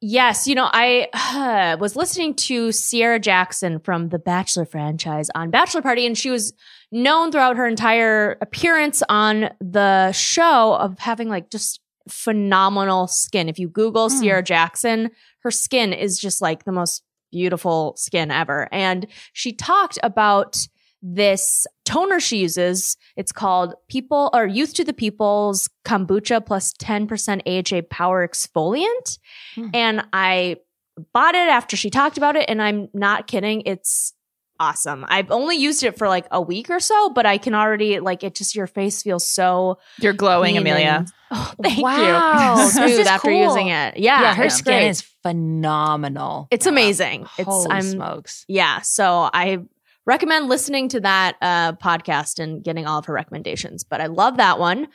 Yes, 0.01 0.47
you 0.47 0.55
know, 0.55 0.69
I 0.71 1.77
was 1.81 1.97
listening 1.97 2.35
to 2.35 2.71
Sierra 2.73 3.19
Jackson 3.19 3.79
from 3.81 4.11
the 4.11 4.19
Bachelor 4.19 4.67
franchise 4.67 5.29
on 5.35 5.51
Bachelor 5.51 5.83
Party, 5.83 6.07
and 6.07 6.17
she 6.17 6.31
was 6.31 6.53
known 6.93 7.33
throughout 7.33 7.57
her 7.57 7.67
entire 7.67 8.37
appearance 8.41 9.03
on 9.09 9.51
the 9.61 10.13
show 10.13 10.75
of 10.75 10.99
having 10.99 11.29
like 11.29 11.51
just 11.51 11.81
phenomenal 12.09 13.07
skin. 13.09 13.49
If 13.49 13.59
you 13.59 13.69
Google 13.69 14.09
Hmm. 14.09 14.17
Sierra 14.17 14.43
Jackson, 14.43 15.11
her 15.41 15.51
skin 15.51 15.93
is 15.93 16.19
just 16.19 16.41
like 16.41 16.65
the 16.65 16.73
most 16.73 17.03
beautiful 17.33 17.95
skin 17.97 18.31
ever. 18.31 18.69
And 18.73 19.07
she 19.33 19.53
talked 19.53 19.99
about 20.03 20.67
this 21.09 21.67
toner 21.85 22.19
she 22.19 22.39
uses. 22.39 22.97
It's 23.17 23.31
called 23.31 23.75
People 23.89 24.29
or 24.35 24.45
Youth 24.47 24.75
to 24.75 24.85
the 24.85 24.93
People's 24.93 25.69
Kombucha 25.85 26.45
plus 26.45 26.73
10% 26.75 27.43
AHA 27.47 27.83
Power 27.91 28.27
Exfoliant. 28.27 29.19
Hmm. 29.55 29.69
And 29.73 30.05
I 30.13 30.57
bought 31.15 31.35
it 31.37 31.49
after 31.49 31.77
she 31.77 31.91
talked 31.91 32.17
about 32.17 32.35
it. 32.35 32.47
And 32.49 32.61
I'm 32.61 32.89
not 32.93 33.29
kidding. 33.29 33.63
It's 33.67 34.15
awesome. 34.59 35.05
I've 35.09 35.31
only 35.31 35.57
used 35.57 35.85
it 35.85 35.97
for 35.99 36.09
like 36.09 36.27
a 36.33 36.41
week 36.41 36.71
or 36.71 36.81
so, 36.81 37.11
but 37.11 37.25
I 37.27 37.39
can 37.39 37.55
already 37.55 38.01
like 38.01 38.25
it 38.25 38.35
just 38.35 38.57
your 38.57 38.67
face 38.67 39.03
feels 39.03 39.29
so 39.29 39.79
You're 40.01 40.13
glowing, 40.15 40.57
Amelia. 40.57 40.87
and- 41.01 41.13
oh, 41.31 41.53
thank 41.63 41.85
Wow, 41.85 42.57
you. 42.65 42.69
Smooth 42.71 43.07
after 43.07 43.29
cool. 43.29 43.45
using 43.45 43.69
it. 43.69 43.99
Yeah. 43.99 44.23
yeah, 44.23 44.35
her 44.35 44.45
it's 44.45 44.57
skin 44.57 44.89
is 44.89 45.03
phenomenal. 45.23 46.49
It's 46.51 46.67
amazing. 46.67 47.27
It's 47.39 47.47
Holy 47.47 47.71
I'm 47.71 47.83
smokes. 47.83 48.45
yeah. 48.49 48.81
So 48.81 49.29
I 49.33 49.59
recommend 50.07 50.49
listening 50.49 50.89
to 50.91 51.01
that 51.01 51.37
uh, 51.43 51.73
podcast 51.75 52.39
and 52.39 52.63
getting 52.65 52.87
all 52.87 52.99
of 52.99 53.05
her 53.07 53.13
recommendations. 53.13 53.85
But 53.85 54.01
I 54.01 54.07
love 54.07 54.37
that 54.39 54.59
one. 54.59 54.89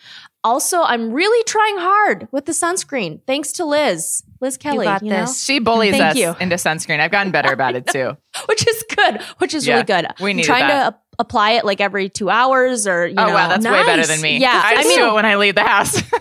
Also, 0.43 0.81
I'm 0.81 1.11
really 1.11 1.43
trying 1.43 1.77
hard 1.77 2.27
with 2.31 2.45
the 2.45 2.51
sunscreen. 2.53 3.19
Thanks 3.27 3.51
to 3.53 3.65
Liz, 3.65 4.23
Liz 4.39 4.57
Kelly. 4.57 4.77
You 4.79 4.83
got 4.91 5.01
know? 5.03 5.09
this. 5.21 5.43
She 5.43 5.59
bullies 5.59 5.91
Thank 5.91 6.03
us 6.11 6.15
you. 6.15 6.33
into 6.39 6.55
sunscreen. 6.55 6.99
I've 6.99 7.11
gotten 7.11 7.31
better 7.31 7.51
about 7.53 7.75
it 7.75 7.85
too. 7.87 8.17
which 8.47 8.67
is 8.67 8.83
good. 8.95 9.21
Which 9.37 9.53
is 9.53 9.67
Yeah, 9.67 9.73
really 9.75 9.85
good. 9.85 10.07
we 10.19 10.31
I'm 10.31 10.41
trying 10.41 10.67
that. 10.67 10.89
to 10.91 10.97
apply 11.19 11.51
it 11.51 11.65
like 11.65 11.79
every 11.81 12.09
two 12.09 12.29
hours 12.31 12.87
or 12.87 13.05
you 13.05 13.13
oh 13.17 13.27
know. 13.27 13.33
wow, 13.33 13.49
that's 13.49 13.63
way 13.65 13.83
better 13.85 14.07
than 14.07 14.21
me. 14.21 14.37
Yeah, 14.39 14.49
I 14.65 14.75
I 14.79 14.83
mean- 14.83 14.97
do 14.97 15.09
it 15.09 15.13
when 15.13 15.25
I 15.25 15.35
leave 15.35 15.53
the 15.55 15.63
house. 15.63 16.01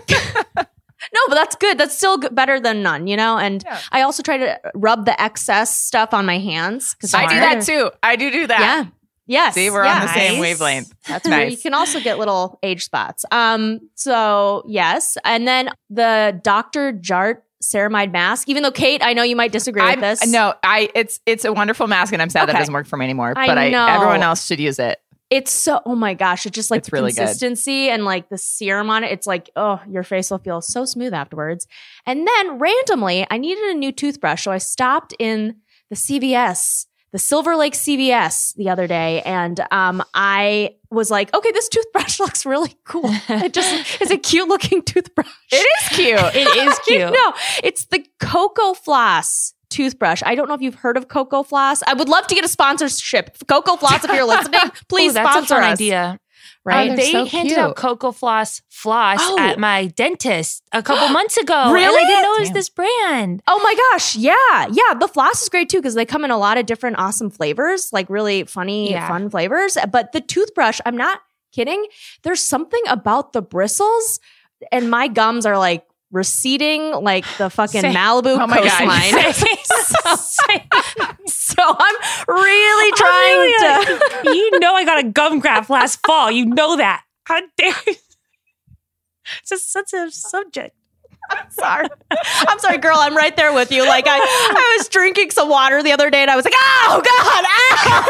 no, 1.13 1.19
but 1.27 1.35
that's 1.35 1.55
good. 1.55 1.77
That's 1.77 1.95
still 1.95 2.17
good, 2.17 2.33
better 2.35 2.59
than 2.59 2.81
none, 2.83 3.07
you 3.07 3.17
know. 3.17 3.37
And 3.37 3.63
Yeah. 3.65 3.79
I 3.91 4.01
also 4.01 4.23
try 4.23 4.37
to 4.37 4.59
rub 4.73 5.05
the 5.05 5.19
excess 5.21 5.75
stuff 5.77 6.13
on 6.13 6.25
my 6.25 6.37
hands 6.39 6.93
because 6.95 7.13
I 7.13 7.27
do 7.27 7.35
that 7.39 7.63
too. 7.65 7.91
I 8.03 8.15
do 8.15 8.31
do 8.31 8.47
that. 8.47 8.59
Yeah. 8.59 8.85
Yes. 9.27 9.53
See, 9.53 9.69
we're 9.69 9.83
on 9.85 10.01
the 10.01 10.13
same 10.13 10.39
wavelength. 10.39 10.93
That's 11.07 11.25
nice. 11.27 11.51
You 11.51 11.57
can 11.57 11.73
also 11.73 11.99
get 12.01 12.17
little 12.19 12.59
age 12.63 12.83
spots. 12.83 13.23
Um, 13.31 13.79
so 13.95 14.63
yes. 14.67 15.17
And 15.23 15.47
then 15.47 15.69
the 15.89 16.39
Dr. 16.43 16.91
Jart 16.93 17.37
ceramide 17.63 18.11
mask, 18.11 18.49
even 18.49 18.63
though 18.63 18.71
Kate, 18.71 19.01
I 19.05 19.13
know 19.13 19.23
you 19.23 19.35
might 19.35 19.51
disagree 19.51 19.83
I'm- 19.83 19.99
with 20.01 20.19
this. 20.19 20.27
No, 20.27 20.53
I 20.63 20.89
it's 20.95 21.19
it's 21.25 21.45
a 21.45 21.53
wonderful 21.53 21.87
mask, 21.87 22.11
and 22.11 22.21
I'm 22.21 22.29
sad 22.29 22.41
that 22.47 22.49
Okay. 22.49 22.57
it 22.57 22.61
doesn't 22.61 22.73
work 22.73 22.87
for 22.87 22.97
me 22.97 23.05
anymore. 23.05 23.33
I 23.35 23.45
But 23.47 23.57
I, 23.57 23.67
everyone 23.93 24.23
else 24.23 24.45
should 24.47 24.59
use 24.59 24.79
it. 24.79 24.99
It's 25.31 25.51
so 25.51 25.81
oh 25.85 25.95
my 25.95 26.13
gosh, 26.13 26.45
it's 26.45 26.53
just 26.55 26.69
like 26.69 26.79
It's 26.79 26.91
really 26.91 27.11
good. 27.11 27.19
consistency 27.19 27.89
and 27.89 28.05
like 28.05 28.29
the 28.29 28.37
serum 28.37 28.89
on 28.89 29.03
it. 29.05 29.11
It's 29.11 29.25
like, 29.25 29.49
oh, 29.55 29.81
your 29.89 30.03
face 30.03 30.29
will 30.29 30.39
feel 30.39 30.61
so 30.61 30.85
smooth 30.85 31.13
afterwards. 31.13 31.67
And 32.05 32.27
then 32.27 32.59
randomly, 32.59 33.25
I 33.31 33.37
needed 33.37 33.63
a 33.63 33.73
new 33.73 33.91
toothbrush. 33.93 34.43
So 34.43 34.51
I 34.51 34.57
stopped 34.59 35.13
in 35.17 35.55
the 35.89 35.95
CVS, 35.95 36.85
the 37.13 37.19
Silver 37.19 37.55
Lake 37.55 37.73
CVS 37.73 38.53
the 38.55 38.69
other 38.69 38.87
day, 38.87 39.21
and 39.23 39.59
um 39.71 40.03
I 40.13 40.75
was 40.89 41.09
like, 41.09 41.33
okay, 41.33 41.51
this 41.53 41.69
toothbrush 41.69 42.19
looks 42.23 42.45
really 42.45 42.75
cool. 42.83 43.09
It 43.29 43.53
just 43.53 44.01
it's 44.01 44.11
a 44.11 44.17
cute 44.17 44.49
looking 44.49 44.81
toothbrush. 44.83 45.27
It 45.51 45.55
is 45.81 45.87
cute. 45.97 46.19
It 46.35 46.67
is 46.67 46.77
cute. 46.85 47.11
no, 47.11 47.33
it's 47.63 47.85
the 47.85 48.05
Cocofloss 48.19 49.53
toothbrush. 49.71 50.21
I 50.25 50.35
don't 50.35 50.47
know 50.47 50.53
if 50.53 50.61
you've 50.61 50.75
heard 50.75 50.97
of 50.97 51.07
Cocofloss. 51.07 51.81
I 51.87 51.93
would 51.95 52.09
love 52.09 52.27
to 52.27 52.35
get 52.35 52.45
a 52.45 52.47
sponsorship. 52.47 53.37
Cocofloss, 53.47 54.03
if 54.03 54.11
you're 54.13 54.25
listening, 54.25 54.59
please 54.89 55.11
Ooh, 55.11 55.13
that's 55.15 55.29
sponsor 55.31 55.55
a 55.55 55.57
fun 55.61 55.71
us. 55.71 55.73
idea. 55.79 56.19
Right? 56.63 56.91
Uh, 56.91 56.95
they're 56.95 57.05
so 57.11 57.25
handed 57.25 57.53
cute. 57.55 57.59
out 57.59 57.75
Cocofloss 57.75 58.61
floss 58.69 59.17
Oh. 59.21 59.39
at 59.39 59.57
my 59.57 59.87
dentist 59.87 60.61
a 60.71 60.83
couple 60.83 61.09
months 61.13 61.37
ago. 61.37 61.55
And 61.55 61.73
Really? 61.73 62.03
I 62.03 62.05
didn't 62.07 62.21
know 62.21 62.35
it 62.35 62.39
was 62.41 62.49
Damn. 62.49 62.53
this 62.53 62.69
brand. 62.69 63.41
Oh 63.47 63.59
my 63.63 63.75
gosh. 63.93 64.15
Yeah. 64.15 64.67
Yeah. 64.71 64.93
The 64.99 65.07
floss 65.07 65.41
is 65.41 65.49
great 65.49 65.69
too 65.69 65.79
because 65.79 65.95
they 65.95 66.05
come 66.05 66.23
in 66.23 66.29
a 66.29 66.37
lot 66.37 66.57
of 66.59 66.67
different 66.67 66.99
awesome 66.99 67.31
flavors, 67.31 67.89
like 67.91 68.07
really 68.11 68.43
funny, 68.43 68.91
Yeah. 68.91 69.07
fun 69.07 69.29
flavors. 69.31 69.75
But 69.91 70.11
the 70.11 70.21
toothbrush, 70.21 70.79
I'm 70.85 70.95
not 70.97 71.19
kidding. 71.51 71.83
There's 72.21 72.41
something 72.43 72.81
about 72.87 73.33
the 73.33 73.41
bristles, 73.41 74.19
and 74.71 74.89
my 74.91 75.07
gums 75.07 75.45
are 75.47 75.57
like 75.57 75.83
receding 76.11 76.91
like 76.91 77.25
the 77.37 77.49
fucking 77.49 77.81
Same. 77.81 77.93
Malibu 77.95 78.37
Oh 78.39 78.45
my 78.47 78.57
God. 78.57 78.69
coastline. 78.69 79.57
So 81.27 81.63
I'm 81.67 81.95
really 82.27 82.91
trying 82.93 83.53
to. 83.59 84.21
you 84.35 84.59
know 84.59 84.73
I 84.73 84.85
got 84.85 85.03
a 85.03 85.07
gum 85.07 85.39
graft 85.39 85.69
last 85.69 85.99
fall. 86.05 86.31
You 86.31 86.45
know 86.45 86.77
that. 86.77 87.03
How 87.25 87.41
dare 87.57 87.73
you? 87.85 87.95
It's 89.41 89.51
a 89.51 89.57
sensitive 89.57 90.13
subject. 90.13 90.75
I'm 91.29 91.49
sorry. 91.51 91.87
I'm 92.47 92.59
sorry, 92.59 92.77
girl. 92.77 92.97
I'm 92.97 93.15
right 93.15 93.35
there 93.35 93.53
with 93.53 93.71
you. 93.71 93.85
Like 93.87 94.05
I, 94.07 94.17
I 94.17 94.77
was 94.77 94.89
drinking 94.89 95.31
some 95.31 95.49
water 95.49 95.83
the 95.83 95.91
other 95.91 96.09
day 96.09 96.21
and 96.21 96.31
I 96.31 96.35
was 96.35 96.45
like, 96.45 96.53
oh 96.55 97.01
God, 97.05 97.45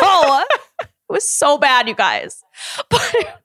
ow. 0.02 0.46
it 0.82 0.90
was 1.10 1.28
so 1.28 1.58
bad, 1.58 1.88
you 1.88 1.96
guys. 1.96 2.44
But 2.90 3.41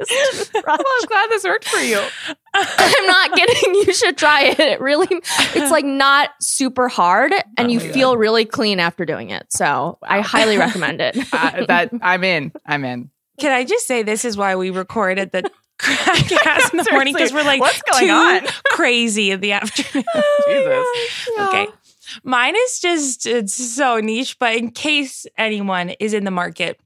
well, 0.00 0.78
I'm 0.78 1.06
glad 1.08 1.30
this 1.30 1.44
worked 1.44 1.68
for 1.68 1.78
you. 1.80 2.00
I'm 2.54 3.06
not 3.06 3.32
kidding. 3.34 3.74
You 3.74 3.92
should 3.92 4.16
try 4.18 4.42
it. 4.44 4.60
It 4.60 4.80
really, 4.80 5.08
it's 5.10 5.70
like 5.70 5.84
not 5.86 6.30
super 6.40 6.88
hard 6.88 7.32
and 7.56 7.70
you 7.72 7.80
Oh 7.80 7.84
my 7.84 7.92
feel 7.92 8.16
really 8.16 8.44
clean 8.44 8.80
after 8.80 9.04
doing 9.04 9.30
it. 9.30 9.46
So 9.50 9.98
I 10.02 10.20
highly 10.20 10.56
recommend 10.58 11.00
it. 11.00 11.16
Uh, 11.32 11.64
that 11.66 11.90
I'm 12.02 12.24
in. 12.24 12.52
I'm 12.66 12.84
in. 12.84 13.10
Can 13.38 13.52
I 13.52 13.64
just 13.64 13.86
say 13.86 14.02
this 14.02 14.24
is 14.24 14.36
why 14.36 14.56
we 14.56 14.70
recorded 14.70 15.32
the 15.32 15.50
crack 15.78 16.30
ass 16.46 16.70
in 16.72 16.78
the 16.78 16.88
morning 16.92 17.14
because 17.14 17.32
we're 17.32 17.42
like 17.42 17.60
What's 17.60 17.82
going 17.82 18.06
too 18.06 18.12
on? 18.12 18.46
crazy 18.70 19.30
in 19.30 19.40
the 19.40 19.52
afternoon. 19.52 20.04
Jesus. 20.46 20.86
Okay. 21.38 21.66
Mine 22.24 22.54
is 22.56 22.78
just 22.78 23.26
it's 23.26 23.54
so 23.54 23.98
niche, 23.98 24.38
but 24.38 24.54
in 24.54 24.70
case 24.70 25.26
anyone 25.38 25.90
is 25.98 26.12
in 26.12 26.24
the 26.24 26.30
market, 26.30 26.78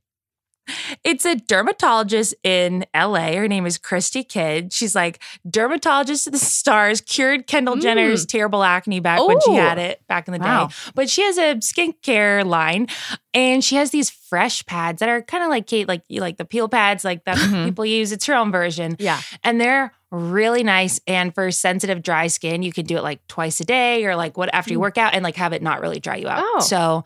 it's 1.04 1.24
a 1.24 1.36
dermatologist 1.36 2.34
in 2.42 2.84
LA. 2.94 3.32
Her 3.36 3.48
name 3.48 3.66
is 3.66 3.78
Christie 3.78 4.24
Kidd. 4.24 4.72
She's 4.72 4.94
like 4.94 5.20
dermatologist 5.48 6.24
to 6.24 6.30
the 6.30 6.38
stars, 6.38 7.00
cured 7.00 7.46
Kendall 7.46 7.76
Mm. 7.76 7.82
Jenner's 7.82 8.26
terrible 8.26 8.62
acne 8.62 9.00
back 9.00 9.26
when 9.26 9.38
she 9.44 9.54
had 9.54 9.78
it 9.78 10.06
back 10.08 10.28
in 10.28 10.32
the 10.32 10.38
Wow. 10.40 10.66
day. 10.68 10.74
But 10.94 11.10
she 11.10 11.22
has 11.22 11.38
a 11.38 11.54
skincare 11.56 12.44
line 12.44 12.86
and 13.34 13.62
she 13.64 13.76
has 13.76 13.90
these 13.90 14.10
fresh 14.10 14.64
pads 14.66 15.00
that 15.00 15.08
are 15.08 15.22
kind 15.22 15.42
of 15.44 15.50
like 15.50 15.66
Kate, 15.66 15.86
like 15.88 16.02
like 16.10 16.36
the 16.36 16.44
peel 16.44 16.68
pads, 16.68 17.04
like 17.04 17.24
that 17.24 17.36
Mhm. 17.36 17.66
people 17.66 17.84
use. 17.86 18.12
It's 18.12 18.26
her 18.26 18.34
own 18.34 18.50
version 18.52 18.96
Yeah. 18.98 19.20
and 19.44 19.60
they're 19.60 19.92
really 20.10 20.62
nice. 20.62 21.00
And 21.06 21.34
for 21.34 21.50
sensitive 21.50 22.02
dry 22.02 22.28
skin, 22.28 22.62
you 22.62 22.72
can 22.72 22.86
do 22.86 22.96
it 22.96 23.02
like 23.02 23.26
twice 23.28 23.60
a 23.60 23.64
day 23.64 24.04
or 24.04 24.14
like 24.16 24.36
what 24.38 24.48
after 24.54 24.72
you 24.72 24.78
Mm. 24.78 24.82
work 24.82 24.98
out 24.98 25.14
and 25.14 25.22
like 25.24 25.36
have 25.36 25.52
it 25.52 25.62
not 25.62 25.80
really 25.80 25.98
dry 26.00 26.16
you 26.16 26.28
out. 26.28 26.42
Oh. 26.44 26.60
So 26.60 27.04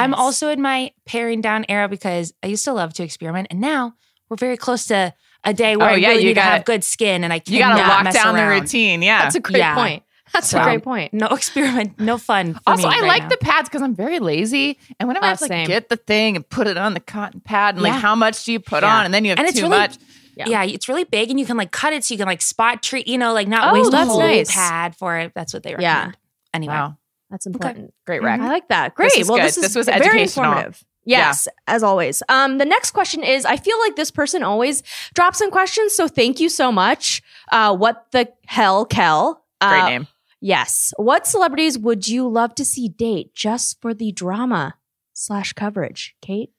I'm 0.00 0.14
also 0.14 0.48
in 0.48 0.60
my 0.62 0.92
paring 1.06 1.40
down 1.40 1.64
era 1.68 1.88
because 1.88 2.32
I 2.42 2.48
used 2.48 2.64
to 2.64 2.72
love 2.72 2.92
to 2.94 3.02
experiment, 3.02 3.48
and 3.50 3.60
now 3.60 3.94
we're 4.28 4.36
very 4.36 4.56
close 4.56 4.86
to 4.86 5.12
a 5.44 5.54
day 5.54 5.74
oh, 5.74 5.78
where 5.78 5.90
Oh, 5.90 5.92
I 5.92 5.96
yeah, 5.96 6.08
really 6.08 6.22
you 6.22 6.28
need 6.28 6.34
gotta- 6.34 6.50
have 6.56 6.64
good 6.64 6.84
skin, 6.84 7.24
and 7.24 7.32
I 7.32 7.36
You 7.46 7.58
cannot 7.58 7.76
got 7.78 7.82
to 7.82 7.88
lock 7.88 8.04
mess 8.04 8.14
down 8.14 8.34
the 8.36 8.42
around. 8.42 8.60
routine. 8.62 9.02
Yeah. 9.02 9.22
That's 9.22 9.34
a 9.36 9.40
great 9.40 9.58
Yeah. 9.58 9.74
point. 9.74 10.02
That's 10.32 10.50
So- 10.50 10.60
a 10.60 10.62
great 10.64 10.82
point. 10.84 11.12
No 11.12 11.26
experiment, 11.30 11.98
no 11.98 12.16
fun. 12.18 12.54
For 12.54 12.60
also, 12.66 12.88
me 12.88 12.94
I 12.94 13.00
right 13.00 13.08
like 13.08 13.22
now. 13.24 13.28
the 13.30 13.36
pads 13.38 13.68
because 13.68 13.82
I'm 13.82 13.94
very 13.94 14.18
lazy, 14.20 14.78
and 15.00 15.08
whenever 15.08 15.24
I 15.26 15.28
Oh, 15.28 15.30
have 15.30 15.38
to 15.40 15.46
like 15.48 15.66
get 15.66 15.88
the 15.88 15.96
thing 15.96 16.36
and 16.36 16.48
put 16.48 16.66
it 16.66 16.76
on 16.76 16.94
the 16.94 17.00
cotton 17.00 17.40
pad, 17.40 17.74
and 17.76 17.84
Yeah. 17.84 17.92
like 17.94 18.00
how 18.02 18.14
much 18.14 18.44
do 18.44 18.52
you 18.52 18.60
put 18.60 18.82
Yeah. 18.82 18.98
on, 18.98 19.04
and 19.06 19.14
then 19.14 19.24
you 19.24 19.30
have 19.30 19.38
And 19.38 19.48
it's 19.48 19.56
too 19.58 19.64
really- 19.64 19.78
much. 19.78 19.96
Yeah. 20.36 20.46
Yeah. 20.48 20.62
it's 20.64 20.88
really 20.88 21.04
big, 21.04 21.30
and 21.30 21.40
you 21.40 21.44
can 21.46 21.56
like 21.56 21.70
cut 21.72 21.92
it 21.92 22.04
so 22.04 22.14
you 22.14 22.18
can 22.18 22.26
like 22.28 22.40
spot 22.42 22.82
treat, 22.82 23.08
you 23.08 23.18
know, 23.18 23.32
like 23.32 23.48
not 23.48 23.70
Oh, 23.70 23.74
waste 23.74 23.92
a 23.92 24.04
whole 24.04 24.20
nice. 24.20 24.54
pad 24.54 24.94
for 24.96 25.18
it. 25.18 25.32
That's 25.34 25.52
what 25.52 25.62
they 25.64 25.70
Yeah. 25.78 25.94
recommend. 25.94 26.16
Anyway, 26.54 26.74
Wow, 26.74 26.96
That's 27.30 27.46
important. 27.46 27.94
great 28.06 28.20
Mhm. 28.22 28.24
rec. 28.24 28.40
I 28.40 28.48
like 28.48 28.68
that. 28.68 28.94
Great. 28.94 29.12
was 29.16 29.28
well, 29.28 29.38
good. 29.38 29.46
this 29.46 29.56
is 29.56 29.62
This 29.62 29.74
was 29.76 29.86
very 29.86 30.22
informative. 30.22 30.82
Yes, 31.04 31.48
as 31.66 31.82
always. 31.82 32.22
Um, 32.28 32.58
the 32.58 32.64
next 32.66 32.90
question 32.90 33.22
is: 33.24 33.44
I 33.44 33.56
feel 33.56 33.78
like 33.80 33.96
this 33.96 34.10
person 34.10 34.42
always 34.42 34.82
drops 35.14 35.40
in 35.40 35.50
questions, 35.50 35.94
so 35.94 36.06
thank 36.08 36.40
you 36.40 36.48
so 36.48 36.70
much. 36.70 37.22
Uh, 37.50 37.74
what 37.74 38.06
the 38.12 38.28
hell, 38.46 38.84
Kel? 38.84 39.44
Great 39.60 39.70
Uh, 39.80 39.88
name. 39.88 40.06
Yes. 40.40 40.92
What 40.96 41.26
celebrities 41.26 41.78
would 41.78 42.06
you 42.08 42.28
love 42.28 42.54
to 42.56 42.64
see 42.64 42.88
date 42.88 43.34
just 43.34 43.80
for 43.80 43.92
the 43.94 44.12
drama 44.12 44.74
slash 45.12 45.52
coverage? 45.52 46.14
Kate. 46.22 46.50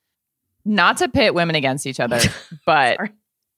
Not 0.65 0.97
to 0.97 1.07
pit 1.09 1.33
women 1.33 1.55
against 1.55 1.87
each 1.87 1.99
other, 1.99 2.19
but 2.65 2.95
Sorry. 2.97 3.11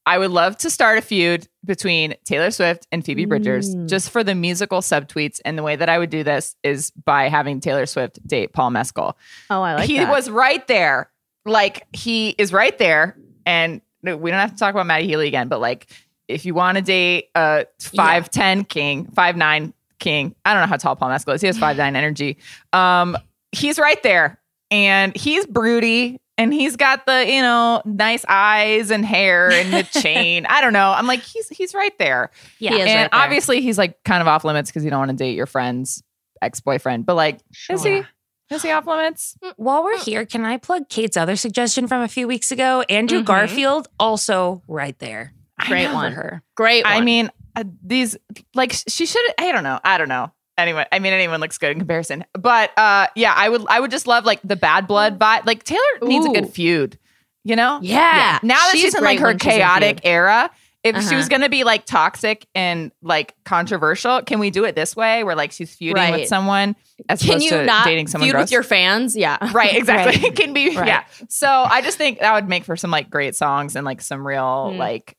I 0.06 0.18
would 0.18 0.32
love 0.32 0.58
to 0.58 0.70
start 0.70 0.98
a 0.98 1.02
feud 1.02 1.48
between 1.64 2.16
Taylor 2.26 2.52
Swift 2.52 2.88
and 2.92 3.06
Phoebe 3.06 3.26
Bridgers 3.26 3.74
Mm. 3.74 3.88
just 3.88 4.10
for 4.10 4.24
the 4.24 4.36
musical 4.36 4.80
subtweets. 4.82 5.40
And 5.46 5.58
the 5.58 5.64
way 5.64 5.76
that 5.78 5.88
I 5.88 5.98
would 5.98 6.10
do 6.10 6.24
this 6.24 6.56
is 6.64 6.92
by 6.92 7.30
having 7.30 7.60
Taylor 7.62 7.86
Swift 7.86 8.26
date 8.28 8.52
Paul 8.54 8.72
Mescal. 8.72 9.18
Oh, 9.50 9.62
I 9.62 9.76
like 9.76 9.84
that. 9.84 9.90
he 9.90 10.00
that. 10.00 10.12
was 10.12 10.30
right 10.30 10.66
there. 10.68 11.10
Like 11.46 11.86
he 11.94 12.30
is 12.38 12.52
right 12.52 12.78
there. 12.78 13.18
And 13.46 13.82
we 14.02 14.12
don't 14.12 14.40
have 14.40 14.52
to 14.52 14.58
talk 14.58 14.74
about 14.74 14.86
Matty 14.88 15.08
Healy 15.08 15.28
again, 15.28 15.48
but 15.48 15.62
like 15.62 15.88
if 16.28 16.46
you 16.46 16.54
want 16.54 16.78
to 16.78 16.82
date 16.82 17.30
a 17.36 17.66
five 17.80 18.30
ten 18.30 18.64
king, 18.66 19.06
five 19.08 19.38
nine 19.38 19.74
king. 20.00 20.36
I 20.44 20.54
don't 20.54 20.62
know 20.64 20.68
how 20.68 20.76
tall 20.78 20.96
Paul 20.98 21.10
Mescal 21.10 21.34
is. 21.34 21.42
He 21.42 21.48
has 21.48 21.58
five 21.58 21.78
nine 21.78 21.96
energy. 21.98 22.38
Um, 22.74 23.18
he's 23.54 23.80
right 23.80 24.02
there, 24.04 24.40
and 24.72 25.16
he's 25.16 25.46
broody, 25.46 26.20
and 26.44 26.54
he's 26.54 26.76
got 26.76 27.06
the 27.06 27.26
you 27.28 27.42
know 27.42 27.82
nice 27.86 28.24
eyes 28.28 28.92
and 28.92 29.06
hair 29.06 29.50
and 29.52 29.74
the 29.74 29.84
chain. 30.02 30.46
I 30.48 30.62
don't 30.62 30.74
know. 30.74 30.92
I'm 30.92 31.08
like 31.08 31.22
he's 31.22 31.50
he's 31.50 31.74
right 31.74 31.98
there, 31.98 32.30
Yeah. 32.60 32.72
He 32.72 32.76
is 32.82 32.88
and 32.88 33.02
right 33.04 33.12
there. 33.12 33.22
obviously 33.24 33.62
he's 33.62 33.78
like 33.78 34.04
kind 34.04 34.22
of 34.22 34.28
off 34.28 34.44
limits 34.44 34.70
because 34.70 34.84
you 34.84 34.90
don't 34.90 35.00
want 35.00 35.12
to 35.12 35.18
date 35.18 35.36
your 35.36 35.46
friend's 35.48 36.04
ex 36.42 36.60
boyfriend. 36.60 37.06
But 37.06 37.16
like, 37.16 37.40
is 37.70 37.84
he? 37.84 38.04
Is 38.50 38.62
he 38.62 38.70
off 38.72 38.86
limits? 38.86 39.36
While 39.56 39.84
we're 39.84 39.98
here, 39.98 40.26
can 40.26 40.46
I 40.46 40.58
plug 40.58 40.88
Kate's 40.90 41.18
other 41.18 41.36
suggestion 41.36 41.88
from 41.88 42.02
a 42.02 42.08
few 42.08 42.28
weeks 42.28 42.52
ago? 42.52 42.82
Andrew 42.90 43.22
Mhm. 43.22 43.26
Garfield, 43.26 43.88
also 44.00 44.62
right 44.68 45.00
there. 45.00 45.34
Great 45.62 45.88
For 45.88 45.94
one. 45.94 46.12
her. 46.12 46.44
Great. 46.56 46.84
I 46.86 47.02
mean, 47.02 47.32
uh, 47.56 47.64
these 47.84 48.18
like 48.54 48.74
she 48.88 49.06
should. 49.06 49.22
I 49.40 49.52
don't 49.52 49.64
know. 49.64 49.80
I 49.84 49.98
don't 49.98 50.10
know. 50.10 50.32
Anyway, 50.58 50.86
I 50.92 51.00
mean, 51.00 51.14
anyone 51.14 51.40
looks 51.40 51.58
good 51.58 51.72
in 51.72 51.80
comparison. 51.80 52.26
But 52.34 52.78
uh, 52.78 53.08
yeah, 53.16 53.34
I 53.36 53.50
would. 53.50 53.66
I 53.68 53.80
would 53.80 53.92
just 53.92 54.06
love 54.08 54.24
like 54.26 54.40
the 54.44 54.56
bad 54.56 54.88
blood 54.88 55.18
vibe. 55.20 55.46
Like 55.46 55.64
Taylor 55.64 55.82
needs 56.04 56.26
a 56.26 56.30
good 56.30 56.50
feud. 56.50 56.98
You 57.46 57.56
know? 57.58 57.80
Yeah. 57.82 58.40
Now 58.44 58.56
that 58.56 58.70
She's 58.72 58.82
she's, 58.82 58.96
in 58.96 59.04
like 59.04 59.20
her 59.20 59.26
when 59.28 59.38
she's 59.40 59.48
in 59.52 59.58
chaotic 59.60 60.00
era, 60.06 60.50
if 60.84 60.96
she 60.96 61.08
Uh-huh. 61.08 61.16
was 61.18 61.28
gonna 61.28 61.50
be 61.50 61.64
like 61.66 61.86
toxic 61.86 62.46
and 62.56 62.92
like 63.02 63.36
controversial, 63.44 64.22
can 64.22 64.40
we 64.40 64.50
do 64.50 64.64
it 64.64 64.76
this 64.76 64.96
way 64.96 65.24
where 65.26 65.36
like 65.36 65.52
she's 65.52 65.76
feuding 65.76 65.96
Right. 65.96 66.20
with 66.22 66.28
someone 66.30 66.76
as 67.10 67.20
can 67.22 67.32
opposed 67.32 67.44
you 67.44 67.50
to 67.50 67.66
not 67.66 67.86
dating 67.86 68.08
someone 68.08 68.28
feud 68.28 68.34
gross? 68.36 68.44
with 68.44 68.52
your 68.54 68.64
fans? 68.64 69.18
Yeah. 69.18 69.38
Right, 69.54 69.76
exactly. 69.78 70.26
It 70.26 70.36
can 70.38 70.54
be 70.54 70.74
Right. 70.78 70.88
yeah. 70.88 71.04
So 71.28 71.48
I 71.50 71.82
just 71.82 71.98
think 71.98 72.20
that 72.20 72.34
would 72.34 72.48
make 72.48 72.64
for 72.64 72.78
some 72.78 72.92
like 72.92 73.10
great 73.10 73.36
songs 73.36 73.76
and 73.76 73.84
like 73.86 74.00
some 74.02 74.26
real 74.26 74.72
Mm. 74.74 74.78
like 74.78 75.18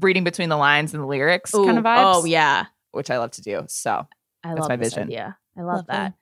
reading 0.00 0.24
between 0.24 0.48
the 0.50 0.56
lines 0.58 0.92
and 0.92 1.02
the 1.02 1.06
lyrics 1.06 1.54
Ooh, 1.54 1.64
kind 1.64 1.78
of 1.78 1.84
vibes. 1.84 2.14
Oh 2.16 2.24
yeah. 2.26 2.66
which 2.90 3.10
I 3.10 3.16
love 3.18 3.30
to 3.32 3.40
do. 3.42 3.64
So 3.68 4.06
I 4.44 4.48
That's 4.50 4.60
love 4.60 4.68
my 4.70 4.76
this 4.76 4.94
vision. 4.94 5.10
Yeah, 5.10 5.32
I 5.56 5.62
love 5.62 5.76
Lovely. 5.88 5.92
that. 5.92 6.14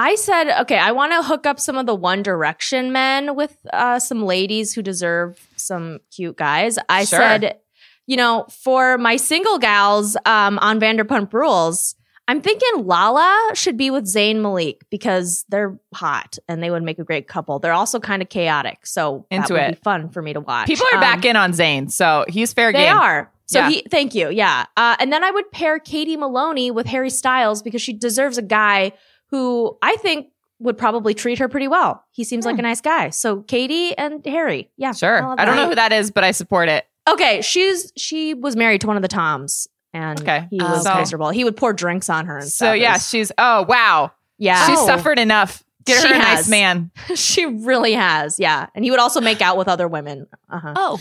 I 0.00 0.14
said, 0.14 0.60
okay, 0.62 0.78
I 0.78 0.92
want 0.92 1.12
to 1.12 1.22
hook 1.24 1.44
up 1.44 1.58
some 1.58 1.76
of 1.76 1.86
the 1.86 1.94
One 1.94 2.22
Direction 2.22 2.92
men 2.92 3.34
with 3.34 3.56
uh, 3.72 3.98
some 3.98 4.24
ladies 4.24 4.72
who 4.72 4.80
deserve 4.82 5.40
some 5.56 5.98
cute 6.14 6.36
guys. 6.36 6.78
I 6.88 7.04
Sure. 7.04 7.18
said, 7.18 7.58
you 8.06 8.16
know, 8.16 8.46
for 8.62 8.96
my 8.96 9.16
single 9.16 9.58
gals 9.58 10.16
um, 10.24 10.58
on 10.60 10.78
Vanderpump 10.78 11.32
Rules, 11.32 11.96
I'm 12.28 12.40
thinking 12.42 12.86
Lala 12.86 13.50
should 13.54 13.76
be 13.76 13.90
with 13.90 14.04
Zayn 14.04 14.40
Malik 14.40 14.84
because 14.90 15.44
they're 15.48 15.78
hot 15.94 16.38
and 16.46 16.62
they 16.62 16.70
would 16.70 16.82
make 16.84 16.98
a 17.00 17.04
great 17.04 17.26
couple. 17.26 17.58
They're 17.58 17.72
also 17.72 17.98
kind 17.98 18.22
of 18.22 18.28
chaotic, 18.28 18.86
so 18.86 19.26
Into 19.30 19.54
that 19.54 19.54
would 19.54 19.62
it. 19.72 19.76
be 19.78 19.82
fun 19.82 20.10
for 20.10 20.22
me 20.22 20.32
to 20.34 20.40
watch. 20.40 20.66
people 20.68 20.86
are 20.92 20.96
Um, 20.98 21.00
back 21.00 21.24
in 21.24 21.34
on 21.36 21.52
Zayn, 21.52 21.90
so 21.90 22.24
he's 22.28 22.52
fair 22.52 22.70
they 22.70 22.80
game. 22.80 22.84
They 22.84 22.90
are. 22.90 23.32
So 23.48 23.58
Yeah. 23.60 23.70
he, 23.70 23.82
thank 23.90 24.14
you. 24.14 24.30
Yeah. 24.30 24.66
Uh, 24.76 24.94
and 25.00 25.12
then 25.12 25.24
I 25.24 25.30
would 25.30 25.50
pair 25.50 25.78
Katie 25.78 26.16
Maloney 26.16 26.70
with 26.70 26.86
Harry 26.86 27.10
Styles 27.10 27.62
because 27.62 27.82
she 27.82 27.92
deserves 27.92 28.38
a 28.38 28.42
guy 28.42 28.92
who 29.30 29.76
I 29.82 29.96
think 29.96 30.28
would 30.60 30.76
probably 30.78 31.14
treat 31.14 31.38
her 31.38 31.48
pretty 31.48 31.68
well. 31.68 32.04
He 32.12 32.24
seems 32.24 32.44
like 32.44 32.58
a 32.58 32.62
nice 32.62 32.80
guy. 32.80 33.10
So 33.10 33.42
Katie 33.42 33.96
and 33.96 34.24
Harry. 34.26 34.70
Yeah. 34.76 34.92
Sure. 34.92 35.22
love 35.22 35.38
I 35.38 35.44
don't 35.44 35.56
know 35.56 35.68
who 35.68 35.74
that 35.76 35.92
is, 35.92 36.10
but 36.10 36.24
I 36.24 36.32
support 36.32 36.68
it. 36.68 36.84
Okay. 37.08 37.40
She's, 37.42 37.92
she 37.96 38.34
was 38.34 38.54
married 38.56 38.80
to 38.82 38.86
one 38.86 38.96
of 38.96 39.02
the 39.02 39.08
Toms 39.08 39.66
and 39.94 40.20
Okay. 40.20 40.46
he 40.50 40.58
was 40.60 40.84
miserable. 40.84 41.30
He 41.30 41.44
would 41.44 41.56
pour 41.56 41.72
drinks 41.72 42.10
on 42.10 42.26
her 42.26 42.38
and 42.38 42.48
So. 42.48 42.72
Yeah, 42.72 42.94
was- 42.94 43.08
she's 43.08 43.32
oh 43.38 43.62
wow. 43.68 44.12
yeah. 44.36 44.66
She 44.66 44.74
Oh. 44.76 44.86
suffered 44.86 45.18
enough. 45.18 45.62
Get 45.86 46.02
She 46.02 46.08
her 46.08 46.14
a 46.14 46.18
nice 46.18 46.48
man. 46.50 46.90
she 47.14 47.46
really 47.46 47.94
has. 47.94 48.38
Yeah. 48.38 48.66
And 48.74 48.84
he 48.84 48.90
would 48.90 49.00
also 49.00 49.22
make 49.22 49.40
out 49.40 49.56
with 49.56 49.68
other 49.68 49.88
women. 49.88 50.26
Uh-huh. 50.50 50.74
Oh, 50.76 51.00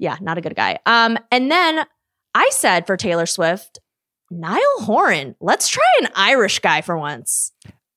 Yeah, 0.00 0.16
not 0.20 0.38
a 0.38 0.40
good 0.40 0.56
guy. 0.56 0.78
Um, 0.86 1.18
and 1.30 1.50
then 1.50 1.84
I 2.34 2.48
said 2.52 2.86
for 2.86 2.96
Taylor 2.96 3.26
Swift, 3.26 3.78
Niall 4.30 4.60
Horan. 4.80 5.36
Let's 5.40 5.68
try 5.68 5.84
an 6.00 6.08
Irish 6.16 6.58
guy 6.60 6.80
for 6.80 6.96
once. 6.98 7.52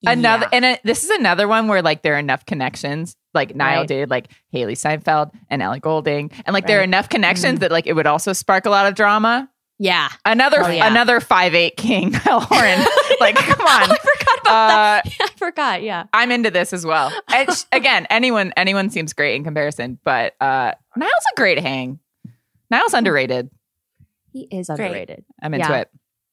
Another 0.05 0.47
yeah. 0.51 0.55
and 0.57 0.65
uh 0.65 0.77
this 0.83 1.05
is 1.05 1.09
another 1.11 1.47
one 1.47 1.69
where 1.69 1.81
like 1.81 2.01
there 2.01 2.15
are 2.15 2.19
enough 2.19 2.45
connections. 2.45 3.15
Like 3.33 3.55
Niall 3.55 3.79
Right. 3.79 3.87
dated 3.87 4.09
like 4.09 4.27
Hailee 4.53 4.77
Steinfeld 4.77 5.29
and 5.49 5.61
Ellie 5.61 5.79
Goulding, 5.79 6.29
and 6.45 6.53
like 6.53 6.67
there 6.67 6.81
are 6.81 6.83
enough 6.83 7.07
connections 7.07 7.59
that 7.59 7.71
like 7.71 7.87
it 7.87 7.93
would 7.93 8.05
also 8.05 8.33
spark 8.33 8.65
a 8.65 8.69
lot 8.69 8.85
of 8.85 8.95
drama. 8.95 9.49
Yeah. 9.79 10.09
Another 10.25 10.61
Oh, 10.61 10.67
yeah. 10.67 10.87
another 10.87 11.19
five 11.21 11.55
eight 11.55 11.77
king 11.77 12.11
Niall 12.25 12.41
Horan. 12.41 12.85
like 13.21 13.35
come 13.35 13.65
on, 13.65 13.95
about 14.47 14.69
Uh, 15.05 15.09
that. 15.19 15.19
I 15.21 15.27
forgot. 15.37 15.83
Yeah. 15.83 16.05
I'm 16.13 16.31
into 16.31 16.51
this 16.51 16.73
as 16.73 16.85
well. 16.85 17.11
And 17.33 17.49
again, 17.71 18.07
anyone 18.09 18.53
anyone 18.57 18.89
seems 18.89 19.13
great 19.13 19.35
in 19.35 19.43
comparison, 19.43 19.99
but 20.03 20.35
uh 20.41 20.73
Niall's 20.95 21.25
a 21.33 21.35
great 21.35 21.59
hang. 21.59 21.99
Niall's 22.71 22.93
underrated. 22.93 23.49
He 24.31 24.47
is 24.51 24.67
Great. 24.67 24.79
underrated. 24.79 25.25
I'm 25.41 25.53
into 25.53 25.67
Yeah. 25.69 25.77
it. 25.81 25.89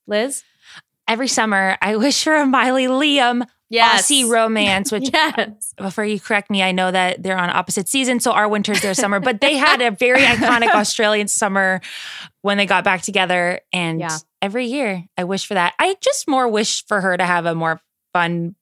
Liz? 0.07 0.43
every 1.09 1.27
summer 1.27 1.77
I 1.83 1.97
wish 1.97 2.23
for 2.23 2.37
a 2.37 2.47
Miley 2.47 2.87
Liam 2.87 3.43
Aussie 3.73 4.29
romance, 4.29 4.93
which 4.93 5.11
yes. 5.13 5.75
before 5.77 6.05
you 6.05 6.21
correct 6.21 6.51
me, 6.51 6.63
I 6.63 6.71
know 6.71 6.91
that 6.93 7.21
they're 7.23 7.37
on 7.37 7.51
opposite 7.51 7.89
seasons. 7.89 8.23
So 8.23 8.31
our 8.31 8.49
winter's 8.49 8.81
their 8.81 8.95
summer, 8.95 9.19
but 9.19 9.41
they 9.41 9.57
had 9.57 9.81
a 9.83 9.91
very 9.91 10.21
iconic 10.23 10.69
Australian 10.73 11.27
summer 11.27 11.81
when 12.43 12.59
they 12.59 12.67
got 12.67 12.85
back 12.85 13.03
together. 13.03 13.61
And 13.73 13.99
Yeah. 14.01 14.19
every 14.41 14.67
year 14.67 15.05
I 15.17 15.25
wish 15.25 15.47
for 15.47 15.55
that. 15.55 15.75
I 15.81 15.97
just 16.01 16.29
more 16.29 16.47
wish 16.47 16.87
for 16.87 17.01
her 17.01 17.17
to 17.17 17.25
have 17.27 17.45
a 17.45 17.55
more 17.57 17.81
fun, 18.13 18.55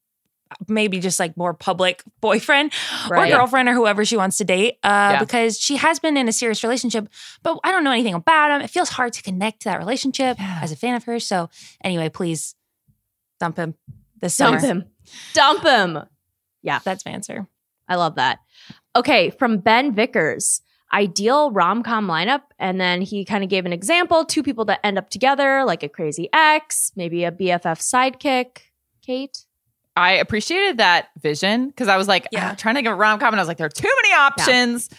maybe 0.67 0.99
just 1.01 1.19
like 1.21 1.37
more 1.37 1.53
public 1.55 2.03
boyfriend 2.21 2.73
Right. 3.09 3.33
or 3.33 3.37
girlfriend 3.37 3.69
or 3.69 3.75
whoever 3.75 4.05
she 4.05 4.17
wants 4.17 4.39
to 4.39 4.45
date. 4.45 4.79
Uh, 4.83 5.11
Yeah. 5.15 5.19
because 5.21 5.59
she 5.61 5.77
has 5.77 5.99
been 5.99 6.17
in 6.17 6.29
a 6.29 6.33
serious 6.33 6.63
relationship, 6.63 7.09
but 7.43 7.59
I 7.65 7.71
don't 7.73 7.85
know 7.85 7.93
anything 7.93 8.15
about 8.15 8.51
him. 8.51 8.61
It 8.63 8.71
feels 8.71 8.89
hard 8.91 9.13
to 9.15 9.23
connect 9.23 9.61
to 9.63 9.65
that 9.71 9.79
relationship 9.79 10.37
as 10.41 10.73
a 10.73 10.77
fan 10.77 10.95
of 10.95 11.05
hers. 11.05 11.27
So 11.27 11.51
anyway, 11.85 12.09
please 12.09 12.55
dump 13.41 13.57
him 13.57 13.75
this 14.21 14.35
summer. 14.35 14.59
Dump 14.59 14.65
him. 14.65 14.85
Dump 15.35 15.63
him. 15.65 15.99
Yeah. 16.63 16.81
That's 16.85 17.05
my 17.05 17.13
answer. 17.13 17.47
I 17.89 17.95
love 17.97 18.17
that. 18.17 18.39
Okay, 18.97 19.31
from 19.31 19.59
Ben 19.59 19.95
Vickers, 19.95 20.61
ideal 20.93 21.51
rom 21.53 21.83
com 21.83 22.07
lineup. 22.07 22.43
And 22.59 22.81
then 22.81 23.01
he 23.03 23.25
kind 23.25 23.45
of 23.45 23.51
gave 23.51 23.65
an 23.65 23.73
example 23.73 24.25
two 24.25 24.43
people 24.43 24.65
that 24.67 24.81
end 24.85 24.99
up 24.99 25.09
together, 25.09 25.63
like 25.65 25.83
a 25.83 25.89
crazy 25.89 26.29
ex, 26.33 26.91
maybe 26.97 27.25
a 27.25 27.31
BFF 27.33 27.79
sidekick. 27.81 28.63
Kate? 29.09 29.39
I 29.97 30.13
appreciated 30.13 30.77
that 30.79 31.09
vision 31.19 31.69
because 31.69 31.89
I 31.89 31.97
was 31.97 32.07
like 32.07 32.29
Yeah. 32.31 32.51
ah, 32.53 32.55
trying 32.57 32.75
to 32.75 32.83
give 32.83 32.93
a 32.93 32.95
rom 32.95 33.19
com 33.19 33.33
and 33.33 33.41
I 33.41 33.43
was 33.43 33.49
like, 33.49 33.57
there 33.57 33.67
are 33.67 33.71
too 33.71 33.91
many 34.03 34.15
options. 34.15 34.91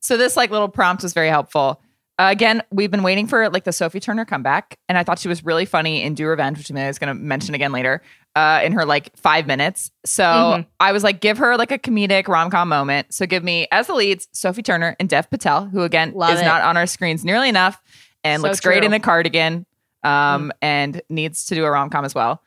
So 0.00 0.18
this 0.18 0.36
like 0.36 0.50
little 0.50 0.68
prompt 0.68 1.02
was 1.02 1.14
very 1.14 1.28
helpful. 1.30 1.80
Uh, 2.18 2.28
again, 2.30 2.62
we've 2.70 2.90
been 2.90 3.02
waiting 3.02 3.26
for 3.26 3.48
like 3.48 3.64
the 3.64 3.72
Sophie 3.72 3.98
Turner 3.98 4.24
comeback, 4.24 4.78
and 4.88 4.96
I 4.96 5.02
thought 5.02 5.18
she 5.18 5.26
was 5.28 5.44
really 5.44 5.64
funny 5.64 6.02
in 6.02 6.14
Do 6.14 6.28
Revenge, 6.28 6.58
which 6.58 6.70
I 6.70 6.86
was 6.86 6.98
going 7.00 7.08
to 7.08 7.14
mention 7.20 7.56
again 7.56 7.72
later, 7.72 8.02
uh, 8.36 8.60
in 8.62 8.70
her 8.72 8.84
like 8.84 9.16
five 9.16 9.48
minutes. 9.48 9.90
So 10.04 10.22
Mhm. 10.22 10.66
I 10.78 10.92
was 10.92 11.02
like, 11.02 11.20
give 11.20 11.38
her 11.38 11.56
like 11.56 11.72
a 11.72 11.78
comedic 11.78 12.28
rom 12.28 12.50
com 12.50 12.68
moment. 12.68 13.12
So 13.12 13.26
give 13.26 13.42
me 13.42 13.66
as 13.72 13.88
the 13.88 13.94
leads 13.94 14.28
Sophie 14.32 14.62
Turner 14.62 14.94
and 15.00 15.08
Dev 15.08 15.28
Patel, 15.30 15.64
who 15.64 15.82
again 15.82 16.12
Love 16.14 16.34
is 16.34 16.40
it. 16.42 16.44
not 16.44 16.62
on 16.62 16.76
our 16.76 16.86
screens 16.86 17.24
nearly 17.24 17.48
enough 17.48 17.82
and 18.22 18.42
So 18.42 18.46
looks 18.48 18.60
great 18.60 18.84
in 18.84 18.92
a 18.92 19.00
cardigan, 19.00 19.66
um, 20.04 20.52
and 20.62 21.02
needs 21.08 21.46
to 21.46 21.54
do 21.56 21.64
a 21.64 21.70
rom 21.70 21.90
com 21.90 22.04
as 22.04 22.14
well. 22.14 22.42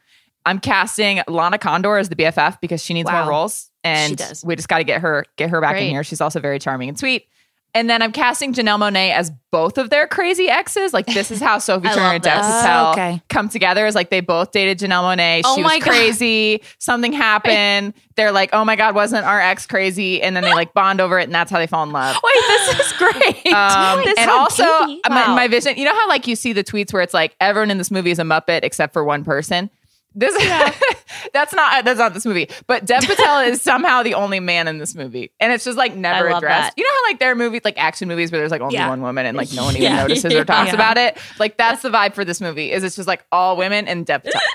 I'm 0.48 0.60
casting 0.60 1.22
Lana 1.28 1.58
Condor 1.60 1.98
as 1.98 2.10
the 2.10 2.16
BFF 2.16 2.60
because 2.62 2.84
she 2.84 2.94
needs 2.96 3.06
Wow. 3.12 3.24
more 3.26 3.32
roles, 3.32 3.70
and 3.84 4.18
does. 4.18 4.44
we 4.44 4.56
just 4.56 4.68
got 4.70 4.80
to 4.80 4.84
get 4.84 5.02
her 5.02 5.26
get 5.36 5.50
her 5.52 5.62
back 5.62 5.74
Great. 5.74 5.86
in 5.86 5.92
here. 5.92 6.04
She's 6.04 6.22
also 6.22 6.40
very 6.40 6.58
charming 6.58 6.90
and 6.90 6.98
sweet. 6.98 7.28
And 7.76 7.88
then 7.88 8.02
I'm 8.02 8.12
casting 8.14 8.54
Janelle 8.54 8.80
Monáe 8.80 9.12
as 9.14 9.30
both 9.52 9.78
of 9.78 9.92
their 9.92 10.08
crazy 10.08 10.50
exes. 10.50 10.94
Like 10.94 11.06
this 11.06 11.30
is 11.30 11.40
how 11.40 11.60
Sophie 11.60 11.90
I 11.90 11.94
Turner 11.94 12.14
and 12.16 12.24
Dev 12.24 12.38
this. 12.38 12.46
Patel 12.62 12.88
Oh, 12.88 12.92
okay. 12.94 13.22
come 13.30 13.50
together. 13.50 13.86
Is 13.86 13.94
like 13.94 14.10
they 14.10 14.22
both 14.22 14.52
dated 14.52 14.80
Janelle 14.80 15.04
Monáe. 15.04 15.42
Oh 15.46 15.56
she 15.56 15.62
my 15.62 15.76
was 15.76 15.84
God. 15.84 15.92
crazy. 15.92 16.62
Something 16.80 17.14
happened. 17.14 17.94
They're 18.16 18.32
like, 18.32 18.50
oh 18.54 18.66
my 18.66 18.78
god, 18.78 18.96
wasn't 18.96 19.26
our 19.26 19.40
ex 19.40 19.68
crazy? 19.68 20.24
And 20.24 20.36
then 20.36 20.44
they 20.44 20.54
like 20.56 20.74
bond 20.74 21.00
over 21.02 21.20
it, 21.20 21.24
and 21.26 21.36
that's 21.36 21.52
how 21.52 21.60
they 21.60 21.68
fall 21.68 21.84
in 21.84 21.92
love. 21.92 22.16
Wait, 22.24 22.34
this 22.48 22.80
is 22.80 22.94
great. 22.98 23.54
Um, 23.54 24.02
This 24.06 24.18
and 24.18 24.32
also, 24.32 24.64
Katie. 24.88 25.02
uh, 25.04 25.10
my, 25.10 25.36
my 25.36 25.48
vision, 25.48 25.76
you 25.78 25.86
know 25.86 25.94
how 25.94 26.08
like 26.08 26.26
you 26.26 26.36
see 26.36 26.54
the 26.54 26.64
tweets 26.64 26.92
where 26.94 27.04
it's 27.04 27.14
like 27.14 27.36
everyone 27.40 27.70
in 27.70 27.78
this 27.78 27.92
movie 27.92 28.12
is 28.12 28.18
a 28.18 28.24
Muppet 28.24 28.62
except 28.64 28.94
for 28.94 29.04
one 29.04 29.24
person? 29.24 29.70
This 30.20 30.36
that's 31.34 31.54
not 31.54 31.86
that's 31.86 32.00
not 32.00 32.14
this 32.16 32.26
movie. 32.26 32.50
But 32.66 32.86
Dev 32.86 33.04
Patel 33.04 33.42
is 33.42 33.62
somehow 33.62 34.02
the 34.02 34.16
only 34.16 34.40
man 34.40 34.68
in 34.68 34.80
this 34.80 34.96
movie. 34.96 35.32
And 35.40 35.54
it's 35.54 35.64
just 35.64 35.78
like 35.78 35.96
never 35.96 36.28
addressed. 36.28 36.42
that. 36.42 36.74
You 36.76 36.84
know 36.84 36.90
how 36.92 37.12
like 37.12 37.20
there 37.20 37.32
are 37.32 37.36
movies 37.36 37.62
like 37.64 37.78
action 37.78 38.08
movies 38.08 38.32
where 38.32 38.40
there's 38.40 38.50
like 38.52 38.62
only 38.62 38.74
Yeah. 38.76 38.90
one 38.90 39.02
woman 39.04 39.28
and 39.28 39.38
like 39.38 39.54
no 39.54 39.66
one 39.66 39.76
even 39.78 39.84
Yeah. 39.84 40.02
notices 40.02 40.34
or 40.34 40.44
talks 40.44 40.70
Yeah. 40.70 40.74
about 40.76 40.98
it? 40.98 41.20
Like 41.40 41.58
that's 41.58 41.84
the 41.84 41.90
vibe 41.90 42.16
for 42.16 42.26
this 42.26 42.42
movie. 42.42 42.72
Is 42.72 42.84
it's 42.84 42.96
just 42.96 43.08
like 43.08 43.26
all 43.32 43.58
women 43.58 43.88
and 43.88 44.06
Dev 44.08 44.24
Patel. 44.24 44.42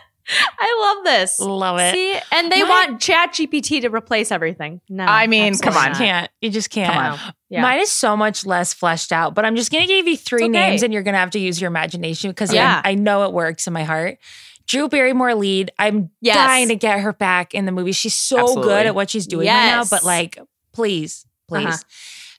I 0.58 0.94
love 0.94 1.04
this. 1.04 1.40
Love 1.40 1.78
it. 1.80 1.94
See, 1.94 2.16
and 2.32 2.50
they 2.50 2.62
My- 2.62 2.68
want 2.68 3.00
Chat 3.00 3.32
GPT 3.34 3.80
to 3.82 3.88
replace 3.88 4.30
everything. 4.30 4.80
No, 4.88 5.04
I 5.04 5.26
mean, 5.26 5.56
come 5.58 5.76
on. 5.76 5.82
You 5.84 5.88
not. 5.90 5.98
can't. 5.98 6.30
You 6.40 6.50
just 6.50 6.70
can't. 6.70 6.92
Come 6.92 7.04
on. 7.14 7.18
Yeah. 7.50 7.60
Mine 7.62 7.80
is 7.80 7.90
so 7.90 8.16
much 8.16 8.46
less 8.46 8.72
fleshed 8.72 9.10
out, 9.12 9.34
but 9.34 9.44
I'm 9.44 9.56
just 9.56 9.70
going 9.72 9.82
to 9.82 9.88
give 9.88 10.06
you 10.06 10.16
three 10.16 10.44
okay. 10.44 10.48
names 10.48 10.82
and 10.84 10.92
you're 10.92 11.02
going 11.02 11.14
to 11.14 11.18
have 11.18 11.30
to 11.32 11.40
use 11.40 11.60
your 11.60 11.68
imagination 11.68 12.30
because 12.30 12.52
Yeah. 12.54 12.80
I, 12.84 12.92
I 12.92 12.94
know 12.94 13.24
it 13.24 13.32
works 13.32 13.66
in 13.66 13.72
my 13.72 13.82
heart. 13.82 14.18
Drew 14.66 14.88
Barrymore 14.88 15.34
lead. 15.34 15.70
I'm 15.78 16.10
Yes. 16.20 16.36
dying 16.36 16.68
to 16.68 16.74
get 16.76 17.00
her 17.00 17.12
back 17.12 17.54
in 17.54 17.64
the 17.66 17.72
movie. 17.72 17.92
She's 17.92 18.14
so 18.14 18.38
Absolutely. 18.38 18.64
good 18.64 18.86
at 18.86 18.94
what 18.94 19.10
she's 19.10 19.26
doing 19.26 19.48
right 19.48 19.66
now, 19.66 19.84
but 19.84 20.04
like, 20.04 20.38
please, 20.72 21.26
please. 21.48 21.66
Uh-huh. 21.66 21.78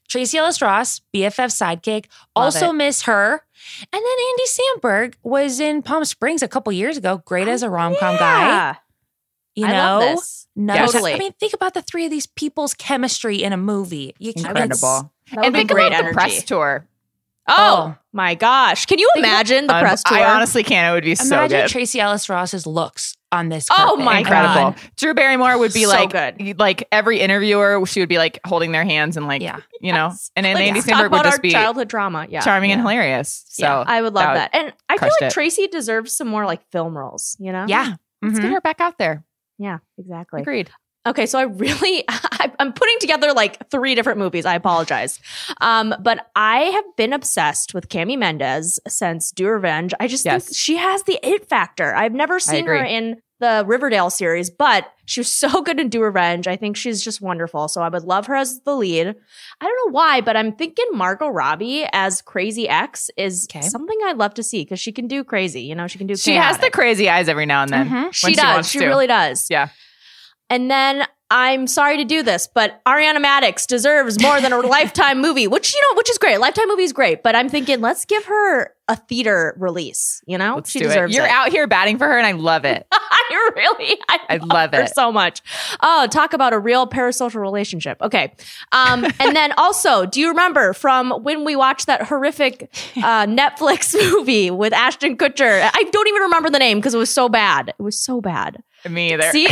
Tracee 0.09 0.37
Ellis 0.37 0.61
Ross, 0.61 1.01
BFF 1.13 1.49
sidekick. 1.51 2.05
Love 2.35 2.45
also 2.45 2.69
it. 2.69 2.73
miss 2.73 3.03
her. 3.03 3.41
And 3.81 3.91
then 3.93 4.03
Andy 4.03 4.43
Samberg 4.47 5.13
was 5.23 5.59
in 5.59 5.81
Palm 5.81 6.03
Springs 6.05 6.43
a 6.43 6.47
couple 6.47 6.71
years 6.73 6.97
ago. 6.97 7.21
Great 7.25 7.47
as 7.47 7.63
a 7.63 7.69
rom 7.69 7.95
com 7.99 8.17
guy. 8.17 8.77
You 9.55 9.65
I 9.67 9.71
know, 9.71 9.99
love 9.99 10.15
this. 10.17 10.47
No, 10.55 10.75
Totally. 10.75 11.13
I 11.13 11.17
mean, 11.17 11.31
think 11.39 11.53
about 11.53 11.73
the 11.73 11.81
three 11.81 12.05
of 12.05 12.11
these 12.11 12.25
people's 12.25 12.73
chemistry 12.73 13.41
in 13.43 13.53
a 13.53 13.57
movie. 13.57 14.13
You 14.19 14.33
can't- 14.33 14.47
it's- 14.57 14.63
Incredible. 14.63 15.11
That 15.31 15.37
would 15.37 15.45
And 15.45 15.55
think 15.55 15.71
great 15.71 15.87
about 15.87 15.99
energy. 15.99 16.09
the 16.09 16.13
press 16.13 16.43
tour. 16.43 16.87
Oh, 17.47 17.93
Oh. 17.93 17.95
my 18.13 18.35
gosh. 18.35 18.85
Can 18.85 18.99
you 18.99 19.09
imagine 19.17 19.67
the 19.67 19.75
Um, 19.75 19.81
press 19.81 20.01
tour? 20.03 20.17
I 20.17 20.33
honestly 20.35 20.63
can't. 20.63 20.91
It 20.91 20.95
would 20.95 21.03
be 21.03 21.15
so 21.15 21.23
good. 21.25 21.33
Imagine 21.33 21.59
good. 21.61 21.69
Tracee 21.69 21.99
Ellis 21.99 22.29
Ross's 22.29 22.65
looks 22.65 23.15
on 23.33 23.49
this. 23.49 23.67
Oh 23.71 23.97
my 23.97 24.19
Incredible. 24.19 24.71
God. 24.71 24.75
Drew 24.95 25.13
Barrymore 25.13 25.57
would 25.57 25.73
be 25.73 25.83
So 25.83 25.89
like, 25.89 26.11
good. 26.11 26.57
like 26.59 26.87
every 26.91 27.19
interviewer, 27.19 27.83
she 27.85 27.99
would 27.99 28.07
be 28.09 28.17
like 28.17 28.39
holding 28.45 28.71
their 28.71 28.83
hands 28.85 29.17
and 29.17 29.27
like, 29.27 29.41
Yeah. 29.41 29.57
you 29.81 29.91
know, 29.91 30.07
Yes. 30.09 30.31
and 30.35 30.45
then 30.45 30.53
Like, 30.55 30.67
Andy 30.67 30.79
let's 30.81 30.89
Samberg 30.91 31.11
would 31.11 31.23
just 31.23 31.41
be 31.41 31.51
childhood 31.51 31.87
drama. 31.89 32.27
Yeah. 32.29 32.41
charming 32.41 32.71
and 32.71 32.79
hilarious. 32.81 33.43
So 33.49 33.65
Yeah, 33.65 33.83
I 33.87 34.01
would 34.01 34.13
love 34.13 34.35
that 34.35 34.51
that. 34.53 34.57
And 34.63 34.73
I 34.87 34.97
feel 34.97 35.09
like 35.19 35.29
it. 35.29 35.33
Tracee 35.33 35.67
deserves 35.67 36.15
some 36.15 36.27
more 36.27 36.45
like 36.45 36.61
film 36.71 36.97
roles, 36.97 37.35
you 37.39 37.51
know? 37.51 37.65
Yeah. 37.67 37.95
let's 38.21 38.39
Mhm. 38.39 38.43
get 38.43 38.51
her 38.53 38.61
back 38.61 38.79
out 38.79 38.97
there. 38.99 39.23
Yeah, 39.57 39.79
exactly. 39.97 40.41
Agreed. 40.41 40.69
Okay, 41.05 41.25
so 41.25 41.37
I 41.37 41.43
really 41.43 42.05
I, 42.09 42.51
I'm 42.59 42.71
putting 42.73 42.97
together 42.99 43.33
like 43.33 43.69
three 43.69 43.93
different 43.95 44.19
movies. 44.19 44.45
I 44.45 44.55
apologize, 44.55 45.19
um, 45.61 45.93
but 46.01 46.27
I 46.35 46.59
have 46.59 46.85
been 46.95 47.11
obsessed 47.13 47.73
with 47.73 47.89
Cami 47.89 48.17
Mendes 48.17 48.79
since 48.87 49.31
Do 49.31 49.47
Revenge. 49.47 49.93
I 49.99 50.07
just 50.07 50.23
Yes. 50.25 50.45
think 50.45 50.55
she 50.57 50.77
has 50.77 51.03
the 51.03 51.19
it 51.27 51.47
factor. 51.49 51.93
I've 51.93 52.13
never 52.13 52.39
seen 52.39 52.65
her 52.67 52.75
in 52.75 53.21
the 53.39 53.65
Riverdale 53.67 54.09
series, 54.09 54.49
but 54.49 54.85
she 55.05 55.19
was 55.19 55.29
so 55.29 55.61
good 55.61 55.77
in 55.77 55.89
Do 55.89 56.01
Revenge. 56.01 56.47
I 56.47 56.55
think 56.55 56.77
she's 56.77 57.03
just 57.03 57.19
wonderful. 57.19 57.67
So 57.67 57.81
I 57.81 57.89
would 57.89 58.03
love 58.03 58.27
her 58.27 58.35
as 58.35 58.61
the 58.61 58.73
lead. 58.73 59.07
I 59.07 59.65
don't 59.65 59.87
know 59.87 59.91
why, 59.91 60.21
but 60.21 60.37
I'm 60.37 60.53
thinking 60.53 60.85
Margot 60.93 61.27
Robbie 61.27 61.85
as 61.91 62.21
Crazy 62.21 62.69
X 62.69 63.11
is 63.17 63.45
Okay. 63.51 63.59
something 63.67 63.97
I'd 64.05 64.15
love 64.17 64.33
to 64.35 64.43
see 64.43 64.63
because 64.63 64.79
she 64.79 64.93
can 64.93 65.07
do 65.07 65.25
crazy. 65.25 65.63
You 65.63 65.75
know, 65.75 65.87
she 65.87 65.97
can 65.97 66.07
do. 66.07 66.15
She 66.15 66.35
has 66.35 66.57
the 66.59 66.69
crazy 66.71 67.09
eyes 67.09 67.27
every 67.27 67.45
now 67.45 67.63
and 67.63 67.73
then. 67.73 67.89
Mhm. 67.89 68.03
when 68.03 68.11
She 68.13 68.35
does. 68.35 68.69
She 68.69 68.79
to. 68.79 68.87
really 68.87 69.07
does. 69.07 69.47
Yeah. 69.49 69.67
And 70.53 70.69
then 70.69 71.07
I'm 71.31 71.65
sorry 71.65 71.97
to 71.97 72.03
do 72.03 72.21
this, 72.21 72.45
but 72.45 72.79
Ariana 72.85 73.17
Madix 73.17 73.65
deserves 73.65 74.21
more 74.21 74.39
than 74.39 74.53
a 74.53 74.59
lifetime 74.67 75.19
movie, 75.19 75.47
which 75.47 75.73
you 75.73 75.81
know, 75.81 75.97
which 75.97 76.07
is 76.11 76.19
great. 76.19 76.39
Lifetime 76.39 76.67
movie 76.67 76.83
is 76.83 76.93
great, 76.93 77.23
but 77.23 77.35
I'm 77.35 77.49
thinking 77.49 77.81
let's 77.81 78.05
give 78.05 78.25
her 78.25 78.71
a 78.87 78.95
theater 78.95 79.55
release. 79.57 80.21
You 80.27 80.37
know, 80.37 80.55
Let's 80.55 80.69
she 80.69 80.79
do 80.79 80.89
it. 80.89 81.09
You're 81.09 81.25
it. 81.25 81.31
out 81.31 81.49
here 81.49 81.65
batting 81.65 81.97
for 81.97 82.05
her, 82.05 82.17
and 82.17 82.27
I 82.27 82.33
love 82.33 82.65
it. 82.65 82.85
I 82.91 83.51
really, 83.55 83.97
I, 84.09 84.19
I 84.29 84.37
love 84.37 84.73
her 84.73 84.81
it. 84.81 84.93
so 84.93 85.11
much. 85.11 85.41
Oh, 85.81 86.07
talk 86.11 86.33
about 86.33 86.53
a 86.53 86.59
real 86.59 86.85
parasocial 86.85 87.41
relationship. 87.41 87.99
Okay, 88.01 88.31
um, 88.71 89.03
and 89.19 89.35
then 89.35 89.53
also, 89.57 90.05
do 90.05 90.19
you 90.19 90.27
remember 90.27 90.73
from 90.73 91.11
when 91.23 91.45
we 91.45 91.55
watched 91.55 91.87
that 91.87 92.03
horrific 92.03 92.69
uh, 92.97 93.25
Netflix 93.25 93.95
movie 94.11 94.51
with 94.51 94.71
Ashton 94.71 95.17
Kutcher? 95.17 95.67
I 95.73 95.83
don't 95.91 96.07
even 96.07 96.21
remember 96.21 96.51
the 96.51 96.59
name 96.59 96.77
because 96.77 96.93
it 96.93 96.99
was 96.99 97.09
so 97.09 97.27
bad. 97.27 97.69
It 97.69 97.81
was 97.81 97.99
so 97.99 98.21
bad. 98.21 98.61
Me 98.89 99.13
either. 99.13 99.31
See, 99.31 99.47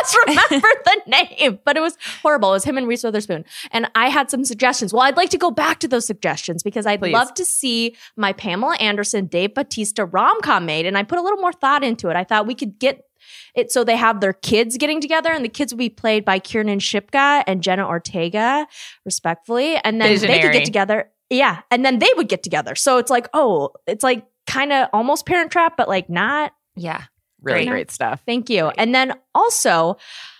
us 0.00 0.16
remember 0.26 0.68
the 0.84 1.00
name, 1.06 1.58
but 1.64 1.76
it 1.76 1.80
was 1.80 1.96
horrible. 2.22 2.50
It 2.50 2.54
was 2.54 2.64
him 2.64 2.78
and 2.78 2.88
Reese 2.88 3.04
Witherspoon. 3.04 3.44
And 3.70 3.90
I 3.94 4.08
had 4.08 4.30
some 4.30 4.44
suggestions. 4.44 4.92
Well, 4.92 5.02
I'd 5.02 5.16
like 5.16 5.30
to 5.30 5.38
go 5.38 5.50
back 5.50 5.80
to 5.80 5.88
those 5.88 6.06
suggestions 6.06 6.62
because 6.62 6.86
I'd 6.86 7.00
Please. 7.00 7.12
love 7.12 7.34
to 7.34 7.44
see 7.44 7.96
my 8.16 8.32
Pamela 8.32 8.76
Anderson, 8.76 9.26
Dave 9.26 9.54
Bautista 9.54 10.04
rom 10.04 10.40
com 10.42 10.66
made. 10.66 10.86
And 10.86 10.96
I 10.98 11.02
put 11.02 11.18
a 11.18 11.22
little 11.22 11.40
more 11.40 11.52
thought 11.52 11.84
into 11.84 12.08
it. 12.08 12.16
I 12.16 12.24
thought 12.24 12.46
we 12.46 12.54
could 12.54 12.78
get 12.78 13.04
it 13.54 13.70
so 13.70 13.84
they 13.84 13.96
have 13.96 14.20
their 14.20 14.32
kids 14.32 14.76
getting 14.76 15.00
together, 15.00 15.30
and 15.30 15.44
the 15.44 15.48
kids 15.48 15.72
will 15.72 15.78
be 15.78 15.90
played 15.90 16.24
by 16.24 16.38
Kiernan 16.38 16.78
Shipka 16.78 17.44
and 17.46 17.62
Jenna 17.62 17.86
Ortega, 17.86 18.66
respectfully. 19.04 19.76
And 19.76 20.00
then 20.00 20.18
they 20.18 20.40
could 20.40 20.52
get 20.52 20.64
together. 20.64 21.10
Yeah. 21.28 21.60
And 21.70 21.84
then 21.84 21.98
they 21.98 22.08
would 22.16 22.28
get 22.28 22.42
together. 22.42 22.74
So 22.74 22.98
it's 22.98 23.10
like, 23.10 23.28
oh, 23.34 23.70
it's 23.86 24.02
like 24.02 24.26
kind 24.46 24.72
of 24.72 24.88
almost 24.92 25.26
parent 25.26 25.52
trap, 25.52 25.76
but 25.76 25.88
like 25.88 26.08
not. 26.10 26.52
Yeah. 26.74 27.04
Really 27.42 27.60
Great. 27.64 27.68
great 27.68 27.90
stuff. 27.90 28.22
Thank 28.26 28.50
you. 28.50 28.68
And 28.68 28.94
then 28.94 29.12
also, 29.34 29.96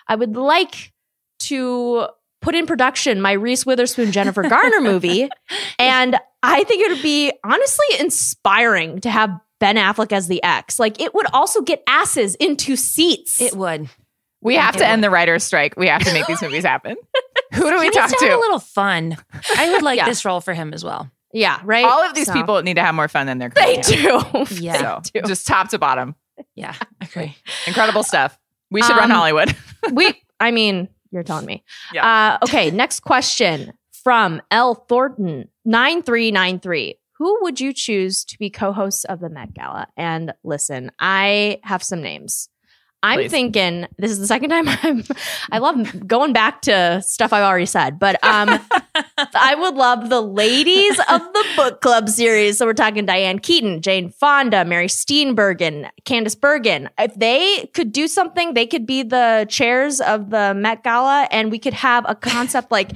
I 0.09 0.15
would 0.17 0.37
like 0.37 0.93
to 1.41 2.07
put 2.43 2.55
in 2.55 2.67
production 2.67 3.21
my 3.21 3.33
Reese 3.33 3.67
Witherspoon 3.67 4.13
Jennifer 4.13 4.43
Garner 4.43 4.81
movie. 4.81 5.29
And 5.79 6.17
I 6.43 6.65
think 6.65 6.83
it 6.87 6.91
would 6.93 7.03
be 7.03 7.33
honestly 7.45 7.87
inspiring 7.99 9.01
to 9.01 9.11
have 9.11 9.31
Ben 9.61 9.77
Affleck 9.77 10.13
as 10.13 10.29
the 10.29 10.43
ex. 10.43 10.79
Like 10.79 11.01
it 11.01 11.15
would 11.15 11.27
also 11.33 11.63
get 11.63 11.83
asses 11.87 12.35
into 12.35 12.77
seats. 12.77 13.41
It 13.41 13.55
would. 13.57 13.89
We 14.43 14.57
have 14.57 14.75
It 14.75 14.79
to 14.79 14.85
would. 14.85 14.91
end 14.91 15.05
the 15.05 15.11
writers' 15.11 15.45
strike. 15.45 15.75
We 15.77 15.89
have 15.89 16.03
to 16.05 16.13
make 16.13 16.27
these 16.27 16.41
movies 16.43 16.65
happen. 16.65 16.97
Who 17.55 17.69
do 17.71 17.79
we 17.79 17.87
He 17.87 17.91
talk 17.91 18.11
needs 18.11 18.21
to 18.23 18.27
have 18.29 18.37
a 18.39 18.41
little 18.41 18.59
fun. 18.59 19.17
I 19.57 19.71
would 19.73 19.83
like 19.83 19.97
Yeah. 19.99 20.07
this 20.07 20.25
role 20.25 20.41
for 20.41 20.55
him 20.55 20.73
as 20.75 20.83
well. 20.85 21.11
yeah, 21.33 21.61
right. 21.65 21.85
All 21.85 22.03
of 22.03 22.15
these 22.15 22.27
So- 22.27 22.33
people 22.35 22.63
need 22.63 22.75
to 22.75 22.83
have 22.83 22.95
more 22.95 23.09
fun 23.09 23.27
than 23.27 23.39
they're 23.39 23.51
They 23.51 23.81
do. 23.83 24.23
Yeah. 24.51 25.01
So, 25.03 25.21
just 25.27 25.47
top 25.47 25.69
to 25.71 25.79
bottom. 25.79 26.15
Yeah. 26.55 26.75
Agree. 27.01 27.37
Incredible 27.67 28.03
stuff. 28.03 28.39
We 28.71 28.83
should 28.83 28.97
run 28.97 29.11
Um, 29.11 29.17
Hollywood. 29.17 29.55
we. 29.93 30.15
I 30.39 30.51
mean, 30.51 30.89
you're 31.11 31.23
telling 31.23 31.47
me. 31.47 31.65
Yeah. 31.93 32.07
Uh, 32.41 32.45
okay. 32.45 32.71
Next 32.73 33.01
question 33.01 33.73
from 34.05 34.41
L 34.51 34.75
Thornton 34.89 35.49
nine 35.65 36.03
three 36.03 36.31
nine 36.31 36.61
three. 36.61 36.97
Who 37.19 37.39
would 37.43 37.61
you 37.61 37.75
choose 37.75 38.25
to 38.25 38.39
be 38.39 38.49
co-hosts 38.49 39.05
of 39.05 39.21
the 39.21 39.29
Met 39.29 39.53
Gala? 39.53 39.89
And 39.97 40.33
listen, 40.43 40.91
I 40.99 41.61
have 41.65 41.83
some 41.83 42.01
names. 42.01 42.49
I'm 43.03 43.21
Please. 43.21 43.31
thinking 43.31 43.87
this 43.99 44.11
is 44.11 44.19
the 44.19 44.27
second 44.27 44.51
time 44.51 44.69
I'm. 44.83 45.05
I 45.51 45.59
love 45.59 46.07
going 46.07 46.33
back 46.33 46.63
to 46.63 47.01
stuff 47.03 47.33
I've 47.33 47.45
already 47.45 47.67
said, 47.67 47.99
but 47.99 48.23
um, 48.23 48.49
I 49.35 49.55
would 49.59 49.75
love 49.75 50.11
the 50.11 50.21
ladies 50.21 50.99
of 51.09 51.21
the 51.21 51.45
book 51.57 51.81
club 51.81 52.09
series. 52.09 52.59
So 52.59 52.67
we're 52.67 52.75
talking 52.75 53.07
Diane 53.07 53.39
Keaton, 53.39 53.81
Jane 53.81 54.11
Fonda, 54.11 54.65
Mary 54.65 54.87
Steenburgen, 54.87 55.89
Candice 56.05 56.39
Bergen. 56.39 56.91
If 56.99 57.15
they 57.15 57.71
could 57.73 57.93
do 57.93 58.07
something, 58.07 58.53
they 58.53 58.67
could 58.67 58.87
be 58.87 59.03
the 59.03 59.47
chairs 59.49 60.01
of 60.01 60.31
the 60.31 60.53
Met 60.55 60.85
Gala, 60.85 61.27
and 61.31 61.51
we 61.51 61.59
could 61.59 61.75
have 61.75 62.05
a 62.07 62.15
concept 62.15 62.71
like 62.71 62.93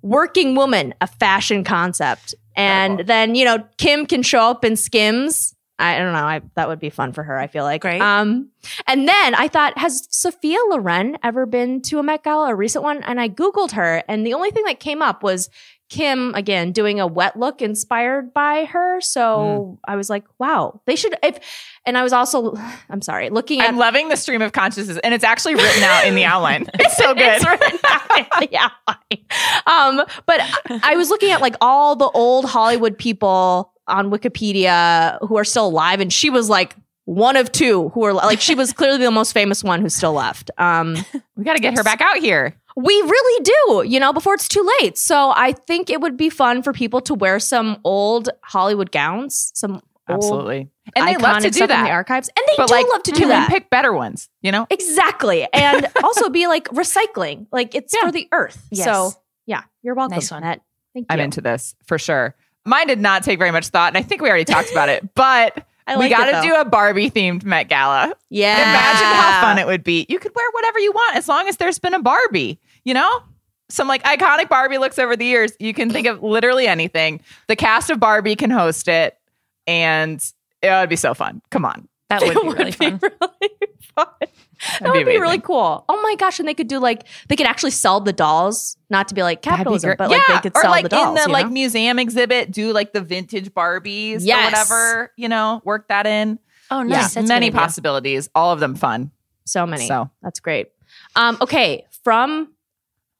working 0.00 0.54
woman, 0.54 0.94
a 1.02 1.06
fashion 1.06 1.62
concept, 1.62 2.34
and 2.56 3.00
then 3.00 3.34
you 3.34 3.44
know 3.44 3.66
Kim 3.76 4.06
can 4.06 4.22
show 4.22 4.50
up 4.50 4.64
in 4.64 4.76
Skims. 4.76 5.51
I 5.78 5.98
don't 5.98 6.12
know. 6.12 6.20
I, 6.20 6.42
that 6.54 6.68
would 6.68 6.78
be 6.78 6.90
fun 6.90 7.12
for 7.12 7.22
her. 7.22 7.38
I 7.38 7.46
feel 7.46 7.64
like. 7.64 7.82
Great. 7.82 8.00
Um, 8.00 8.50
and 8.86 9.08
then 9.08 9.34
I 9.34 9.48
thought, 9.48 9.76
has 9.78 10.06
Sophia 10.10 10.58
Loren 10.68 11.18
ever 11.22 11.46
been 11.46 11.80
to 11.82 11.98
a 11.98 12.02
Met 12.02 12.22
Gala, 12.22 12.50
a 12.50 12.54
recent 12.54 12.84
one? 12.84 13.02
And 13.02 13.20
I 13.20 13.28
Googled 13.28 13.72
her, 13.72 14.02
and 14.08 14.26
the 14.26 14.34
only 14.34 14.50
thing 14.50 14.64
that 14.64 14.80
came 14.80 15.02
up 15.02 15.22
was 15.22 15.50
Kim 15.92 16.34
again 16.34 16.72
doing 16.72 17.00
a 17.00 17.06
wet 17.06 17.38
look 17.38 17.60
inspired 17.60 18.32
by 18.32 18.64
her. 18.64 18.98
So 19.02 19.78
I 19.86 19.96
was 19.96 20.08
like, 20.08 20.24
wow, 20.38 20.80
they 20.86 20.96
should. 20.96 21.14
If 21.22 21.38
and 21.84 21.98
I 21.98 22.02
was 22.02 22.14
also, 22.14 22.54
I'm 22.88 23.02
sorry, 23.02 23.28
looking 23.28 23.60
at 23.60 23.68
I'm 23.68 23.76
loving 23.76 24.08
the 24.08 24.16
stream 24.16 24.40
of 24.40 24.52
consciousness, 24.52 24.98
and 25.04 25.12
it's 25.12 25.24
actually 25.24 25.54
written 25.54 25.82
out 25.82 26.06
in 26.06 26.14
the 26.14 26.24
outline. 26.24 26.66
It's 26.74 26.96
so 26.96 27.14
good. 27.14 27.24
It's 27.24 27.46
written 27.46 27.78
out 27.84 28.18
in 28.18 28.48
the 28.48 28.56
outline. 28.58 29.98
Um, 30.00 30.06
but 30.24 30.40
I 30.82 30.96
was 30.96 31.10
looking 31.10 31.30
at 31.30 31.42
like 31.42 31.56
all 31.60 31.94
the 31.94 32.08
old 32.08 32.46
Hollywood 32.46 32.96
people 32.96 33.71
on 33.88 34.10
Wikipedia 34.10 35.18
who 35.26 35.36
are 35.36 35.44
still 35.44 35.66
alive, 35.66 36.00
and 36.00 36.12
she 36.12 36.30
was 36.30 36.48
like 36.48 36.76
one 37.04 37.36
of 37.36 37.50
two 37.50 37.88
who 37.90 38.04
are 38.04 38.12
like 38.12 38.40
she 38.40 38.54
was 38.54 38.72
clearly 38.78 38.98
the 38.98 39.10
most 39.10 39.32
famous 39.32 39.64
one 39.64 39.80
who's 39.80 39.94
still 39.94 40.12
left. 40.12 40.50
Um, 40.58 40.96
we 41.36 41.44
got 41.44 41.54
to 41.54 41.60
get 41.60 41.76
her 41.76 41.82
back 41.84 42.00
out 42.00 42.18
here. 42.18 42.54
we 42.76 42.94
really 42.94 43.42
do, 43.44 43.84
you 43.88 43.98
know, 44.00 44.12
before 44.12 44.34
it's 44.34 44.48
too 44.48 44.68
late. 44.80 44.96
So 44.96 45.32
I 45.34 45.52
think 45.52 45.90
it 45.90 46.00
would 46.00 46.16
be 46.16 46.30
fun 46.30 46.62
for 46.62 46.72
people 46.72 47.00
to 47.02 47.14
wear 47.14 47.38
some 47.40 47.78
old 47.84 48.28
Hollywood 48.42 48.90
gowns, 48.92 49.50
some 49.54 49.72
old 49.72 49.82
Absolutely. 50.08 50.68
And 50.96 51.06
they 51.08 51.16
love 51.16 51.42
to 51.42 51.50
do 51.50 51.66
that 51.66 51.78
in 51.80 51.84
the 51.84 51.90
archives, 51.90 52.28
and 52.28 52.44
they 52.48 52.54
But 52.56 52.68
do 52.68 52.74
like, 52.74 52.86
love 52.88 53.02
to 53.04 53.12
do 53.12 53.28
that. 53.28 53.48
pick 53.48 53.70
better 53.70 53.92
ones, 53.92 54.28
you 54.42 54.50
know? 54.52 54.66
Exactly. 54.70 55.46
And 55.52 55.86
also 56.02 56.28
be 56.28 56.46
like 56.48 56.64
recycling. 56.68 57.46
Like 57.52 57.74
it's 57.74 57.94
Yeah. 57.94 58.06
for 58.06 58.12
the 58.12 58.28
earth. 58.32 58.66
Yes. 58.70 58.84
So 58.84 59.12
yeah, 59.46 59.62
you're 59.82 59.94
welcome. 59.94 60.16
Nice 60.16 60.30
one. 60.30 60.42
Annette. 60.42 60.60
Thank 60.94 61.04
you. 61.04 61.14
I'm 61.14 61.20
into 61.20 61.40
this 61.40 61.74
for 61.86 61.98
sure. 61.98 62.34
Mine 62.64 62.86
did 62.86 63.00
not 63.00 63.22
take 63.22 63.38
very 63.38 63.50
much 63.50 63.68
thought, 63.68 63.88
and 63.88 63.98
I 63.98 64.02
think 64.02 64.22
we 64.22 64.28
already 64.28 64.44
talked 64.44 64.70
about 64.70 64.88
it, 64.88 65.08
but 65.14 65.66
I 65.86 65.96
we 65.96 66.08
got 66.08 66.26
to 66.26 66.46
do 66.46 66.54
a 66.54 66.64
Barbie 66.64 67.10
themed 67.10 67.44
Met 67.44 67.68
Gala. 67.68 68.14
Yeah. 68.30 68.56
Imagine 68.56 69.06
how 69.06 69.40
fun 69.40 69.58
it 69.58 69.66
would 69.66 69.82
be. 69.82 70.06
You 70.08 70.18
could 70.18 70.32
wear 70.34 70.48
whatever 70.52 70.78
you 70.78 70.92
want 70.92 71.16
as 71.16 71.28
long 71.28 71.48
as 71.48 71.56
there's 71.56 71.78
been 71.78 71.94
a 71.94 72.00
Barbie, 72.00 72.60
you 72.84 72.94
know? 72.94 73.22
Some 73.68 73.88
like 73.88 74.02
iconic 74.04 74.48
Barbie 74.48 74.78
looks 74.78 74.98
over 74.98 75.16
the 75.16 75.24
years. 75.24 75.52
You 75.58 75.74
can 75.74 75.90
think 75.90 76.06
of 76.06 76.22
literally 76.22 76.66
anything. 76.66 77.20
The 77.48 77.56
cast 77.56 77.90
of 77.90 77.98
Barbie 77.98 78.36
can 78.36 78.50
host 78.50 78.86
it, 78.86 79.16
and 79.66 80.22
it 80.60 80.70
would 80.70 80.90
be 80.90 80.96
so 80.96 81.14
fun. 81.14 81.40
Come 81.50 81.64
on. 81.64 81.88
That 82.20 82.34
would 82.34 82.42
be 82.42 82.48
really 82.58 82.72
fun. 82.72 83.00
really 83.02 83.50
fun. 83.94 84.06
That 84.80 84.92
would 84.92 85.06
be 85.06 85.18
really 85.18 85.40
cool. 85.40 85.84
Oh 85.88 86.02
my 86.02 86.14
gosh! 86.16 86.38
And 86.38 86.46
they 86.48 86.54
could 86.54 86.68
do 86.68 86.78
like 86.78 87.06
they 87.28 87.36
could 87.36 87.46
actually 87.46 87.70
sell 87.72 88.00
the 88.00 88.12
dolls, 88.12 88.76
not 88.90 89.08
to 89.08 89.14
be 89.14 89.22
like 89.22 89.42
be 89.42 89.48
capitalism, 89.50 89.88
great. 89.88 89.98
but 89.98 90.10
like 90.10 90.20
Yeah, 90.28 90.36
they 90.36 90.42
could 90.42 90.56
or 90.56 90.62
sell 90.62 90.70
like 90.70 90.82
the 90.84 90.88
dolls. 90.90 91.08
in 91.08 91.14
the 91.14 91.28
you 91.28 91.32
like 91.32 91.50
museum 91.50 91.98
exhibit, 91.98 92.50
do 92.52 92.72
like 92.72 92.92
the 92.92 93.00
vintage 93.00 93.50
Barbies 93.52 94.22
or 94.28 94.44
whatever, 94.44 95.12
you 95.16 95.28
know, 95.28 95.60
work 95.64 95.88
that 95.88 96.06
in. 96.06 96.38
Oh, 96.70 96.78
Yeah, 96.80 96.84
nice. 97.02 97.14
That's 97.14 97.28
many 97.28 97.50
possibilities, 97.50 98.28
all 98.34 98.52
of 98.52 98.60
them 98.60 98.74
fun. 98.76 99.10
so 99.44 99.66
many. 99.66 99.86
So 99.86 100.10
That's 100.22 100.40
great. 100.40 100.68
Um, 101.16 101.36
okay, 101.40 101.84
from 102.04 102.52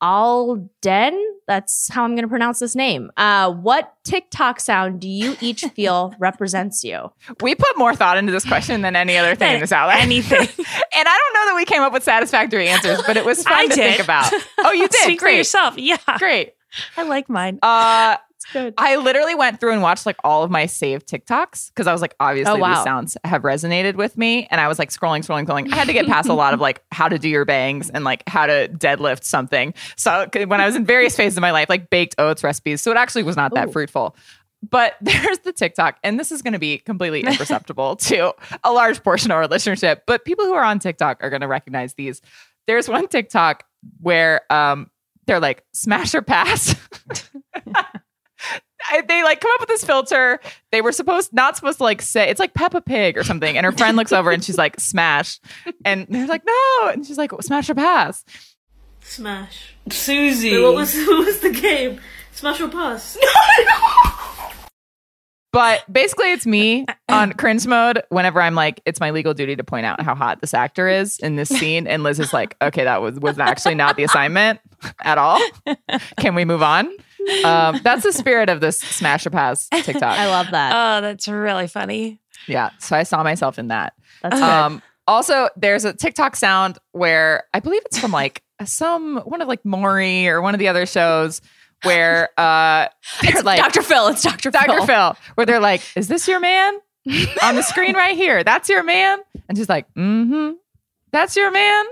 Alden. 0.03 1.29
That's 1.47 1.89
how 1.89 2.05
I'm 2.05 2.11
going 2.11 2.23
to 2.23 2.29
pronounce 2.29 2.59
this 2.59 2.75
name. 2.77 3.11
Uh, 3.17 3.53
what 3.53 3.95
TikTok 4.05 4.61
sound 4.61 5.01
do 5.01 5.09
you 5.09 5.37
each 5.41 5.61
feel 5.75 6.15
represents 6.19 6.85
you? 6.85 7.11
We 7.41 7.55
put 7.55 7.77
more 7.79 7.95
thought 7.95 8.17
into 8.19 8.33
this 8.33 8.45
question 8.45 8.83
than 8.83 8.97
any 8.97 9.17
other 9.17 9.35
thing 9.35 9.55
in 9.55 9.61
this 9.61 9.73
outlet. 9.73 10.01
Anything. 10.01 10.39
and 10.39 10.47
I 10.59 11.03
don't 11.05 11.35
know 11.35 11.47
that 11.47 11.55
we 11.57 11.65
came 11.65 11.83
up 11.83 11.93
with 11.93 12.03
satisfactory 12.05 12.69
answers, 12.69 13.01
but 13.07 13.17
it 13.17 13.25
was 13.25 13.43
fun 13.43 13.55
I 13.55 13.67
to 13.67 13.75
did. 13.75 13.91
think 13.97 14.03
about. 14.05 14.31
Oh, 14.65 14.71
you 14.73 14.87
did. 14.87 15.03
Speak 15.03 15.21
for 15.21 15.29
yourself. 15.29 15.77
Yeah. 15.77 15.97
Great. 16.19 16.55
I 16.97 17.03
like 17.03 17.29
mine. 17.29 17.59
Uh, 17.63 18.17
good. 18.53 18.75
I 18.79 18.97
literally 18.97 19.35
went 19.35 19.61
through 19.61 19.73
and 19.73 19.83
watched 19.83 20.07
like 20.07 20.17
all 20.25 20.43
of 20.43 20.51
my 20.51 20.67
saved 20.67 21.07
TikToks 21.09 21.69
because 21.69 21.87
I 21.87 21.93
was 21.93 22.01
like, 22.01 22.15
obviously 22.21 22.53
Oh, 22.55 22.57
wow. 22.57 22.75
these 22.75 22.85
sounds 22.85 23.17
have 23.25 23.43
resonated 23.43 23.95
with 23.97 24.17
me. 24.17 24.47
And 24.51 24.61
I 24.61 24.69
was 24.69 24.79
like 24.79 24.91
scrolling, 24.91 25.21
scrolling, 25.27 25.47
scrolling. 25.47 25.73
I 25.73 25.77
had 25.77 25.87
to 25.87 25.93
get 25.93 26.07
past 26.07 26.29
a 26.29 26.35
lot 26.35 26.55
of 26.55 26.61
like 26.61 26.83
how 26.91 27.09
to 27.09 27.19
do 27.19 27.29
your 27.29 27.45
bangs 27.45 27.91
and 27.91 28.05
like 28.05 28.23
how 28.29 28.47
to 28.47 28.69
deadlift 28.69 29.25
something. 29.25 29.75
So 29.97 30.29
when 30.35 30.61
I 30.61 30.67
was 30.67 30.77
in 30.77 30.85
various 30.85 31.17
phases 31.17 31.37
of 31.37 31.43
my 31.43 31.51
life, 31.53 31.69
like 31.69 31.91
baked 31.91 32.15
oats 32.19 32.43
recipes. 32.45 32.81
So 32.81 32.91
it 32.91 32.97
actually 32.97 33.23
was 33.25 33.37
not 33.37 33.55
that 33.55 33.69
Ooh. 33.69 33.73
fruitful. 33.73 34.17
But 34.71 34.95
there's 35.01 35.41
the 35.41 35.53
TikTok, 35.53 35.99
and 36.05 36.21
this 36.21 36.31
is 36.31 36.41
going 36.41 36.53
to 36.53 36.59
be 36.61 36.79
completely 36.79 37.21
imperceptible 37.27 37.97
to 37.97 38.33
a 38.63 38.73
large 38.73 39.03
portion 39.03 39.33
of 39.33 39.37
our 39.37 39.49
listenership. 39.49 40.03
But 40.07 40.25
people 40.25 40.45
who 40.45 40.55
are 40.55 40.63
on 40.63 40.79
TikTok 40.79 41.23
are 41.23 41.31
going 41.31 41.41
to 41.41 41.49
recognize 41.49 41.95
these. 41.95 42.23
There's 42.69 42.89
one 42.89 43.09
TikTok 43.09 43.65
where 44.01 44.43
um, 44.53 44.89
they're 45.27 45.41
like 45.41 45.65
smash 45.73 46.15
or 46.15 46.23
pass. 46.23 46.77
I, 48.91 49.03
they 49.03 49.23
like 49.23 49.41
come 49.41 49.51
up 49.55 49.61
with 49.61 49.69
this 49.69 49.85
filter. 49.85 50.41
They 50.71 50.81
were 50.81 50.93
supposed 50.93 51.33
not 51.33 51.57
supposed 51.57 51.79
to 51.79 51.85
like 51.85 52.03
say 52.03 52.29
it's 52.29 52.41
like 52.41 52.55
Peppa 52.55 52.81
Pig 52.81 53.17
or 53.17 53.25
something. 53.25 53.57
And 53.57 53.65
her 53.65 53.73
friend 53.73 53.97
looks 53.97 54.13
over 54.13 54.31
and 54.31 54.45
she's 54.45 54.59
like 54.59 54.79
smash, 54.81 55.41
and 55.85 56.07
they're 56.09 56.27
like 56.27 56.43
no, 56.47 56.89
and 56.89 57.07
she's 57.07 57.19
like 57.19 57.33
smash 57.43 57.69
or 57.71 57.75
pass. 57.75 58.25
Smash. 59.01 59.75
Susie. 59.91 60.59
what 60.61 60.75
was 60.75 60.95
what 61.07 61.27
was 61.27 61.41
the 61.41 61.51
game? 61.51 62.01
Smash 62.33 62.61
or 62.61 62.69
pass? 62.69 63.17
But 65.53 65.85
basically, 65.93 66.33
it's 66.33 66.47
me 66.47 66.87
on 67.11 67.35
cringe 67.35 67.67
mode 67.67 68.03
whenever 68.09 68.41
I'm 68.41 68.55
like, 68.55 68.81
it's 68.87 69.01
my 69.01 69.11
legal 69.11 69.35
duty 69.35 69.55
to 69.55 69.63
point 69.63 69.85
out 69.85 70.01
how 70.01 70.15
hot 70.15 70.41
this 70.41 70.55
actor 70.55 70.89
is 70.89 71.19
in 71.19 71.37
this 71.37 71.51
scene. 71.51 71.87
And 71.87 72.03
Liz 72.03 72.19
is 72.19 72.33
like, 72.33 72.57
okay, 72.63 72.85
that 72.85 73.03
was 73.03 73.21
was 73.21 73.39
actually 73.39 73.75
not 73.75 73.97
the 73.97 74.05
assignment 74.05 74.61
at 75.03 75.19
all. 75.19 75.39
Can 76.19 76.35
we 76.35 76.47
move 76.47 76.63
on? 76.63 76.91
Um, 77.45 77.81
that's 77.83 78.03
the 78.03 78.13
spirit 78.13 78.49
of 78.49 78.61
this 78.61 78.79
smash 78.79 79.27
or 79.27 79.31
pass 79.31 79.69
TikTok. 79.73 80.03
I 80.03 80.27
love 80.29 80.49
that. 80.51 80.73
Oh, 80.75 81.01
that's 81.01 81.29
really 81.29 81.67
funny. 81.69 82.21
yeah. 82.47 82.71
So 82.79 82.97
I 82.97 83.03
saw 83.05 83.23
myself 83.23 83.59
in 83.59 83.69
that. 83.69 83.95
That's 84.23 84.35
good. 84.37 84.43
Um, 84.43 84.83
also, 85.07 85.49
there's 85.57 85.85
a 85.85 85.93
TikTok 85.93 86.37
sound 86.37 86.79
where 86.93 87.45
I 87.55 87.61
believe 87.61 87.83
it's 87.87 87.99
from 87.99 88.13
like 88.13 88.43
some 88.65 89.19
one 89.19 89.41
of 89.43 89.49
like 89.49 89.65
Maury 89.65 90.29
or 90.29 90.41
one 90.43 90.55
of 90.55 90.59
the 90.61 90.69
other 90.69 90.87
shows 90.87 91.41
where 91.83 92.29
uh 92.39 92.87
they're 93.23 93.43
like 93.43 93.59
Dr. 93.59 93.83
Phil. 93.83 94.09
It's 94.09 94.23
Dr. 94.23 94.51
Phil. 94.53 94.61
Dr. 94.67 94.87
Phil, 94.87 95.17
where 95.35 95.47
they're 95.47 95.61
like, 95.61 95.83
"Is 95.97 96.09
this 96.09 96.29
your 96.29 96.41
man?" 96.41 96.75
On 97.43 97.57
the 97.57 97.63
screen 97.63 97.97
right 97.97 98.17
here, 98.17 98.45
that's 98.45 98.69
your 98.69 98.85
man, 98.85 99.19
and 99.49 99.59
she's 99.59 99.69
like, 99.69 99.93
"Mm-hmm, 99.95 100.53
that's 101.11 101.35
your 101.35 101.51
man." 101.51 101.85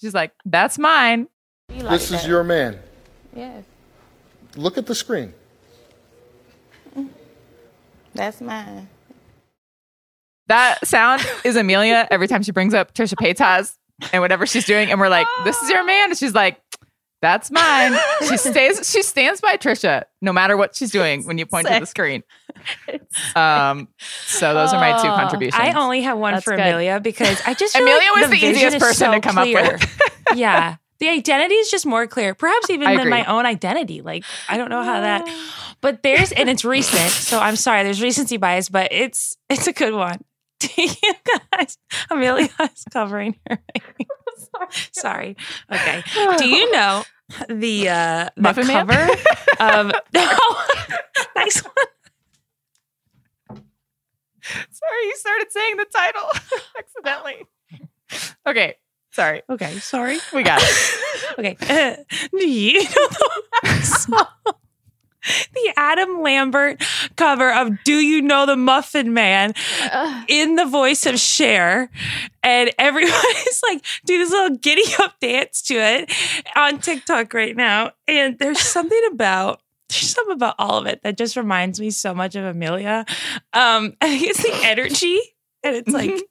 She's 0.00 0.12
like, 0.14 0.32
"That's 0.44 0.76
mine." 0.76 1.28
This 1.68 2.10
is 2.10 2.26
your 2.26 2.42
man. 2.42 2.78
Yeah. 3.34 3.60
Look 4.56 4.78
at 4.78 4.86
the 4.86 4.94
screen. 4.94 5.34
That's 8.14 8.40
mine. 8.40 8.88
That 10.48 10.86
sound 10.86 11.26
is 11.44 11.56
Amelia 11.56 12.06
every 12.10 12.28
time 12.28 12.42
she 12.42 12.52
brings 12.52 12.72
up 12.72 12.94
Trisha 12.94 13.14
Paytas 13.14 13.74
and 14.12 14.22
whatever 14.22 14.46
she's 14.46 14.64
doing, 14.64 14.90
and 14.90 15.00
we're 15.00 15.08
like, 15.08 15.26
"This 15.44 15.60
is 15.62 15.68
your 15.68 15.84
man," 15.84 16.10
and 16.10 16.18
she's 16.18 16.34
like, 16.34 16.60
"That's 17.20 17.50
mine." 17.50 17.98
She 18.28 18.36
stays. 18.36 18.88
She 18.88 19.02
stands 19.02 19.40
by 19.40 19.56
Trisha 19.56 20.04
no 20.22 20.32
matter 20.32 20.56
what 20.56 20.74
she's 20.76 20.90
doing 20.92 21.26
when 21.26 21.36
you 21.36 21.46
point 21.46 21.66
to 21.66 21.80
the 21.80 21.86
screen. 21.86 22.22
Um. 23.36 23.88
So 24.26 24.54
those 24.54 24.72
are 24.72 24.80
my 24.80 24.92
two 25.00 25.08
contributions. 25.08 25.60
I 25.62 25.72
only 25.72 26.02
have 26.02 26.18
one 26.18 26.34
That's 26.34 26.44
for 26.44 26.56
good. 26.56 26.60
Amelia 26.60 27.00
because 27.00 27.40
I 27.46 27.54
just 27.54 27.74
feel 27.76 27.82
Amelia 27.82 28.10
like 28.12 28.22
was 28.22 28.30
the 28.30 28.36
vision 28.40 28.50
easiest 28.56 28.78
person 28.78 29.06
so 29.06 29.12
to 29.12 29.20
come 29.20 29.38
up 29.38 29.46
with. 29.46 30.00
yeah. 30.34 30.76
The 30.98 31.08
identity 31.08 31.54
is 31.54 31.70
just 31.70 31.84
more 31.86 32.06
clear, 32.06 32.34
perhaps 32.34 32.70
even 32.70 32.86
I 32.86 32.92
than 32.92 33.00
agree. 33.00 33.10
my 33.10 33.24
own 33.26 33.44
identity. 33.46 34.00
Like, 34.02 34.24
I 34.48 34.56
don't 34.56 34.70
know 34.70 34.82
how 34.82 35.00
that, 35.00 35.28
but 35.80 36.02
there's, 36.02 36.32
and 36.32 36.48
it's 36.48 36.64
recent. 36.64 37.10
So 37.10 37.38
I'm 37.38 37.56
sorry, 37.56 37.82
there's 37.82 38.02
recency 38.02 38.36
bias, 38.38 38.68
but 38.68 38.88
it's, 38.92 39.36
it's 39.48 39.66
a 39.66 39.72
good 39.72 39.94
one. 39.94 40.24
Do 40.58 40.68
you 40.76 41.14
guys, 41.52 41.76
Amelia 42.10 42.48
is 42.60 42.84
covering 42.92 43.36
her. 43.48 43.58
sorry. 44.92 45.36
Okay. 45.70 46.02
Do 46.38 46.48
you 46.48 46.72
know 46.72 47.04
the, 47.48 47.88
uh, 47.90 48.30
the 48.36 48.42
Muffin 48.42 48.66
Man? 48.66 48.86
cover 48.86 49.12
of, 49.60 49.92
no, 50.14 50.38
nice 51.36 51.62
one. 51.62 53.60
Sorry, 54.48 55.02
you 55.02 55.16
started 55.16 55.46
saying 55.50 55.76
the 55.76 55.86
title 55.92 56.30
accidentally. 56.78 57.46
Okay, 58.46 58.76
sorry. 59.16 59.42
Okay. 59.48 59.78
Sorry. 59.78 60.18
We 60.32 60.42
got 60.42 60.60
it. 60.62 61.02
Okay. 61.38 61.56
Uh, 61.60 61.96
do 62.30 62.48
you 62.48 62.82
know 62.82 63.08
the? 63.08 64.26
The 65.54 65.72
Adam 65.76 66.22
Lambert 66.22 66.84
cover 67.16 67.52
of 67.52 67.82
Do 67.82 67.94
You 67.94 68.22
Know 68.22 68.46
the 68.46 68.54
Muffin 68.54 69.12
Man 69.12 69.54
in 70.28 70.54
the 70.54 70.64
voice 70.66 71.04
of 71.04 71.18
Cher. 71.18 71.90
And 72.44 72.70
everyone 72.78 73.12
is 73.48 73.60
like, 73.68 73.84
do 74.04 74.18
this 74.18 74.30
little 74.30 74.56
giddy 74.56 74.84
up 75.00 75.18
dance 75.20 75.62
to 75.62 75.74
it 75.74 76.12
on 76.54 76.78
TikTok 76.78 77.34
right 77.34 77.56
now. 77.56 77.90
And 78.06 78.38
there's 78.38 78.60
something 78.60 79.02
about 79.10 79.60
there's 79.88 80.10
something 80.10 80.34
about 80.34 80.54
all 80.60 80.78
of 80.78 80.86
it 80.86 81.02
that 81.02 81.18
just 81.18 81.36
reminds 81.36 81.80
me 81.80 81.90
so 81.90 82.14
much 82.14 82.36
of 82.36 82.44
Amelia. 82.44 83.04
Um, 83.52 83.96
I 84.00 84.06
think 84.16 84.30
it's 84.30 84.42
the 84.44 84.54
energy. 84.62 85.18
And 85.64 85.74
it's 85.74 85.92
like 85.92 86.22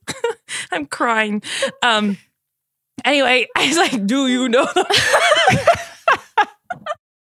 I'm 0.72 0.86
crying. 0.86 1.42
Um 1.82 2.18
anyway, 3.06 3.48
I 3.56 3.68
was 3.68 3.78
like, 3.78 4.06
do 4.06 4.28
you 4.28 4.50
know 4.50 4.66
the 4.66 4.86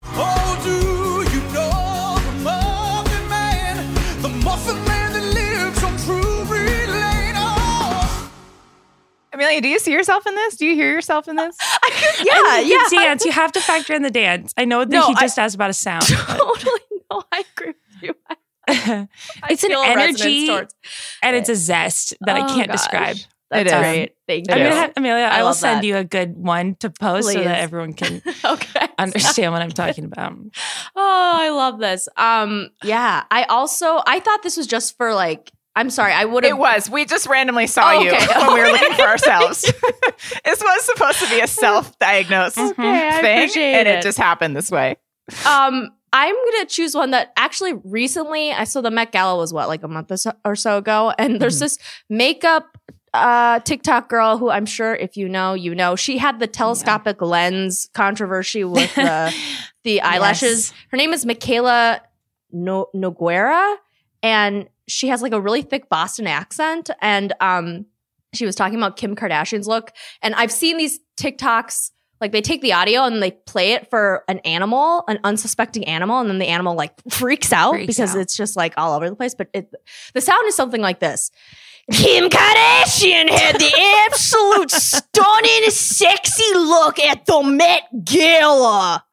Oh, 0.05 0.61
do 0.63 1.35
you 1.35 1.41
know 1.53 2.19
the 2.21 2.45
Muffin 2.45 3.29
Man? 3.29 3.95
The 4.23 4.29
Muffin 4.45 4.85
Man 4.85 5.13
that 5.13 5.35
lives 5.35 5.83
on 5.83 5.97
Drury 5.97 6.87
Lane. 6.87 7.35
Oh. 7.37 8.31
Amelia, 9.33 9.61
do 9.61 9.69
you 9.69 9.79
see 9.79 9.93
yourself 9.93 10.27
in 10.27 10.35
this? 10.35 10.57
Do 10.57 10.67
you 10.67 10.75
hear 10.75 10.91
yourself 10.93 11.29
in 11.29 11.37
this? 11.37 11.57
yeah, 12.23 12.59
And 12.59 12.67
you 12.69 12.75
yeah. 12.75 12.89
can 12.91 13.03
dance. 13.03 13.25
You 13.25 13.33
have 13.33 13.53
to 13.53 13.61
factor 13.61 13.95
in 13.95 14.03
the 14.03 14.11
dance. 14.11 14.53
I 14.57 14.65
know 14.67 14.81
that 14.81 14.91
No, 14.91 15.07
he 15.09 15.15
I- 15.17 15.21
just 15.21 15.39
asked 15.39 15.55
about 15.55 15.71
a 15.71 15.75
sound. 15.75 16.05
I 16.05 16.37
totally. 16.37 16.81
No, 17.11 17.23
I 17.33 17.45
agree 17.57 17.69
with 17.69 18.03
you. 18.03 18.15
I 18.69 19.09
it's 19.51 19.65
an 19.65 19.71
feel 19.71 19.81
a 19.83 19.87
resonance 19.97 20.21
energy 20.21 20.47
towards- 20.47 20.75
and 21.23 21.37
it's 21.37 21.49
a 21.49 21.57
zest 21.57 22.15
that 22.21 22.37
I 22.37 22.41
Oh, 22.45 22.55
can't 22.55 22.69
gosh. 22.69 22.77
describe. 22.79 23.17
That's 23.53 23.71
It 23.71 23.75
is. 23.75 23.81
great. 23.81 24.17
Thank 24.27 24.49
you. 24.49 24.55
I'm 24.55 24.61
It 24.61 24.65
gonna 24.65 24.75
is. 24.75 24.81
have, 24.81 24.93
Amelia, 24.97 25.25
I 25.25 25.41
I, 25.41 25.43
will 25.43 25.55
send 25.55 25.83
that. 25.83 25.87
you 25.87 25.97
a 25.97 26.05
good 26.05 26.37
one 26.37 26.75
to 26.77 26.91
post 26.91 27.33
so 27.33 27.43
that 27.45 27.59
everyone 27.61 27.93
can 27.93 28.23
okay. 28.45 28.87
understand 28.99 29.53
what 29.53 29.63
I'm 29.63 29.71
talking 29.71 30.05
about. 30.05 30.33
Oh, 30.95 31.33
I 31.35 31.51
love 31.51 31.79
this. 31.79 32.09
Um, 32.17 32.71
yeah. 32.83 33.25
I 33.31 33.45
also 33.45 34.01
I 34.07 34.21
thought 34.21 34.43
this 34.43 34.57
was 34.57 34.67
just 34.67 34.97
for 34.97 35.15
like. 35.15 35.51
I'm 35.75 35.89
sorry. 35.89 36.13
I 36.13 36.27
would 36.27 36.45
have. 36.45 36.51
It 36.51 36.59
was. 36.59 36.91
We 36.91 37.07
just 37.07 37.27
randomly 37.27 37.67
saw 37.67 37.93
Oh, 37.95 38.01
you 38.03 38.13
when 38.13 38.53
we 38.55 38.61
were 38.61 38.67
looking 38.69 38.93
for 38.93 39.03
ourselves. 39.05 39.63
this 40.45 40.61
was 40.63 40.83
supposed 40.85 41.19
to 41.21 41.29
be 41.31 41.41
a 41.41 41.47
self-diagnosed 41.47 42.59
Okay, 42.59 43.09
I 43.09 43.21
thing, 43.23 43.39
appreciate 43.39 43.75
and 43.75 43.89
it. 43.89 43.99
it. 44.01 44.03
just 44.03 44.19
happened 44.19 44.55
this 44.55 44.71
way. 44.71 44.97
Um, 45.47 45.89
I'm 46.13 46.35
gonna 46.35 46.67
choose 46.67 46.95
one 46.95 47.13
that 47.13 47.33
actually 47.39 47.73
recently 47.85 48.53
I 48.53 48.65
saw 48.65 48.83
the 48.83 48.91
Met 48.91 49.13
Gala 49.13 49.39
was 49.39 49.55
what 49.55 49.67
like 49.69 49.83
a 49.83 49.89
month 49.89 50.11
or 50.13 50.19
so, 50.19 50.33
or 50.45 50.57
so 50.57 50.77
ago, 50.77 51.15
and 51.19 51.41
there's 51.41 51.59
this 51.59 51.79
makeup 52.11 52.72
uh 53.15 53.61
TikTok 53.61 54.09
girl 54.09 54.39
who 54.39 54.51
I'm 54.51 54.67
sure 54.67 54.95
if 54.95 55.17
you 55.17 55.29
know 55.29 55.55
you 55.55 55.75
know 55.75 55.97
she 55.97 56.19
had 56.19 56.39
the 56.39 56.47
telescopic 56.47 57.21
lens 57.21 57.89
controversy 57.95 58.65
with 58.65 58.95
the 58.95 59.35
the 59.85 60.01
eyelashes. 60.01 60.73
Her 60.91 60.97
name 60.97 61.13
is 61.13 61.25
Mikayla 61.25 62.01
no- 62.53 62.89
Nogueira, 62.95 63.77
and 64.23 64.69
she 64.89 65.09
has 65.09 65.23
like 65.23 65.33
a 65.33 65.41
really 65.41 65.63
thick 65.63 65.89
Boston 65.89 66.27
accent, 66.27 66.91
and 67.01 67.33
um 67.41 67.87
she 68.35 68.47
was 68.47 68.55
talking 68.55 68.79
about 68.79 68.97
Kim 68.97 69.15
Kardashian's 69.15 69.67
look, 69.69 69.93
and 70.23 70.35
I've 70.35 70.53
seen 70.53 70.79
these 70.79 70.99
TikToks 71.19 71.91
like 72.23 72.33
they 72.33 72.41
take 72.41 72.63
the 72.63 72.73
audio 72.73 73.03
and 73.03 73.21
they 73.21 73.33
play 73.33 73.73
it 73.73 73.91
for 73.91 74.23
an 74.29 74.39
animal, 74.41 75.03
an 75.09 75.19
unsuspecting 75.25 75.85
animal, 75.85 76.21
and 76.21 76.31
then 76.31 76.39
the 76.39 76.47
animal 76.47 76.75
like 76.77 76.95
freaks 77.11 77.53
out 77.53 77.73
Freaks 77.73 77.89
because 77.89 78.15
out. 78.15 78.21
it's 78.23 78.37
just 78.37 78.57
like 78.57 78.75
all 78.77 78.95
over 78.95 79.11
the 79.11 79.17
place. 79.17 79.35
But 79.35 79.49
it, 79.53 79.75
the 80.15 80.21
sound 80.21 80.47
is 80.47 80.55
something 80.55 80.81
like 80.81 81.01
this. 81.01 81.31
Kim 81.91 82.31
Kardashian 82.31 83.29
had 83.29 83.59
the 83.59 84.07
absolute 84.09 84.71
stunning, 84.71 85.71
sexy 85.71 86.55
look 86.55 86.99
at 86.99 87.27
the 87.27 87.43
Met 87.43 88.05
Gala. 88.05 89.05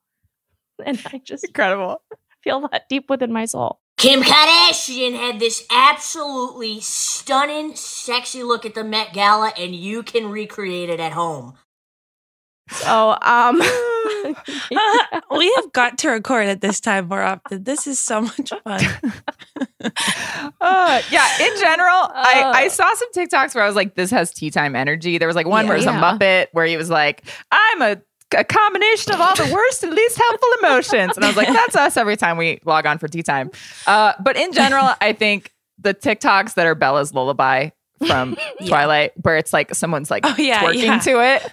And 0.86 1.02
I 1.08 1.18
just 1.24 1.44
Incredible. 1.46 2.02
feel 2.44 2.68
that 2.70 2.88
deep 2.88 3.10
within 3.10 3.34
my 3.34 3.46
soul. 3.46 3.80
Kim 3.98 4.22
Kardashian 4.22 5.18
had 5.18 5.40
this 5.40 5.66
absolutely 5.70 6.80
stunning, 6.80 7.76
sexy 7.76 8.44
look 8.44 8.66
at 8.66 8.76
the 8.76 8.84
Met 8.84 9.14
Gala, 9.14 9.52
and 9.58 9.76
you 9.76 10.04
can 10.04 10.30
recreate 10.30 10.90
it 10.90 11.00
at 11.00 11.12
home. 11.12 11.56
So, 12.70 13.18
um, 13.22 13.60
we 15.32 15.54
have 15.56 15.74
got 15.74 15.98
to 16.00 16.10
record 16.10 16.48
at 16.48 16.62
this 16.62 16.80
time 16.80 17.08
more 17.08 17.24
often. 17.24 17.64
This 17.64 17.88
is 17.88 18.00
so 18.00 18.22
much 18.22 18.52
fun. 18.64 18.82
Uh, 20.62 21.02
yeah, 21.10 21.26
in 21.42 21.60
general, 21.60 21.90
I, 22.14 22.52
I 22.54 22.68
saw 22.68 22.94
some 22.94 23.12
TikToks 23.14 23.56
where 23.56 23.64
I 23.64 23.68
was 23.68 23.76
like, 23.76 23.96
this 23.96 24.12
has 24.12 24.32
tea 24.32 24.50
time 24.52 24.76
energy. 24.76 25.18
There 25.18 25.28
was 25.28 25.36
like 25.36 25.48
one 25.48 25.66
Yeah. 25.66 25.70
where 25.70 25.76
it 25.78 25.80
was 25.80 25.86
Yeah. 25.86 26.14
a 26.14 26.18
Muppet 26.18 26.48
where 26.52 26.66
he 26.66 26.76
was 26.78 26.90
like, 26.90 27.24
I'm 27.52 27.82
a, 27.82 27.98
a 28.38 28.44
combination 28.44 29.14
of 29.14 29.22
all 29.22 29.36
the 29.36 29.50
worst 29.54 29.84
and 29.84 29.94
least 29.94 30.18
helpful 30.18 30.50
emotions. 30.62 31.16
And 31.16 31.24
I 31.24 31.28
was 31.30 31.38
like, 31.38 31.48
that's 31.48 31.76
us 31.76 31.98
every 31.98 32.18
time 32.18 32.38
we 32.38 32.60
log 32.66 32.86
on 32.86 32.98
for 32.98 33.08
tea 33.08 33.24
time. 33.24 33.52
Uh, 33.88 34.14
but 34.20 34.36
in 34.38 34.52
general, 34.54 34.90
I 35.02 35.14
think 35.14 35.54
the 35.78 35.94
TikToks 35.94 36.56
that 36.56 36.66
are 36.66 36.76
Bella's 36.76 37.14
lullaby 37.14 37.70
from 38.06 38.38
Twilight, 38.68 39.14
where 39.22 39.38
it's 39.38 39.54
like 39.54 39.74
someone's 39.76 40.12
like 40.12 40.26
Oh, 40.26 40.36
yeah, 40.38 40.62
twerking 40.64 40.84
yeah. 40.84 41.00
to 41.00 41.36
it. 41.36 41.52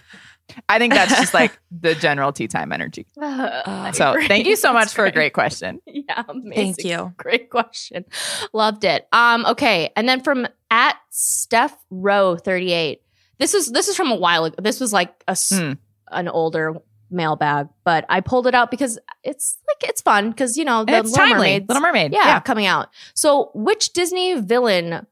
I 0.69 0.79
think 0.79 0.95
that's 0.95 1.17
just 1.19 1.35
like 1.35 1.59
the 1.71 1.95
general 1.95 2.33
tea 2.33 2.49
time 2.49 2.73
energy. 2.73 3.07
Uh, 3.21 3.93
So 3.93 4.13
great. 4.15 4.29
thank 4.29 4.47
you 4.47 4.57
so 4.57 4.73
much 4.73 4.85
That's 4.85 4.93
for 4.95 5.05
a 5.05 5.11
great. 5.13 5.15
great 5.15 5.33
question. 5.35 5.81
Yeah, 5.87 6.23
amazing. 6.29 6.53
Thank 6.75 6.85
you. 6.85 7.13
Great 7.17 7.51
question. 7.51 8.05
Loved 8.53 8.85
it. 8.85 9.07
Um, 9.13 9.45
okay, 9.47 9.91
and 9.97 10.09
then 10.09 10.21
from 10.23 10.47
at 10.71 10.97
Steph 11.11 11.77
Rowe 11.91 12.37
thirty 12.37 12.73
eight. 12.73 13.03
This 13.39 13.55
is 13.55 13.71
this 13.73 13.89
is 13.89 13.97
from 13.97 14.11
a 14.11 14.17
while 14.17 14.45
ago. 14.45 14.55
This 14.63 14.81
was 14.81 14.93
like 14.93 15.13
a 15.29 15.33
s- 15.33 15.53
Mm. 15.53 15.79
an 16.11 16.29
older 16.29 16.75
mailbag, 17.11 17.69
but 17.85 18.05
I 18.09 18.21
pulled 18.21 18.47
it 18.47 18.55
out 18.55 18.71
because 18.71 18.99
it's 19.23 19.59
like 19.69 19.89
it's 19.91 20.01
fun 20.01 20.31
because 20.31 20.57
you 20.57 20.65
know 20.65 20.85
the 20.85 20.95
it's 20.99 21.11
Little 21.11 21.27
timely. 21.27 21.35
Mermaids, 21.49 21.69
Little 21.69 21.83
Mermaid. 21.83 22.13
yeah, 22.13 22.27
yeah. 22.27 22.41
coming 22.41 22.67
out. 22.67 22.89
So, 23.15 23.51
which 23.55 23.93
Disney 23.93 24.41
villain 24.41 25.07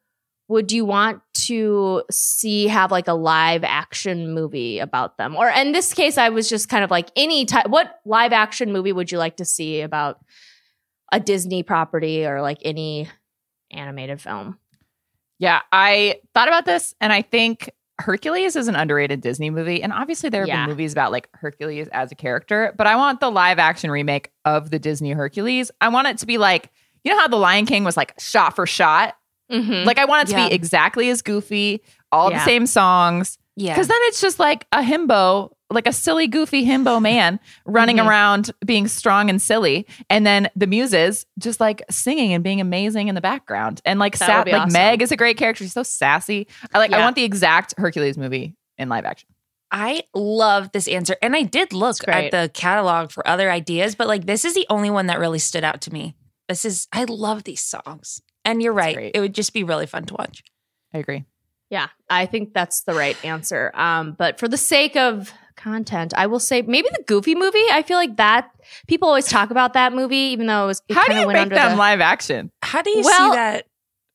would 0.49 0.70
you 0.72 0.84
want 0.84 1.22
to 1.32 2.03
see 2.11 2.66
have 2.68 2.90
like 2.90 3.09
a 3.09 3.14
live 3.14 3.64
action 3.64 4.32
movie 4.34 4.78
about 4.78 5.16
them? 5.16 5.34
Or 5.36 5.49
in 5.49 5.72
this 5.72 5.95
case, 5.95 6.18
I 6.18 6.28
was 6.28 6.49
just 6.49 6.68
kind 6.68 6.84
of 6.84 6.90
like 6.90 7.11
any 7.16 7.45
type. 7.47 7.68
What 7.68 8.01
live 8.05 8.32
action 8.32 8.72
movie 8.72 8.92
would 8.92 9.11
you 9.11 9.18
like 9.18 9.36
to 9.38 9.45
see 9.45 9.80
about 9.80 10.18
a 11.12 11.20
Disney 11.20 11.62
property 11.62 12.26
or 12.26 12.42
like 12.42 12.59
any 12.62 13.09
animated 13.70 14.20
film? 14.20 14.59
Yeah, 15.38 15.61
I 15.72 16.20
thought 16.34 16.49
about 16.49 16.64
this 16.66 16.95
and 17.01 17.12
I 17.12 17.22
think 17.22 17.70
Hercules 17.99 18.57
is 18.57 18.68
an 18.68 18.74
underrated 18.76 19.20
Disney 19.20 19.51
movie. 19.51 19.82
And 19.82 19.92
obviously, 19.92 20.28
there 20.28 20.42
have 20.42 20.49
Yeah. 20.49 20.62
been 20.66 20.70
movies 20.70 20.92
about 20.92 21.12
like 21.12 21.28
Hercules 21.34 21.88
as 21.88 22.11
a 22.12 22.14
character, 22.14 22.74
but 22.76 22.86
I 22.86 22.97
want 22.97 23.20
the 23.20 23.30
live 23.30 23.59
action 23.59 23.90
remake 23.90 24.30
of 24.45 24.70
the 24.70 24.78
Disney 24.78 25.12
Hercules. 25.12 25.70
I 25.80 25.88
want 25.88 26.09
it 26.09 26.18
to 26.18 26.26
be 26.26 26.36
like, 26.38 26.70
you 27.05 27.12
know 27.12 27.18
how 27.18 27.28
The 27.28 27.36
Lion 27.36 27.66
King 27.66 27.84
was 27.84 27.97
like 27.97 28.12
shot 28.18 28.57
for 28.57 28.66
shot? 28.66 29.14
Mm-hmm. 29.51 29.86
Like, 29.86 29.99
I 29.99 30.05
want 30.05 30.28
it 30.28 30.32
to 30.32 30.38
Yeah. 30.38 30.49
be 30.49 30.55
exactly 30.55 31.11
as 31.11 31.22
goofy, 31.22 31.82
all 32.12 32.30
Yeah. 32.30 32.38
the 32.38 32.45
same 32.45 32.66
songs. 32.66 33.38
Yeah. 33.57 33.74
Because 33.74 33.88
then 33.88 33.99
it's 34.03 34.20
just 34.20 34.38
like 34.40 34.66
a 34.72 34.78
himbo, 34.78 35.51
like 35.70 35.86
a 35.86 35.92
silly, 35.92 36.26
goofy 36.26 36.64
himbo 36.66 37.01
man 37.11 37.38
running 37.66 37.97
Mhm. 37.99 38.07
around 38.09 38.51
being 38.66 38.88
strong 38.88 39.28
and 39.30 39.40
silly. 39.40 39.86
And 40.11 40.26
then 40.26 40.49
the 40.57 40.66
muses 40.66 41.26
just 41.38 41.61
like 41.61 41.82
singing 41.90 42.32
and 42.32 42.42
being 42.42 42.61
amazing 42.61 43.09
in 43.09 43.14
the 43.14 43.20
background. 43.20 43.80
And 43.84 44.01
like, 44.01 44.16
sa- 44.16 44.42
like 44.47 44.53
awesome. 44.55 44.72
Meg 44.72 45.03
is 45.03 45.12
a 45.12 45.16
great 45.16 45.36
character. 45.36 45.62
She's 45.64 45.72
so 45.72 45.82
sassy. 45.84 46.49
I 46.72 46.78
like, 46.78 46.92
I 46.92 47.01
want 47.01 47.14
the 47.16 47.24
exact 47.24 47.74
Hercules 47.78 48.16
movie 48.18 48.55
in 48.78 48.88
live 48.88 49.05
action. 49.05 49.28
I 49.70 50.03
love 50.14 50.70
this 50.72 50.86
answer. 50.88 51.16
And 51.20 51.34
I 51.34 51.42
did 51.42 51.72
look 51.72 51.97
at 52.09 52.30
the 52.30 52.51
catalog 52.55 53.11
for 53.11 53.26
other 53.26 53.51
ideas, 53.51 53.95
but 53.97 54.07
like 54.09 54.24
this 54.26 54.45
is 54.45 54.55
the 54.55 54.66
only 54.70 54.90
one 54.90 55.07
that 55.07 55.18
really 55.18 55.38
stood 55.40 55.64
out 55.64 55.80
to 55.82 55.92
me. 55.92 56.14
This 56.49 56.64
is, 56.64 56.86
I 56.92 57.05
love 57.05 57.45
these 57.45 57.62
songs. 57.62 58.20
And 58.45 58.62
you're 58.62 58.72
right. 58.72 58.95
great. 58.95 59.12
It 59.14 59.20
would 59.20 59.34
just 59.34 59.53
be 59.53 59.64
really 59.64 59.86
fun 59.86 60.05
to 60.07 60.14
watch. 60.14 60.42
I 60.92 60.99
agree. 60.99 61.24
Yeah, 61.70 61.88
I 62.11 62.26
think 62.26 62.53
that's 62.53 62.82
the 62.82 62.95
right 62.95 63.16
answer. 63.24 63.70
Um, 63.74 64.12
but 64.16 64.38
for 64.38 64.47
the 64.49 64.57
sake 64.59 64.97
of 64.97 65.32
content, 65.57 66.12
I 66.16 66.26
will 66.26 66.38
say 66.38 66.62
maybe 66.62 66.88
the 66.92 67.03
Goofy 67.05 67.34
movie. 67.34 67.64
I 67.72 67.82
feel 67.82 67.97
like 67.97 68.16
that 68.18 68.51
people 68.86 69.09
always 69.09 69.26
talk 69.26 69.51
about 69.51 69.72
that 69.72 69.92
movie, 69.92 70.16
even 70.16 70.47
though 70.47 70.64
it 70.64 70.66
was 70.68 70.82
it 70.88 70.95
How 70.95 71.03
do 71.03 71.07
kinda 71.09 71.20
you 71.22 71.26
went 71.26 71.51
make 71.51 71.59
them 71.59 71.72
the, 71.72 71.76
live 71.76 72.01
action? 72.01 72.51
How 72.62 72.82
do 72.82 72.90
you 72.90 73.03
Well, 73.03 73.30
see 73.32 73.36
that 73.36 73.66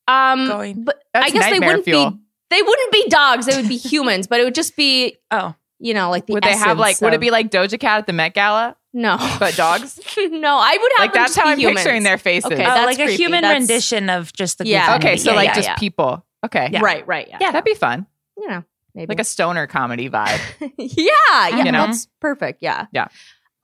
um, 0.08 0.46
going? 0.46 0.84
But 0.84 1.02
That's 1.12 1.26
I 1.26 1.30
guess 1.30 1.50
they 1.50 1.58
wouldn't 1.58 1.84
fuel. 1.84 2.10
be 2.12 2.18
they 2.50 2.62
wouldn't 2.62 2.92
be 2.92 3.08
dogs. 3.08 3.46
They 3.46 3.56
would 3.56 3.68
be 3.68 3.76
humans, 3.90 4.26
but 4.26 4.40
it 4.40 4.44
would 4.44 4.54
just 4.54 4.76
be 4.76 5.18
Oh, 5.30 5.54
you 5.80 5.92
know 5.92 6.08
like 6.08 6.26
the 6.26 6.34
Would 6.34 6.44
they 6.44 6.56
have 6.56 6.78
like, 6.78 6.92
essence 6.92 7.02
would 7.02 7.14
it 7.14 7.20
be 7.20 7.30
like 7.30 7.50
Doja 7.50 7.78
Cat 7.78 7.98
at 7.98 8.06
the 8.06 8.12
Met 8.12 8.32
Gala, 8.34 8.76
no 8.92 9.16
but 9.38 9.54
dogs? 9.56 9.98
no? 10.16 10.56
I 10.58 10.78
would 10.80 10.92
have 10.96 11.04
like, 11.04 11.12
them 11.12 11.22
that's 11.22 11.34
just 11.34 11.38
how 11.38 11.44
be 11.46 11.52
I'm 11.52 11.58
humans. 11.58 11.78
picturing 11.78 12.02
their 12.02 12.18
faces. 12.18 12.50
Okay, 12.50 12.62
oh 12.62 12.66
that's 12.66 12.98
like 12.98 13.08
a 13.08 13.12
human 13.12 13.42
That's- 13.42 13.60
rendition 13.60 14.10
of 14.10 14.32
just 14.32 14.58
the 14.58 14.66
Yeah. 14.66 14.96
Goofy 14.98 15.08
okay, 15.08 15.16
so 15.16 15.30
Yeah, 15.30 15.36
like 15.36 15.46
yeah, 15.48 15.54
just 15.54 15.68
yeah. 15.68 15.76
people. 15.76 16.26
Okay. 16.44 16.68
Yeah. 16.72 16.80
Right, 16.82 17.06
right, 17.06 17.28
yeah, 17.28 17.38
Yeah, 17.40 17.50
that'd 17.52 17.64
be 17.64 17.74
fun. 17.74 18.06
you 18.36 18.48
know 18.48 18.64
maybe 18.94 19.08
Like 19.10 19.20
a 19.20 19.24
stoner 19.24 19.66
comedy 19.66 20.08
vibe. 20.10 20.40
yeah, 20.78 21.06
yeah, 21.48 21.56
You 21.64 21.70
know? 21.72 21.86
that's 21.86 22.08
perfect. 22.20 22.60
Yeah. 22.62 22.86
Yeah. 22.92 23.08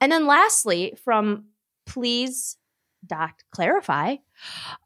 And 0.00 0.12
then 0.12 0.26
lastly, 0.26 0.94
from 1.04 1.46
please 1.86 2.56
dot 3.06 3.32
clarify, 3.52 4.16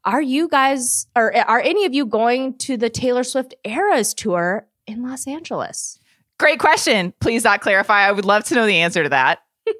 are 0.05 0.21
you 0.21 0.47
guys 0.47 1.07
or 1.15 1.35
are 1.35 1.59
any 1.59 1.85
of 1.85 1.93
you 1.93 2.05
going 2.05 2.57
to 2.59 2.77
the 2.77 2.89
Taylor 2.89 3.23
Swift 3.23 3.53
Eras 3.65 4.13
tour 4.13 4.67
in 4.87 5.03
Los 5.03 5.27
Angeles? 5.27 5.99
Great 6.39 6.59
question. 6.59 7.13
Please 7.19 7.43
dot 7.43 7.61
clarify. 7.61 8.07
I 8.07 8.11
would 8.11 8.25
love 8.25 8.43
to 8.45 8.55
know 8.55 8.65
the 8.65 8.77
answer 8.77 9.03
to 9.03 9.09
that. 9.09 9.39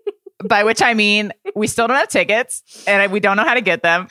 By 0.46 0.64
which 0.64 0.82
I 0.82 0.94
mean, 0.94 1.32
we 1.56 1.68
still 1.68 1.88
don't 1.88 1.98
have 1.98 2.10
tickets 2.10 2.84
and 2.88 3.12
we 3.12 3.20
don't 3.20 3.38
know 3.38 3.44
how 3.44 3.54
to 3.54 3.62
get 3.62 3.84
them. 3.84 4.08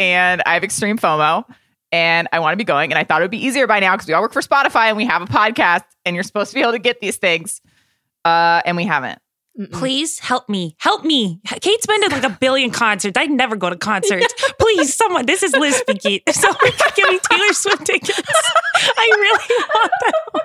And 0.00 0.42
I 0.46 0.54
have 0.54 0.64
extreme 0.64 0.98
FOMO 0.98 1.44
and 1.92 2.28
I 2.32 2.40
want 2.40 2.52
to 2.52 2.56
be 2.56 2.64
going. 2.64 2.92
And 2.92 2.98
I 2.98 3.04
thought 3.04 3.20
it 3.20 3.24
would 3.24 3.30
be 3.30 3.44
easier 3.44 3.66
by 3.66 3.80
now 3.80 3.94
because 3.94 4.06
we 4.06 4.14
all 4.14 4.22
work 4.22 4.32
for 4.32 4.42
Spotify 4.42 4.88
and 4.88 4.96
we 4.96 5.06
have 5.06 5.22
a 5.22 5.26
podcast 5.26 5.84
and 6.04 6.14
you're 6.14 6.22
supposed 6.22 6.50
to 6.50 6.54
be 6.54 6.60
able 6.62 6.72
to 6.72 6.78
get 6.78 7.00
these 7.00 7.16
things. 7.16 7.60
Uh, 8.24 8.62
and 8.64 8.76
we 8.76 8.84
haven't. 8.84 9.20
Please 9.72 10.20
help 10.20 10.48
me. 10.48 10.76
Help 10.78 11.04
me. 11.04 11.40
Kate's 11.60 11.84
been 11.84 12.00
to 12.02 12.10
like 12.10 12.22
a 12.22 12.30
billion 12.40 12.70
concerts. 12.70 13.18
I 13.18 13.26
never 13.26 13.56
go 13.56 13.68
to 13.68 13.76
concerts. 13.76 14.32
Please, 14.60 14.94
someone. 14.94 15.26
This 15.26 15.42
is 15.42 15.52
Liz 15.52 15.74
speaking. 15.74 16.20
If 16.26 16.34
someone 16.36 16.58
could 16.60 16.94
give 16.94 17.08
me 17.08 17.18
Taylor 17.28 17.52
Swift 17.52 17.84
tickets, 17.84 18.22
I 18.76 19.08
really 19.10 19.64
want 19.74 19.92
them. 20.34 20.42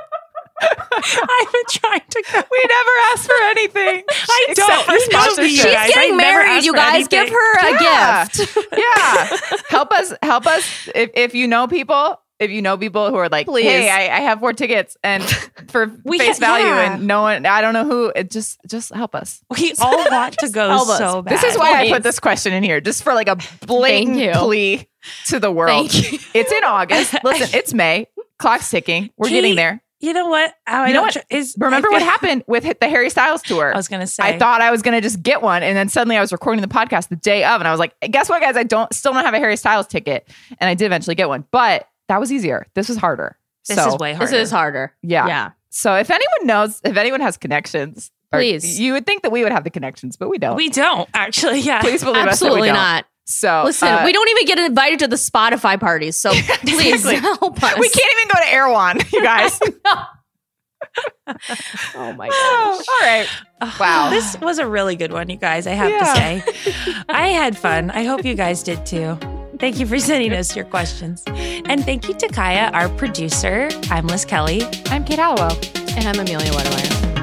I've 0.91 1.51
been 1.51 1.61
trying 1.69 2.01
to 2.09 2.23
go. 2.31 2.43
We 2.51 2.63
never 2.67 2.91
asked 3.13 3.25
for 3.25 3.43
anything. 3.45 4.03
I 4.09 4.45
except 4.49 4.67
don't. 4.69 4.85
for 4.85 4.99
sponsorship. 4.99 5.49
She's. 5.69 5.93
Getting 5.93 6.17
married, 6.17 6.63
you 6.63 6.73
guys. 6.73 7.07
Give 7.07 7.29
her 7.29 7.53
a 7.59 7.83
Yeah. 7.83 8.25
gift. 8.27 8.57
yeah. 8.77 9.37
help 9.69 9.91
us. 9.91 10.13
Help 10.21 10.47
us. 10.47 10.89
If, 10.95 11.11
if 11.15 11.35
you 11.35 11.47
know 11.47 11.67
people, 11.67 12.19
if 12.39 12.49
you 12.51 12.61
know 12.61 12.77
people 12.77 13.09
who 13.09 13.15
are 13.15 13.29
like, 13.29 13.45
Please. 13.47 13.65
hey, 13.65 13.89
I, 13.89 14.17
I 14.17 14.19
have 14.21 14.39
four 14.39 14.53
tickets 14.53 14.97
and 15.03 15.23
for 15.67 15.91
We 16.03 16.17
face 16.19 16.39
ha- 16.39 16.45
value 16.45 16.65
yeah. 16.65 16.93
and 16.95 17.07
no 17.07 17.21
one, 17.21 17.45
I 17.45 17.61
don't 17.61 17.73
know 17.73 17.85
who, 17.85 18.11
it 18.15 18.31
just, 18.31 18.59
just 18.67 18.93
help 18.93 19.15
us. 19.15 19.41
We 19.49 19.73
all 19.79 20.09
want 20.11 20.35
to 20.39 20.49
go 20.49 20.83
so 20.97 21.21
bad. 21.21 21.33
This 21.33 21.43
is 21.43 21.57
why 21.57 21.73
I 21.73 21.89
put 21.89 22.03
this 22.03 22.19
question 22.19 22.53
in 22.53 22.63
here, 22.63 22.81
just 22.81 23.03
for 23.03 23.13
like 23.13 23.27
a 23.29 23.37
blatant 23.65 24.35
plea 24.35 24.87
to 25.27 25.39
the 25.39 25.51
world. 25.51 25.91
Thank 25.91 26.11
you. 26.11 26.19
It's 26.33 26.51
in 26.51 26.63
August. 26.63 27.15
Listen, 27.23 27.49
it's 27.57 27.73
May. 27.73 28.07
Clock's 28.39 28.69
ticking. 28.69 29.09
We're 29.15 29.27
Kate, 29.27 29.35
getting 29.35 29.55
there. 29.55 29.81
You 30.03 30.11
know 30.11 30.27
what? 30.27 30.53
How 30.65 30.83
I 30.83 30.87
You 30.87 30.93
know 30.93 30.99
don't 30.99 31.15
what? 31.15 31.25
tr- 31.29 31.35
Is 31.35 31.55
Remember 31.57 31.87
I 31.87 31.91
what 31.91 32.01
happened 32.01 32.43
with 32.45 32.65
the 32.79 32.89
Harry 32.89 33.09
Styles 33.09 33.41
tour? 33.41 33.73
I 33.73 33.77
was 33.77 33.87
gonna 33.87 34.05
say. 34.05 34.21
I 34.23 34.37
thought 34.37 34.59
I 34.61 34.69
was 34.69 34.81
gonna 34.81 34.99
just 34.99 35.23
get 35.23 35.41
one, 35.41 35.63
and 35.63 35.77
then 35.77 35.87
suddenly 35.87 36.17
I 36.17 36.21
was 36.21 36.31
recording 36.33 36.61
the 36.61 36.67
podcast 36.67 37.07
the 37.07 37.15
day 37.15 37.45
of, 37.45 37.61
and 37.61 37.67
I 37.67 37.71
was 37.71 37.79
like, 37.79 37.93
"Guess 38.01 38.27
what, 38.27 38.41
guys? 38.41 38.57
I 38.57 38.63
don't 38.63 38.93
still 38.93 39.13
don't 39.13 39.23
have 39.23 39.33
a 39.33 39.39
Harry 39.39 39.55
Styles 39.55 39.87
ticket." 39.87 40.27
And 40.59 40.69
I 40.69 40.73
did 40.73 40.85
eventually 40.87 41.15
get 41.15 41.29
one, 41.29 41.45
but 41.51 41.87
that 42.09 42.19
was 42.19 42.33
easier. 42.33 42.67
This 42.73 42.89
was 42.89 42.97
harder. 42.97 43.37
this 43.67 43.77
So, 43.77 43.93
is 43.93 43.97
way 43.97 44.11
harder. 44.13 44.29
This 44.29 44.47
is 44.47 44.51
harder. 44.51 44.93
Yeah. 45.03 45.25
Yeah. 45.27 45.51
So 45.69 45.95
if 45.95 46.09
anyone 46.11 46.47
knows, 46.47 46.81
if 46.83 46.97
anyone 46.97 47.21
has 47.21 47.37
connections, 47.37 48.11
Please. 48.29 48.77
you 48.79 48.91
would 48.93 49.05
think 49.05 49.23
that 49.23 49.31
we 49.31 49.41
would 49.43 49.53
have 49.53 49.63
the 49.63 49.69
connections, 49.69 50.17
but 50.17 50.27
we 50.29 50.37
don't. 50.37 50.57
We 50.57 50.67
don't 50.69 51.07
actually. 51.13 51.61
Yeah. 51.61 51.79
Please 51.81 52.03
believe 52.03 52.23
us 52.23 52.33
Absolutely 52.33 52.61
we 52.63 52.67
don't. 52.67 52.75
not. 52.75 53.05
So 53.25 53.63
Listen, 53.65 53.87
uh, 53.87 54.01
we 54.03 54.11
don't 54.11 54.29
even 54.29 54.45
get 54.45 54.59
invited 54.59 54.99
to 54.99 55.07
the 55.07 55.15
Spotify 55.15 55.79
parties, 55.79 56.17
so 56.17 56.31
please 56.65 57.03
help 57.09 57.63
us. 57.63 57.79
We 57.79 57.89
can't 57.89 58.11
even 58.19 58.27
go 58.27 58.41
to 58.43 58.49
Erewhon, 58.51 58.99
you 59.11 59.23
guys. 59.23 59.59
Oh 61.95 62.11
my 62.13 62.29
Oh, 62.31 62.75
gosh. 62.77 62.87
all 62.89 63.07
right. 63.07 63.27
Wow. 63.79 64.09
This 64.09 64.37
was 64.41 64.59
a 64.59 64.67
really 64.67 64.97
good 64.97 65.13
one, 65.13 65.29
you 65.29 65.37
guys. 65.37 65.65
I 65.65 65.71
have 65.71 65.89
Yeah. 65.89 65.99
to 66.43 66.51
say. 66.51 67.03
I 67.09 67.29
had 67.29 67.57
fun. 67.57 67.89
I 67.91 68.03
hope 68.03 68.25
you 68.25 68.35
guys 68.35 68.61
did 68.61 68.85
too. 68.85 69.17
Thank 69.59 69.79
you 69.79 69.85
for 69.87 69.97
sending 69.99 70.33
us 70.33 70.53
your 70.55 70.65
questions. 70.65 71.23
And 71.27 71.83
thank 71.85 72.09
you 72.09 72.13
to 72.15 72.27
Kaya, 72.27 72.69
our 72.73 72.89
producer. 72.89 73.69
I'm 73.89 74.05
Liz 74.07 74.25
Kelly. 74.25 74.63
I'm 74.87 75.05
Kate 75.05 75.19
Halliwell. 75.19 75.57
And 75.95 76.05
I'm 76.05 76.19
Amelia 76.19 76.51
Wedemeyer. 76.51 77.22